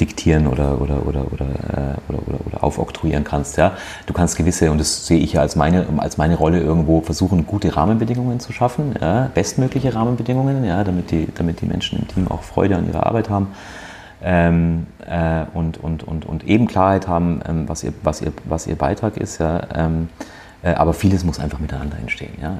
diktieren 0.00 0.46
oder, 0.46 0.80
oder, 0.80 1.06
oder, 1.06 1.32
oder, 1.32 1.46
äh, 1.46 2.08
oder, 2.08 2.18
oder, 2.26 2.38
oder 2.46 2.64
aufoktroyieren 2.64 3.24
kannst. 3.24 3.56
Ja? 3.56 3.72
Du 4.06 4.12
kannst 4.12 4.36
gewisse, 4.36 4.70
und 4.70 4.78
das 4.78 5.06
sehe 5.06 5.18
ich 5.18 5.34
ja 5.34 5.42
als 5.42 5.56
meine, 5.56 5.86
als 5.98 6.16
meine 6.16 6.36
Rolle 6.36 6.60
irgendwo, 6.60 7.00
versuchen, 7.02 7.46
gute 7.46 7.76
Rahmenbedingungen 7.76 8.40
zu 8.40 8.52
schaffen, 8.52 8.94
ja? 9.00 9.30
bestmögliche 9.34 9.94
Rahmenbedingungen, 9.94 10.64
ja? 10.64 10.82
damit, 10.84 11.10
die, 11.10 11.28
damit 11.34 11.60
die 11.60 11.66
Menschen 11.66 11.98
im 11.98 12.08
Team 12.08 12.28
auch 12.28 12.42
Freude 12.42 12.76
an 12.76 12.86
ihrer 12.86 13.06
Arbeit 13.06 13.28
haben. 13.28 13.48
Ähm, 14.22 14.86
äh, 15.06 15.44
und, 15.54 15.78
und, 15.78 16.04
und, 16.04 16.26
und 16.26 16.46
eben 16.46 16.66
Klarheit 16.66 17.08
haben, 17.08 17.40
ähm, 17.48 17.68
was, 17.68 17.84
ihr, 17.84 17.92
was, 18.02 18.20
ihr, 18.20 18.32
was 18.44 18.66
ihr 18.66 18.76
Beitrag 18.76 19.16
ist. 19.16 19.38
Ja? 19.38 19.62
Ähm, 19.74 20.08
äh, 20.62 20.74
aber 20.74 20.92
vieles 20.92 21.24
muss 21.24 21.38
einfach 21.38 21.58
miteinander 21.58 21.98
entstehen. 21.98 22.34
Ja? 22.40 22.58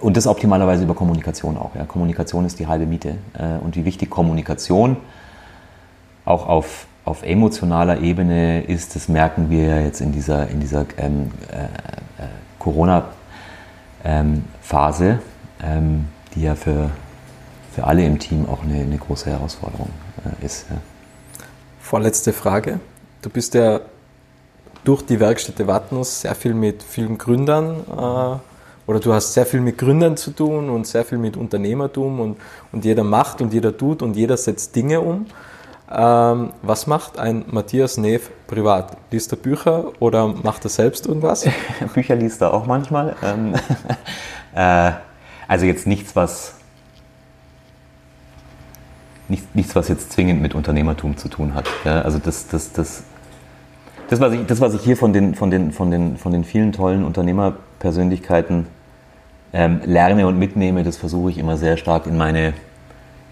Und 0.00 0.16
das 0.16 0.26
optimalerweise 0.26 0.84
über 0.84 0.94
Kommunikation 0.94 1.56
auch. 1.56 1.74
Ja? 1.74 1.84
Kommunikation 1.84 2.44
ist 2.44 2.58
die 2.60 2.68
halbe 2.68 2.86
Miete. 2.86 3.16
Äh, 3.34 3.64
und 3.64 3.74
wie 3.74 3.84
wichtig 3.84 4.10
Kommunikation 4.10 4.92
ist, 4.92 5.19
auch 6.30 6.46
auf, 6.46 6.86
auf 7.04 7.22
emotionaler 7.22 8.00
Ebene 8.00 8.62
ist, 8.64 8.96
das 8.96 9.08
merken 9.08 9.50
wir 9.50 9.82
jetzt 9.82 10.00
in 10.00 10.12
dieser, 10.12 10.48
in 10.48 10.60
dieser 10.60 10.86
ähm, 10.96 11.32
äh, 11.50 11.64
äh, 11.64 12.28
Corona-Phase, 12.58 13.08
ähm, 15.62 16.06
die 16.34 16.42
ja 16.42 16.54
für, 16.54 16.90
für 17.72 17.84
alle 17.84 18.04
im 18.04 18.18
Team 18.18 18.48
auch 18.48 18.62
eine, 18.62 18.80
eine 18.80 18.96
große 18.96 19.28
Herausforderung 19.30 19.90
äh, 20.24 20.46
ist. 20.46 20.66
Ja. 20.70 20.76
Vorletzte 21.80 22.32
Frage. 22.32 22.80
Du 23.22 23.28
bist 23.30 23.54
ja 23.54 23.80
durch 24.84 25.02
die 25.02 25.20
Werkstätte 25.20 25.66
Wattens 25.66 26.22
sehr 26.22 26.34
viel 26.34 26.54
mit 26.54 26.82
vielen 26.82 27.18
Gründern 27.18 27.80
äh, 27.90 28.38
oder 28.86 28.98
du 29.00 29.12
hast 29.12 29.34
sehr 29.34 29.44
viel 29.46 29.60
mit 29.60 29.76
Gründern 29.78 30.16
zu 30.16 30.30
tun 30.30 30.70
und 30.70 30.86
sehr 30.86 31.04
viel 31.04 31.18
mit 31.18 31.36
Unternehmertum 31.36 32.18
und, 32.20 32.38
und 32.72 32.84
jeder 32.84 33.04
macht 33.04 33.40
und 33.40 33.52
jeder 33.52 33.76
tut 33.76 34.02
und 34.02 34.16
jeder 34.16 34.36
setzt 34.36 34.74
Dinge 34.74 35.00
um. 35.00 35.26
Ähm, 35.92 36.50
was 36.62 36.86
macht 36.86 37.18
ein 37.18 37.44
Matthias 37.50 37.96
Neff 37.96 38.30
privat? 38.46 38.96
Liest 39.10 39.32
er 39.32 39.36
Bücher 39.36 39.86
oder 39.98 40.28
macht 40.28 40.64
er 40.64 40.70
selbst 40.70 41.06
irgendwas? 41.06 41.46
Bücher 41.94 42.14
liest 42.14 42.40
er 42.42 42.54
auch 42.54 42.66
manchmal. 42.66 43.16
Ähm, 43.22 43.54
äh, 44.54 44.92
also 45.48 45.66
jetzt 45.66 45.88
nichts, 45.88 46.14
was 46.14 46.54
nichts, 49.28 49.48
nichts, 49.52 49.74
was 49.74 49.88
jetzt 49.88 50.12
zwingend 50.12 50.40
mit 50.40 50.54
Unternehmertum 50.54 51.16
zu 51.16 51.28
tun 51.28 51.54
hat. 51.54 51.66
Ja, 51.84 52.02
also 52.02 52.18
das, 52.18 52.46
das, 52.46 52.72
das, 52.72 53.02
das, 54.08 54.20
was 54.20 54.32
ich, 54.32 54.46
das, 54.46 54.60
was 54.60 54.74
ich 54.74 54.82
hier 54.82 54.96
von 54.96 55.12
den, 55.12 55.34
von 55.34 55.50
den, 55.50 55.72
von 55.72 55.90
den, 55.90 56.16
von 56.18 56.30
den 56.30 56.44
vielen 56.44 56.70
tollen 56.70 57.04
Unternehmerpersönlichkeiten 57.04 58.66
ähm, 59.52 59.80
lerne 59.84 60.28
und 60.28 60.38
mitnehme, 60.38 60.84
das 60.84 60.96
versuche 60.96 61.30
ich 61.30 61.38
immer 61.38 61.56
sehr 61.56 61.76
stark 61.76 62.06
in 62.06 62.16
meine 62.16 62.54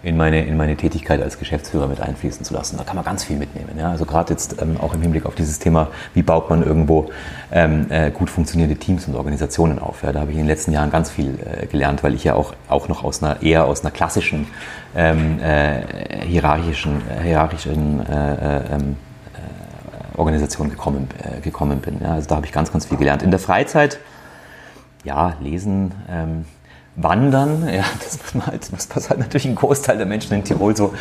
in 0.03 0.16
meine, 0.16 0.44
in 0.44 0.57
meine 0.57 0.76
Tätigkeit 0.76 1.20
als 1.20 1.38
Geschäftsführer 1.38 1.88
mit 1.88 2.01
einfließen 2.01 2.44
zu 2.44 2.55
lassen. 2.55 2.76
Da 2.76 2.84
kann 2.84 2.94
man 2.94 3.05
ganz 3.05 3.24
viel 3.24 3.36
mitnehmen. 3.36 3.76
Ja? 3.76 3.90
Also 3.90 4.05
gerade 4.05 4.32
jetzt 4.32 4.61
ähm, 4.62 4.76
auch 4.80 4.94
im 4.94 5.03
Hinblick 5.03 5.26
auf 5.26 5.34
dieses 5.34 5.59
Thema, 5.59 5.88
wie 6.14 6.22
baut 6.22 6.49
man 6.51 6.62
irgendwo 6.62 7.11
ähm, 7.51 7.86
äh, 7.90 8.11
gut 8.11 8.30
funktionierende 8.30 8.76
Teams 8.76 9.09
und 9.09 9.16
Organisationen 9.16 9.78
auf. 9.78 10.03
Ja? 10.05 10.12
Da 10.12 10.20
habe 10.20 10.30
ich 10.30 10.36
in 10.36 10.44
den 10.44 10.49
letzten 10.49 10.72
Jahren 10.72 10.90
ganz 10.90 11.11
viel 11.11 11.38
äh, 11.40 11.66
gelernt, 11.66 12.05
weil 12.05 12.14
ich 12.14 12.24
ja 12.24 12.34
auch, 12.34 12.55
auch 12.68 12.88
noch 12.88 13.03
aus 13.03 13.22
einer 13.22 13.42
eher 13.42 13.64
aus 13.64 13.80
einer 13.80 13.90
klassischen 13.90 14.46
ähm, 14.94 15.40
äh, 15.40 16.26
hierarchischen, 16.26 17.03
hierarchischen 17.22 18.07
äh, 18.07 18.34
äh, 18.34 18.61
ähm, 18.74 18.96
äh, 19.34 20.18
Organisation 20.18 20.70
gekommen, 20.70 21.09
gekommen 21.42 21.80
bin. 21.80 22.01
Ja? 22.01 22.14
Also 22.14 22.28
da 22.28 22.36
habe 22.36 22.46
ich 22.46 22.53
ganz, 22.53 22.70
ganz 22.70 22.86
viel 22.86 22.99
gelernt. 22.99 23.24
In 23.24 23.32
der 23.32 23.40
Freizeit, 23.40 23.99
ja, 25.03 25.34
lesen, 25.40 25.92
ähm, 26.09 26.44
Wandern, 27.01 27.68
ja, 27.72 27.84
das 28.03 28.18
was 28.22 28.34
man 28.34 28.46
halt, 28.46 28.70
was, 28.72 29.11
halt 29.11 29.20
natürlich 29.20 29.46
ein 29.46 29.55
Großteil 29.55 29.96
der 29.96 30.07
Menschen 30.07 30.34
in 30.34 30.44
Tirol 30.44 30.76
so, 30.76 30.94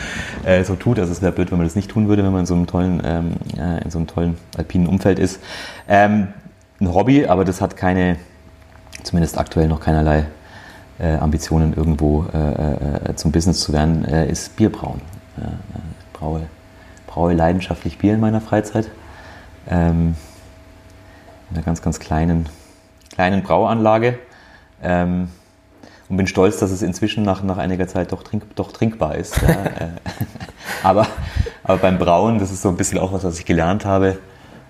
äh, 0.45 0.63
so 0.63 0.75
tut. 0.75 0.99
Also 0.99 1.11
es 1.11 1.21
wäre 1.21 1.31
blöd, 1.31 1.51
wenn 1.51 1.57
man 1.57 1.67
das 1.67 1.75
nicht 1.75 1.89
tun 1.89 2.07
würde, 2.07 2.23
wenn 2.23 2.31
man 2.31 2.41
in 2.41 2.45
so 2.45 2.55
einem 2.55 2.67
tollen, 2.67 3.01
ähm, 3.03 3.31
äh, 3.57 3.83
in 3.83 3.91
so 3.91 3.97
einem 3.97 4.07
tollen 4.07 4.37
alpinen 4.57 4.87
Umfeld 4.87 5.19
ist. 5.19 5.39
Ähm, 5.87 6.29
ein 6.79 6.93
Hobby, 6.93 7.25
aber 7.25 7.43
das 7.43 7.61
hat 7.61 7.75
keine, 7.75 8.17
zumindest 9.03 9.37
aktuell 9.37 9.67
noch 9.67 9.79
keinerlei 9.79 10.25
äh, 10.99 11.15
Ambitionen 11.15 11.73
irgendwo 11.73 12.25
äh, 12.33 13.09
äh, 13.11 13.15
zum 13.15 13.31
Business 13.31 13.59
zu 13.59 13.73
werden, 13.73 14.05
äh, 14.05 14.29
ist 14.29 14.55
Bierbrauen. 14.55 15.01
Ich 15.37 16.19
braue, 16.19 16.47
braue 17.05 17.33
leidenschaftlich 17.33 17.99
Bier 17.99 18.15
in 18.15 18.19
meiner 18.19 18.41
Freizeit. 18.41 18.89
Ähm, 19.69 20.15
in 21.49 21.57
einer 21.57 21.65
ganz, 21.65 21.81
ganz 21.81 21.99
kleinen, 21.99 22.49
kleinen 23.13 23.43
Brauanlage. 23.43 24.17
Ähm, 24.81 25.29
und 26.10 26.18
bin 26.18 26.28
stolz, 26.28 26.58
dass 26.58 26.72
es 26.72 26.82
inzwischen 26.82 27.24
nach, 27.24 27.43
nach 27.43 27.58
einiger 27.58 27.88
Zeit 27.88 28.12
doch, 28.12 28.24
trink, 28.24 28.55
doch 28.55 28.72
trinkbar 28.72 29.16
ist. 29.16 29.41
Ja. 29.41 29.47
Äh, 29.78 29.89
aber, 30.84 31.08
aber 31.64 31.78
beim 31.78 31.97
Brauen, 31.97 32.39
das 32.39 32.51
ist 32.51 32.62
so 32.62 32.70
ein 32.70 32.78
bisschen 32.78 32.99
auch 32.99 33.14
was, 33.14 33.24
was 33.24 33.39
ich 33.39 33.45
gelernt 33.45 33.86
habe, 33.86 34.18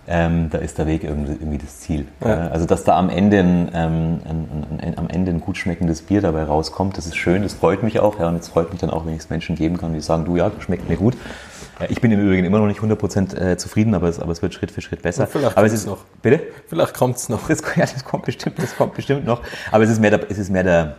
ähm, 0.08 0.50
da 0.50 0.60
ist 0.60 0.78
der 0.78 0.88
Weg 0.88 1.04
irgendwie, 1.04 1.34
irgendwie 1.34 1.58
das 1.58 1.80
Ziel. 1.80 2.08
Ja. 2.24 2.48
Also 2.48 2.66
dass 2.66 2.84
da 2.84 2.98
am 2.98 3.10
Ende 3.10 3.40
ein, 3.40 3.70
ähm, 3.74 4.20
ein, 4.26 4.80
ein, 4.82 4.98
am 4.98 5.10
Ende 5.10 5.32
ein 5.32 5.42
gut 5.42 5.58
schmeckendes 5.58 6.02
Bier 6.02 6.22
dabei 6.22 6.44
rauskommt, 6.44 6.98
das 6.98 7.08
ist 7.08 7.18
schön, 7.18 7.44
das 7.44 7.54
freut 7.54 7.84
mich 7.84 8.00
auch. 8.00 8.20
Ja, 8.20 8.30
und 8.30 8.36
es 8.36 8.48
freut 8.48 8.72
mich 8.72 8.80
dann 8.80 8.90
auch, 8.90 9.06
wenn 9.06 9.14
ich 9.14 9.20
es 9.20 9.30
Menschen 9.30 9.56
geben 9.56 9.78
kann, 9.78 9.94
die 9.94 10.00
sagen, 10.00 10.26
du 10.26 10.38
ja, 10.38 10.52
schmeckt 10.60 10.88
mir 10.88 10.98
gut. 10.98 11.18
Ich 11.90 12.02
bin 12.02 12.12
im 12.12 12.20
Übrigen 12.20 12.44
immer 12.44 12.58
noch 12.58 12.68
nicht 12.68 12.80
100% 12.80 13.40
äh, 13.40 13.58
zufrieden, 13.58 13.94
aber 13.94 14.08
es, 14.08 14.20
aber 14.20 14.32
es 14.32 14.42
wird 14.42 14.54
Schritt 14.54 14.72
für 14.72 14.82
Schritt 14.82 15.04
besser. 15.04 15.24
Und 15.24 15.30
vielleicht 15.30 15.58
aber 15.58 15.68
es 15.68 15.74
ist 15.74 15.86
noch. 15.86 16.00
Bitte? 16.22 16.42
Vielleicht 16.68 16.96
kommt 16.96 17.18
es 17.18 17.30
noch. 17.30 17.48
Das, 17.48 17.62
ja, 17.76 17.86
das 17.86 18.04
kommt 18.04 18.26
bestimmt, 18.26 18.58
das 18.58 18.76
kommt 18.76 18.96
bestimmt 18.96 19.26
noch. 19.26 19.42
Aber 19.72 19.84
es 19.84 19.90
ist 19.90 20.02
mehr 20.02 20.12
der, 20.12 20.32
es 20.32 20.40
ist 20.40 20.50
mehr 20.50 20.64
der, 20.64 20.96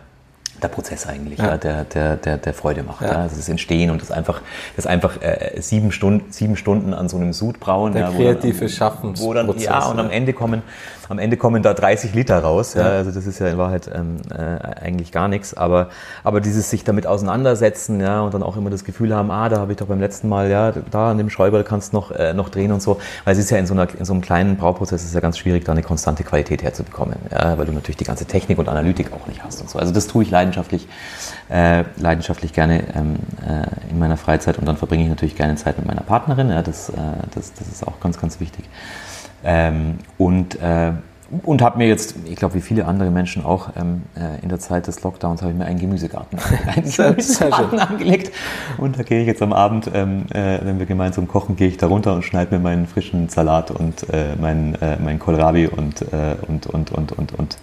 der 0.63 0.67
Prozess 0.67 1.07
eigentlich, 1.07 1.39
ja. 1.39 1.49
ja 1.49 1.57
der, 1.57 1.83
der, 1.85 2.15
der, 2.15 2.37
der 2.37 2.53
Freude 2.53 2.83
macht. 2.83 3.01
Ja. 3.01 3.21
Also 3.21 3.35
das 3.35 3.49
Entstehen 3.49 3.91
und 3.91 4.01
das 4.01 4.11
einfach, 4.11 4.41
das 4.75 4.85
einfach 4.85 5.21
äh, 5.21 5.59
sieben, 5.61 5.91
Stunden, 5.91 6.31
sieben 6.31 6.55
Stunden 6.55 6.93
an 6.93 7.09
so 7.09 7.17
einem 7.17 7.33
Sud 7.33 7.59
brauen. 7.59 7.93
Der 7.93 8.09
kreative 8.09 8.69
Schaffensprozess. 8.69 9.25
Wo 9.25 9.33
dann, 9.33 9.57
ja, 9.57 9.85
und 9.85 9.99
am 9.99 10.09
Ende 10.09 10.33
kommen, 10.33 10.61
am 11.09 11.17
Ende 11.17 11.37
kommen 11.37 11.63
da 11.63 11.73
30 11.73 12.13
Liter 12.13 12.39
raus. 12.39 12.75
Ja. 12.75 12.83
Also 12.83 13.11
das 13.11 13.25
ist 13.25 13.39
ja 13.39 13.47
in 13.47 13.57
Wahrheit 13.57 13.89
ähm, 13.93 14.17
äh, 14.31 14.83
eigentlich 14.85 15.11
gar 15.11 15.27
nichts. 15.27 15.55
Aber, 15.55 15.89
aber 16.23 16.39
dieses 16.39 16.69
sich 16.69 16.83
damit 16.83 17.07
auseinandersetzen, 17.07 17.99
ja, 17.99 18.21
und 18.21 18.33
dann 18.33 18.43
auch 18.43 18.55
immer 18.57 18.69
das 18.69 18.83
Gefühl 18.83 19.15
haben, 19.15 19.31
ah, 19.31 19.49
da 19.49 19.57
habe 19.57 19.71
ich 19.71 19.77
doch 19.77 19.87
beim 19.87 19.99
letzten 19.99 20.29
Mal, 20.29 20.49
ja, 20.49 20.71
da 20.91 21.11
an 21.11 21.17
dem 21.17 21.29
Schräuber 21.29 21.63
kannst 21.63 21.93
du 21.93 21.97
noch, 21.97 22.11
äh, 22.11 22.33
noch 22.33 22.49
drehen 22.49 22.71
und 22.71 22.81
so. 22.81 22.99
Weil 23.25 23.33
es 23.33 23.39
ist 23.39 23.49
ja 23.49 23.57
in 23.57 23.65
so, 23.65 23.73
einer, 23.73 23.87
in 23.97 24.05
so 24.05 24.13
einem 24.13 24.21
kleinen 24.21 24.55
Brauprozess 24.55 25.03
ist 25.03 25.15
ja 25.15 25.19
ganz 25.19 25.37
schwierig, 25.37 25.65
da 25.65 25.71
eine 25.71 25.83
konstante 25.83 26.23
Qualität 26.23 26.61
herzubekommen. 26.61 27.15
Ja, 27.31 27.57
weil 27.57 27.65
du 27.65 27.71
natürlich 27.71 27.97
die 27.97 28.03
ganze 28.03 28.25
Technik 28.25 28.59
und 28.59 28.69
Analytik 28.69 29.11
auch 29.11 29.25
nicht 29.27 29.43
hast 29.43 29.61
und 29.61 29.69
so. 29.69 29.79
Also 29.79 29.91
das 29.91 30.07
tue 30.07 30.23
ich 30.23 30.29
leidenschaftlich, 30.49 30.87
äh, 31.49 31.83
leidenschaftlich 31.97 32.53
gerne 32.53 32.83
ähm, 32.95 33.15
äh, 33.45 33.91
in 33.91 33.99
meiner 33.99 34.17
Freizeit 34.17 34.57
und 34.57 34.65
dann 34.65 34.77
verbringe 34.77 35.03
ich 35.03 35.09
natürlich 35.09 35.35
gerne 35.35 35.55
Zeit 35.55 35.77
mit 35.77 35.87
meiner 35.87 36.01
Partnerin. 36.01 36.49
Ja, 36.49 36.61
das, 36.61 36.89
äh, 36.89 36.93
das, 37.33 37.53
das 37.53 37.67
ist 37.67 37.87
auch 37.87 37.99
ganz, 37.99 38.19
ganz 38.19 38.39
wichtig. 38.39 38.65
Ähm, 39.43 39.99
und 40.17 40.59
äh, 40.61 40.91
und 41.43 41.61
habe 41.61 41.77
mir 41.77 41.87
jetzt, 41.87 42.15
ich 42.25 42.35
glaube, 42.35 42.55
wie 42.55 42.61
viele 42.61 42.85
andere 42.85 43.11
Menschen 43.11 43.45
auch, 43.45 43.69
ähm, 43.75 44.03
äh, 44.15 44.41
in 44.41 44.49
der 44.49 44.59
Zeit 44.59 44.87
des 44.87 45.03
Lockdowns 45.03 45.41
habe 45.41 45.51
ich 45.51 45.57
mir 45.57 45.65
einen 45.65 45.79
Gemüsegarten, 45.79 46.39
einen 46.75 46.91
Gemüsegarten 46.91 47.79
angelegt. 47.79 48.31
Und 48.77 48.97
da 48.97 49.03
gehe 49.03 49.21
ich 49.21 49.27
jetzt 49.27 49.41
am 49.41 49.53
Abend, 49.53 49.89
ähm, 49.93 50.25
äh, 50.31 50.59
wenn 50.63 50.79
wir 50.79 50.85
gemeinsam 50.85 51.27
kochen, 51.27 51.55
gehe 51.55 51.67
ich 51.67 51.77
da 51.77 51.87
runter 51.87 52.13
und 52.13 52.23
schneide 52.23 52.55
mir 52.55 52.61
meinen 52.61 52.87
frischen 52.87 53.29
Salat 53.29 53.71
und 53.71 54.09
äh, 54.11 54.35
meinen 54.39 54.75
äh, 54.75 54.97
mein 54.99 55.19
Kohlrabi 55.19 55.67
und, 55.67 56.01
äh, 56.01 56.35
und, 56.47 56.67
und, 56.67 56.91
und, 56.91 57.11
und, 57.11 57.33
und, 57.33 57.57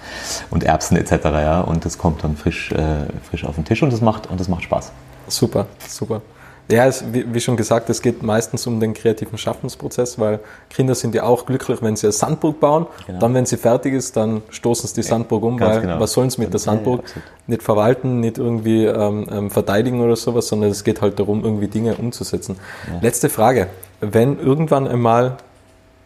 und 0.51 0.65
Erbsen 0.65 0.97
etc. 0.97 1.11
Ja? 1.25 1.61
Und 1.61 1.85
das 1.85 1.99
kommt 1.99 2.23
dann 2.25 2.37
frisch, 2.37 2.73
äh, 2.73 3.07
frisch 3.29 3.45
auf 3.45 3.57
den 3.57 3.65
Tisch 3.65 3.83
und 3.83 3.93
das 3.93 4.01
macht, 4.01 4.29
und 4.29 4.39
das 4.41 4.49
macht 4.49 4.65
Spaß. 4.65 4.93
Super, 5.29 5.67
super. 5.87 6.23
Ja, 6.69 6.87
es, 6.87 7.05
wie, 7.13 7.33
wie, 7.33 7.41
schon 7.41 7.57
gesagt, 7.57 7.89
es 7.91 8.03
geht 8.03 8.25
meistens 8.25 8.67
um 8.67 8.81
den 8.81 8.93
kreativen 8.93 9.39
Schaffensprozess, 9.39 10.19
weil 10.19 10.41
Kinder 10.69 10.97
sind 10.97 11.15
ja 11.15 11.23
auch 11.23 11.47
glücklich, 11.47 11.81
wenn 11.81 11.95
sie 11.95 12.07
eine 12.07 12.13
Sandburg 12.13 12.59
bauen. 12.59 12.87
Genau. 13.07 13.21
Dann, 13.21 13.35
wenn 13.35 13.47
sie 13.47 13.57
fertig 13.57 13.95
ist, 13.95 14.17
dann 14.17 14.43
stoßen 14.51 14.89
sie 14.89 14.97
die 14.97 15.03
Sandburg 15.03 15.45
um, 15.45 15.61
weil 15.61 15.83
genau. 15.83 16.01
was 16.01 16.13
sollen 16.13 16.29
sie 16.29 16.41
mit 16.41 16.53
der 16.53 16.59
Sandburg? 16.59 17.05
Ja, 17.15 17.23
nicht 17.47 17.63
verwalten, 17.63 18.19
nicht 18.19 18.39
irgendwie 18.39 18.85
ähm, 18.85 19.29
ähm, 19.31 19.51
verteidigen 19.51 20.01
oder 20.01 20.17
sowas, 20.17 20.49
sondern 20.49 20.71
es 20.71 20.83
geht 20.83 21.01
halt 21.03 21.21
darum, 21.21 21.45
irgendwie 21.45 21.69
Dinge 21.69 21.95
umzusetzen. 21.95 22.59
Ja. 22.93 22.99
Letzte 23.01 23.29
Frage. 23.29 23.69
Wenn 24.01 24.41
irgendwann 24.41 24.89
einmal, 24.89 25.37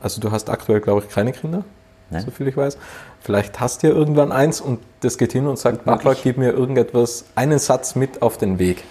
also 0.02 0.20
du 0.20 0.30
hast 0.30 0.50
aktuell, 0.50 0.80
glaube 0.80 1.04
ich, 1.06 1.12
keine 1.12 1.32
Kinder, 1.32 1.64
Nein. 2.11 2.22
so 2.22 2.30
viel 2.30 2.48
ich 2.48 2.56
weiß. 2.56 2.76
Vielleicht 3.22 3.61
hast 3.61 3.82
du 3.82 3.88
ja 3.88 3.94
irgendwann 3.94 4.30
eins 4.30 4.61
und 4.61 4.80
das 5.00 5.16
geht 5.16 5.32
hin 5.32 5.46
und 5.46 5.58
sagt, 5.58 5.86
Papa, 5.86 6.14
gib 6.22 6.36
mir 6.36 6.52
irgendetwas, 6.52 7.24
einen 7.34 7.58
Satz 7.58 7.94
mit 7.94 8.20
auf 8.20 8.36
den 8.36 8.58
Weg. 8.58 8.84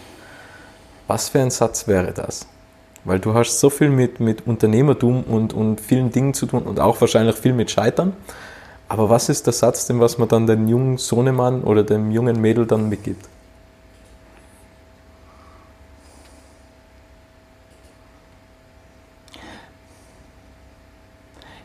Was 1.10 1.30
für 1.30 1.40
ein 1.40 1.50
Satz 1.50 1.88
wäre 1.88 2.14
das? 2.14 2.46
Weil 3.04 3.18
du 3.18 3.34
hast 3.34 3.60
so 3.60 3.72
viel 3.72 3.90
mit, 3.90 4.20
mit 4.20 4.46
Unternehmertum 4.46 5.24
und, 5.24 5.54
und 5.54 5.82
vielen 5.82 6.12
Dingen 6.12 6.36
zu 6.36 6.46
tun 6.46 6.62
und 6.62 6.80
auch 6.80 7.02
wahrscheinlich 7.02 7.36
viel 7.36 7.54
mit 7.54 7.72
Scheitern. 7.72 8.14
Aber 8.88 9.10
was 9.10 9.28
ist 9.28 9.48
der 9.48 9.54
Satz, 9.54 9.88
den 9.88 10.00
was 10.00 10.20
man 10.20 10.28
dann 10.30 10.46
dem 10.46 10.68
jungen 10.68 11.00
Sohnemann 11.00 11.64
oder 11.64 11.84
dem 11.84 12.12
jungen 12.12 12.40
Mädel 12.40 12.68
dann 12.68 12.90
mitgibt? 12.90 13.28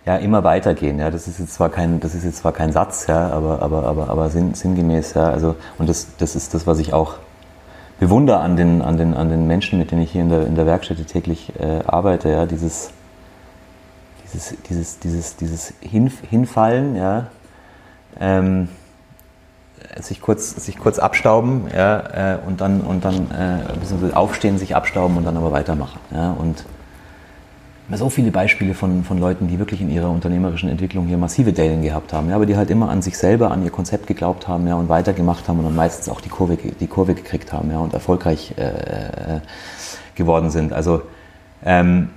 ja, 0.07 0.17
immer 0.17 0.45
weitergehen. 0.45 0.99
Ja, 0.99 1.11
das 1.11 1.29
ist 1.29 1.39
jetzt 1.39 1.55
zwar 1.55 1.69
kein, 1.69 2.01
das 2.01 2.15
ist 2.15 2.25
jetzt 2.25 2.39
zwar 2.39 2.53
kein 2.53 2.73
Satz, 2.73 3.07
ja, 3.07 3.29
aber, 3.31 3.61
aber, 3.63 3.85
aber, 3.85 4.09
aber 4.09 4.31
sinn, 4.31 4.55
sinngemäß, 4.55 5.15
ja, 5.15 5.31
also, 5.31 5.57
und 5.79 5.89
das, 5.89 6.09
das 6.19 6.37
ist 6.37 6.55
das, 6.55 6.67
was 6.67 6.79
ich 6.79 6.93
auch 6.93 7.15
bewundere 7.99 8.39
an 8.39 8.57
den, 8.57 8.83
an, 8.83 8.97
den, 8.97 9.15
an 9.15 9.29
den 9.29 9.47
Menschen, 9.47 9.79
mit 9.79 9.91
denen 9.91 10.03
ich 10.03 10.13
hier 10.13 10.23
in 10.23 10.29
der, 10.29 10.47
in 10.47 10.55
der 10.55 10.67
Werkstätte 10.67 11.05
täglich 11.05 11.53
äh, 11.59 11.81
arbeite, 11.87 12.29
ja, 12.29 12.47
dieses, 12.47 12.91
dieses, 14.25 14.57
dieses, 14.69 14.99
dieses, 14.99 15.37
dieses 15.37 15.75
Hinf 15.81 16.21
Hinfallen, 16.29 16.97
ja, 16.97 17.29
ähm, 18.21 18.69
sich 20.01 20.21
kurz, 20.21 20.51
sich 20.51 20.79
kurz 20.79 20.99
abstauben, 20.99 21.69
ja, 21.75 22.35
äh, 22.35 22.39
und 22.45 22.61
dann, 22.61 22.81
und 22.81 23.05
dann 23.05 23.31
äh, 23.31 24.13
aufstehen, 24.13 24.59
sich 24.59 24.75
abstauben 24.75 25.17
und 25.17 25.25
dann 25.25 25.37
aber 25.37 25.53
weitermachen, 25.53 26.01
ja, 26.13 26.33
und 26.33 26.65
so 27.93 28.09
viele 28.09 28.31
Beispiele 28.31 28.75
von, 28.75 29.05
von 29.05 29.19
Leuten, 29.19 29.47
die 29.47 29.59
wirklich 29.59 29.81
in 29.81 29.91
ihrer 29.91 30.11
unternehmerischen 30.11 30.69
Entwicklung 30.69 31.07
hier 31.07 31.19
massive 31.19 31.53
Dellen 31.53 31.83
gehabt 31.83 32.13
haben, 32.13 32.31
ja, 32.31 32.37
aber 32.37 32.47
die 32.47 32.57
halt 32.57 32.71
immer 32.71 32.89
an 32.89 33.03
sich 33.03 33.19
selber, 33.19 33.51
an 33.51 33.63
ihr 33.63 33.71
Konzept 33.71 34.07
geglaubt 34.07 34.49
haben 34.49 34.67
ja, 34.67 34.75
und 34.75 34.89
weitergemacht 34.89 35.49
haben 35.49 35.59
und 35.59 35.67
dann 35.67 35.77
meistens 35.77 36.09
auch 36.09 36.21
die 36.21 36.31
Kurve, 36.31 36.57
die 36.57 36.87
Kurve 36.87 37.15
gekriegt 37.15 37.53
haben 37.53 37.71
ja, 37.71 37.79
und 37.79 37.93
erfolgreich 37.93 38.55
äh, 38.57 39.37
äh, 39.37 39.41
geworden 40.15 40.51
sind. 40.51 40.73
Also, 40.73 41.03
ähm, 41.65 42.09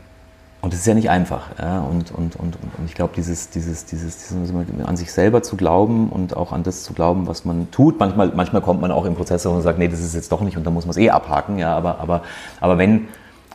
und 0.61 0.73
das 0.73 0.79
ist 0.79 0.87
ja 0.87 0.95
nicht 0.95 1.09
einfach. 1.09 1.49
Ja, 1.59 1.81
und, 1.81 2.11
und, 2.11 2.35
und, 2.35 2.57
und 2.77 2.85
ich 2.85 2.95
glaube, 2.95 3.13
dieses, 3.15 3.49
dieses, 3.49 3.85
dieses, 3.85 4.17
dieses, 4.17 4.53
an 4.85 4.97
sich 4.97 5.11
selber 5.11 5.43
zu 5.43 5.55
glauben 5.55 6.09
und 6.09 6.35
auch 6.35 6.51
an 6.51 6.63
das 6.63 6.83
zu 6.83 6.93
glauben, 6.93 7.27
was 7.27 7.45
man 7.45 7.69
tut. 7.71 7.99
Manchmal, 7.99 8.31
manchmal 8.35 8.61
kommt 8.61 8.81
man 8.81 8.91
auch 8.91 9.05
im 9.05 9.15
Prozess 9.15 9.45
und 9.45 9.61
sagt, 9.61 9.77
nee, 9.77 9.87
das 9.87 9.99
ist 9.99 10.15
jetzt 10.15 10.31
doch 10.31 10.41
nicht 10.41 10.57
und 10.57 10.65
dann 10.65 10.73
muss 10.73 10.85
man 10.85 10.91
es 10.91 10.97
eh 10.97 11.09
abhaken. 11.09 11.59
Ja, 11.59 11.75
aber, 11.75 11.99
aber, 11.99 12.23
aber 12.59 12.77
wenn, 12.77 13.07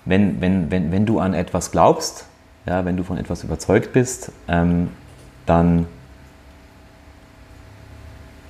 wenn, 0.05 0.41
wenn, 0.41 0.71
wenn, 0.71 0.93
wenn 0.93 1.07
du 1.07 1.19
an 1.19 1.35
etwas 1.35 1.71
glaubst, 1.71 2.27
ja, 2.67 2.85
wenn 2.85 2.97
du 2.97 3.05
von 3.05 3.19
etwas 3.19 3.45
überzeugt 3.45 3.93
bist, 3.93 4.33
ähm, 4.49 4.89
dann, 5.47 5.87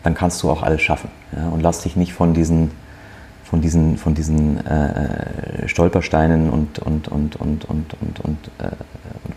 dann 0.02 0.14
kannst 0.14 0.42
du 0.42 0.50
auch 0.50 0.62
alles 0.62 0.82
schaffen. 0.82 1.10
Ja, 1.36 1.48
und 1.48 1.60
lass 1.60 1.80
dich 1.82 1.96
nicht 1.96 2.12
von 2.12 2.34
diesen, 2.34 2.70
von 3.44 3.60
diesen, 3.60 3.96
von 3.96 4.14
diesen 4.14 4.64
äh, 4.66 5.68
Stolpersteinen 5.68 6.50
und, 6.50 6.78
und, 6.78 7.08
und, 7.08 7.36
und, 7.36 7.64
und, 7.64 7.94
und, 7.94 8.20
und, 8.20 8.50
äh, 8.58 8.70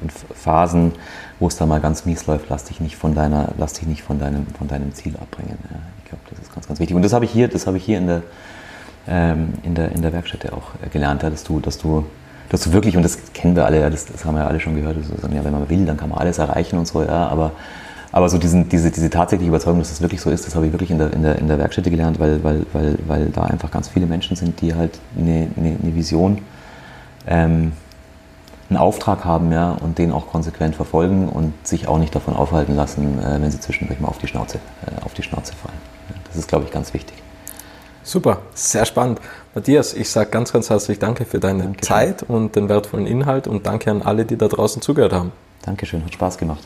und, 0.01 0.11
Phasen, 0.33 0.93
wo 1.39 1.47
es 1.47 1.57
da 1.57 1.65
mal 1.65 1.79
ganz 1.81 2.05
mies 2.05 2.25
läuft, 2.27 2.49
lass 2.49 2.65
dich 2.65 2.79
nicht 2.79 2.95
von, 2.95 3.15
deiner, 3.15 3.53
lass 3.57 3.73
dich 3.73 3.87
nicht 3.87 4.03
von, 4.03 4.19
deinem, 4.19 4.47
von 4.47 4.67
deinem 4.67 4.93
Ziel 4.93 5.15
abbringen. 5.17 5.57
Ja, 5.69 5.77
ich 6.03 6.09
glaube, 6.09 6.23
das 6.29 6.39
ist 6.39 6.53
ganz, 6.53 6.67
ganz 6.67 6.79
wichtig. 6.79 6.95
Und 6.95 7.01
das 7.01 7.13
habe 7.13 7.25
ich 7.25 7.31
hier, 7.31 7.47
das 7.47 7.67
habe 7.67 7.77
ich 7.77 7.83
hier 7.83 7.97
in 7.97 8.07
der 8.07 8.23
in, 9.07 9.75
der, 9.75 9.91
in 9.91 10.01
der 10.01 10.13
Werkstätte 10.13 10.51
auch 10.53 10.71
gelernt, 10.91 11.21
ja, 11.21 11.29
dass, 11.29 11.43
du, 11.43 11.59
dass, 11.59 11.77
du, 11.77 12.05
dass 12.49 12.61
du 12.61 12.73
wirklich, 12.73 12.97
und 12.97 13.03
das 13.03 13.19
kennen 13.33 13.55
wir 13.55 13.65
alle, 13.65 13.81
ja, 13.81 13.89
das, 13.89 14.05
das 14.05 14.25
haben 14.25 14.35
wir 14.35 14.41
ja 14.41 14.47
alle 14.47 14.59
schon 14.59 14.75
gehört, 14.75 14.97
dass 14.97 15.21
sagen, 15.21 15.35
ja, 15.35 15.43
wenn 15.43 15.51
man 15.51 15.69
will, 15.69 15.85
dann 15.85 15.97
kann 15.97 16.09
man 16.09 16.17
alles 16.17 16.39
erreichen 16.39 16.79
und 16.79 16.87
so, 16.87 17.03
ja, 17.03 17.27
aber, 17.27 17.51
aber 18.11 18.29
so 18.29 18.37
diesen, 18.37 18.69
diese, 18.69 18.89
diese 18.89 19.09
tatsächliche 19.09 19.49
Überzeugung, 19.49 19.79
dass 19.79 19.89
das 19.89 20.01
wirklich 20.01 20.21
so 20.21 20.29
ist, 20.29 20.47
das 20.47 20.55
habe 20.55 20.65
ich 20.65 20.71
wirklich 20.71 20.89
in 20.89 20.97
der, 20.97 21.13
in 21.13 21.21
der, 21.21 21.37
in 21.37 21.47
der 21.47 21.59
Werkstätte 21.59 21.91
gelernt, 21.91 22.19
weil, 22.19 22.43
weil, 22.43 22.65
weil, 22.73 22.97
weil 23.07 23.25
da 23.27 23.43
einfach 23.43 23.69
ganz 23.69 23.89
viele 23.89 24.05
Menschen 24.05 24.35
sind, 24.35 24.61
die 24.61 24.73
halt 24.73 24.99
eine, 25.17 25.49
eine, 25.55 25.77
eine 25.81 25.95
Vision, 25.95 26.39
ähm, 27.27 27.73
einen 28.69 28.77
Auftrag 28.77 29.25
haben 29.25 29.51
ja, 29.51 29.71
und 29.71 29.99
den 29.99 30.11
auch 30.11 30.27
konsequent 30.27 30.75
verfolgen 30.75 31.29
und 31.29 31.53
sich 31.67 31.87
auch 31.87 31.99
nicht 31.99 32.15
davon 32.15 32.35
aufhalten 32.35 32.75
lassen, 32.75 33.19
äh, 33.19 33.39
wenn 33.39 33.51
sie 33.51 33.59
zwischendurch 33.59 33.99
mal 33.99 34.07
auf 34.07 34.17
die 34.17 34.27
Schnauze, 34.27 34.57
äh, 34.57 35.05
auf 35.05 35.13
die 35.13 35.21
Schnauze 35.21 35.53
fallen. 35.53 35.77
Ja, 36.09 36.15
das 36.27 36.37
ist, 36.37 36.47
glaube 36.47 36.65
ich, 36.65 36.71
ganz 36.71 36.93
wichtig. 36.93 37.24
Super, 38.05 38.43
sehr 38.53 38.85
spannend. 38.85 39.19
Matthias, 39.55 39.95
ich 39.95 40.11
sage 40.11 40.29
ganz, 40.29 40.53
ganz 40.53 40.69
herzlich 40.69 40.99
Danke 40.99 41.25
für 41.25 41.39
deine 41.39 41.63
Dankeschön. 41.63 41.87
Zeit 41.87 42.23
und 42.23 42.55
den 42.55 42.69
wertvollen 42.69 43.07
Inhalt 43.07 43.47
und 43.47 43.65
danke 43.65 43.89
an 43.89 44.03
alle, 44.03 44.25
die 44.25 44.37
da 44.37 44.47
draußen 44.47 44.79
zugehört 44.79 45.11
haben. 45.11 45.31
Dankeschön, 45.63 46.05
hat 46.05 46.13
Spaß 46.13 46.37
gemacht. 46.37 46.63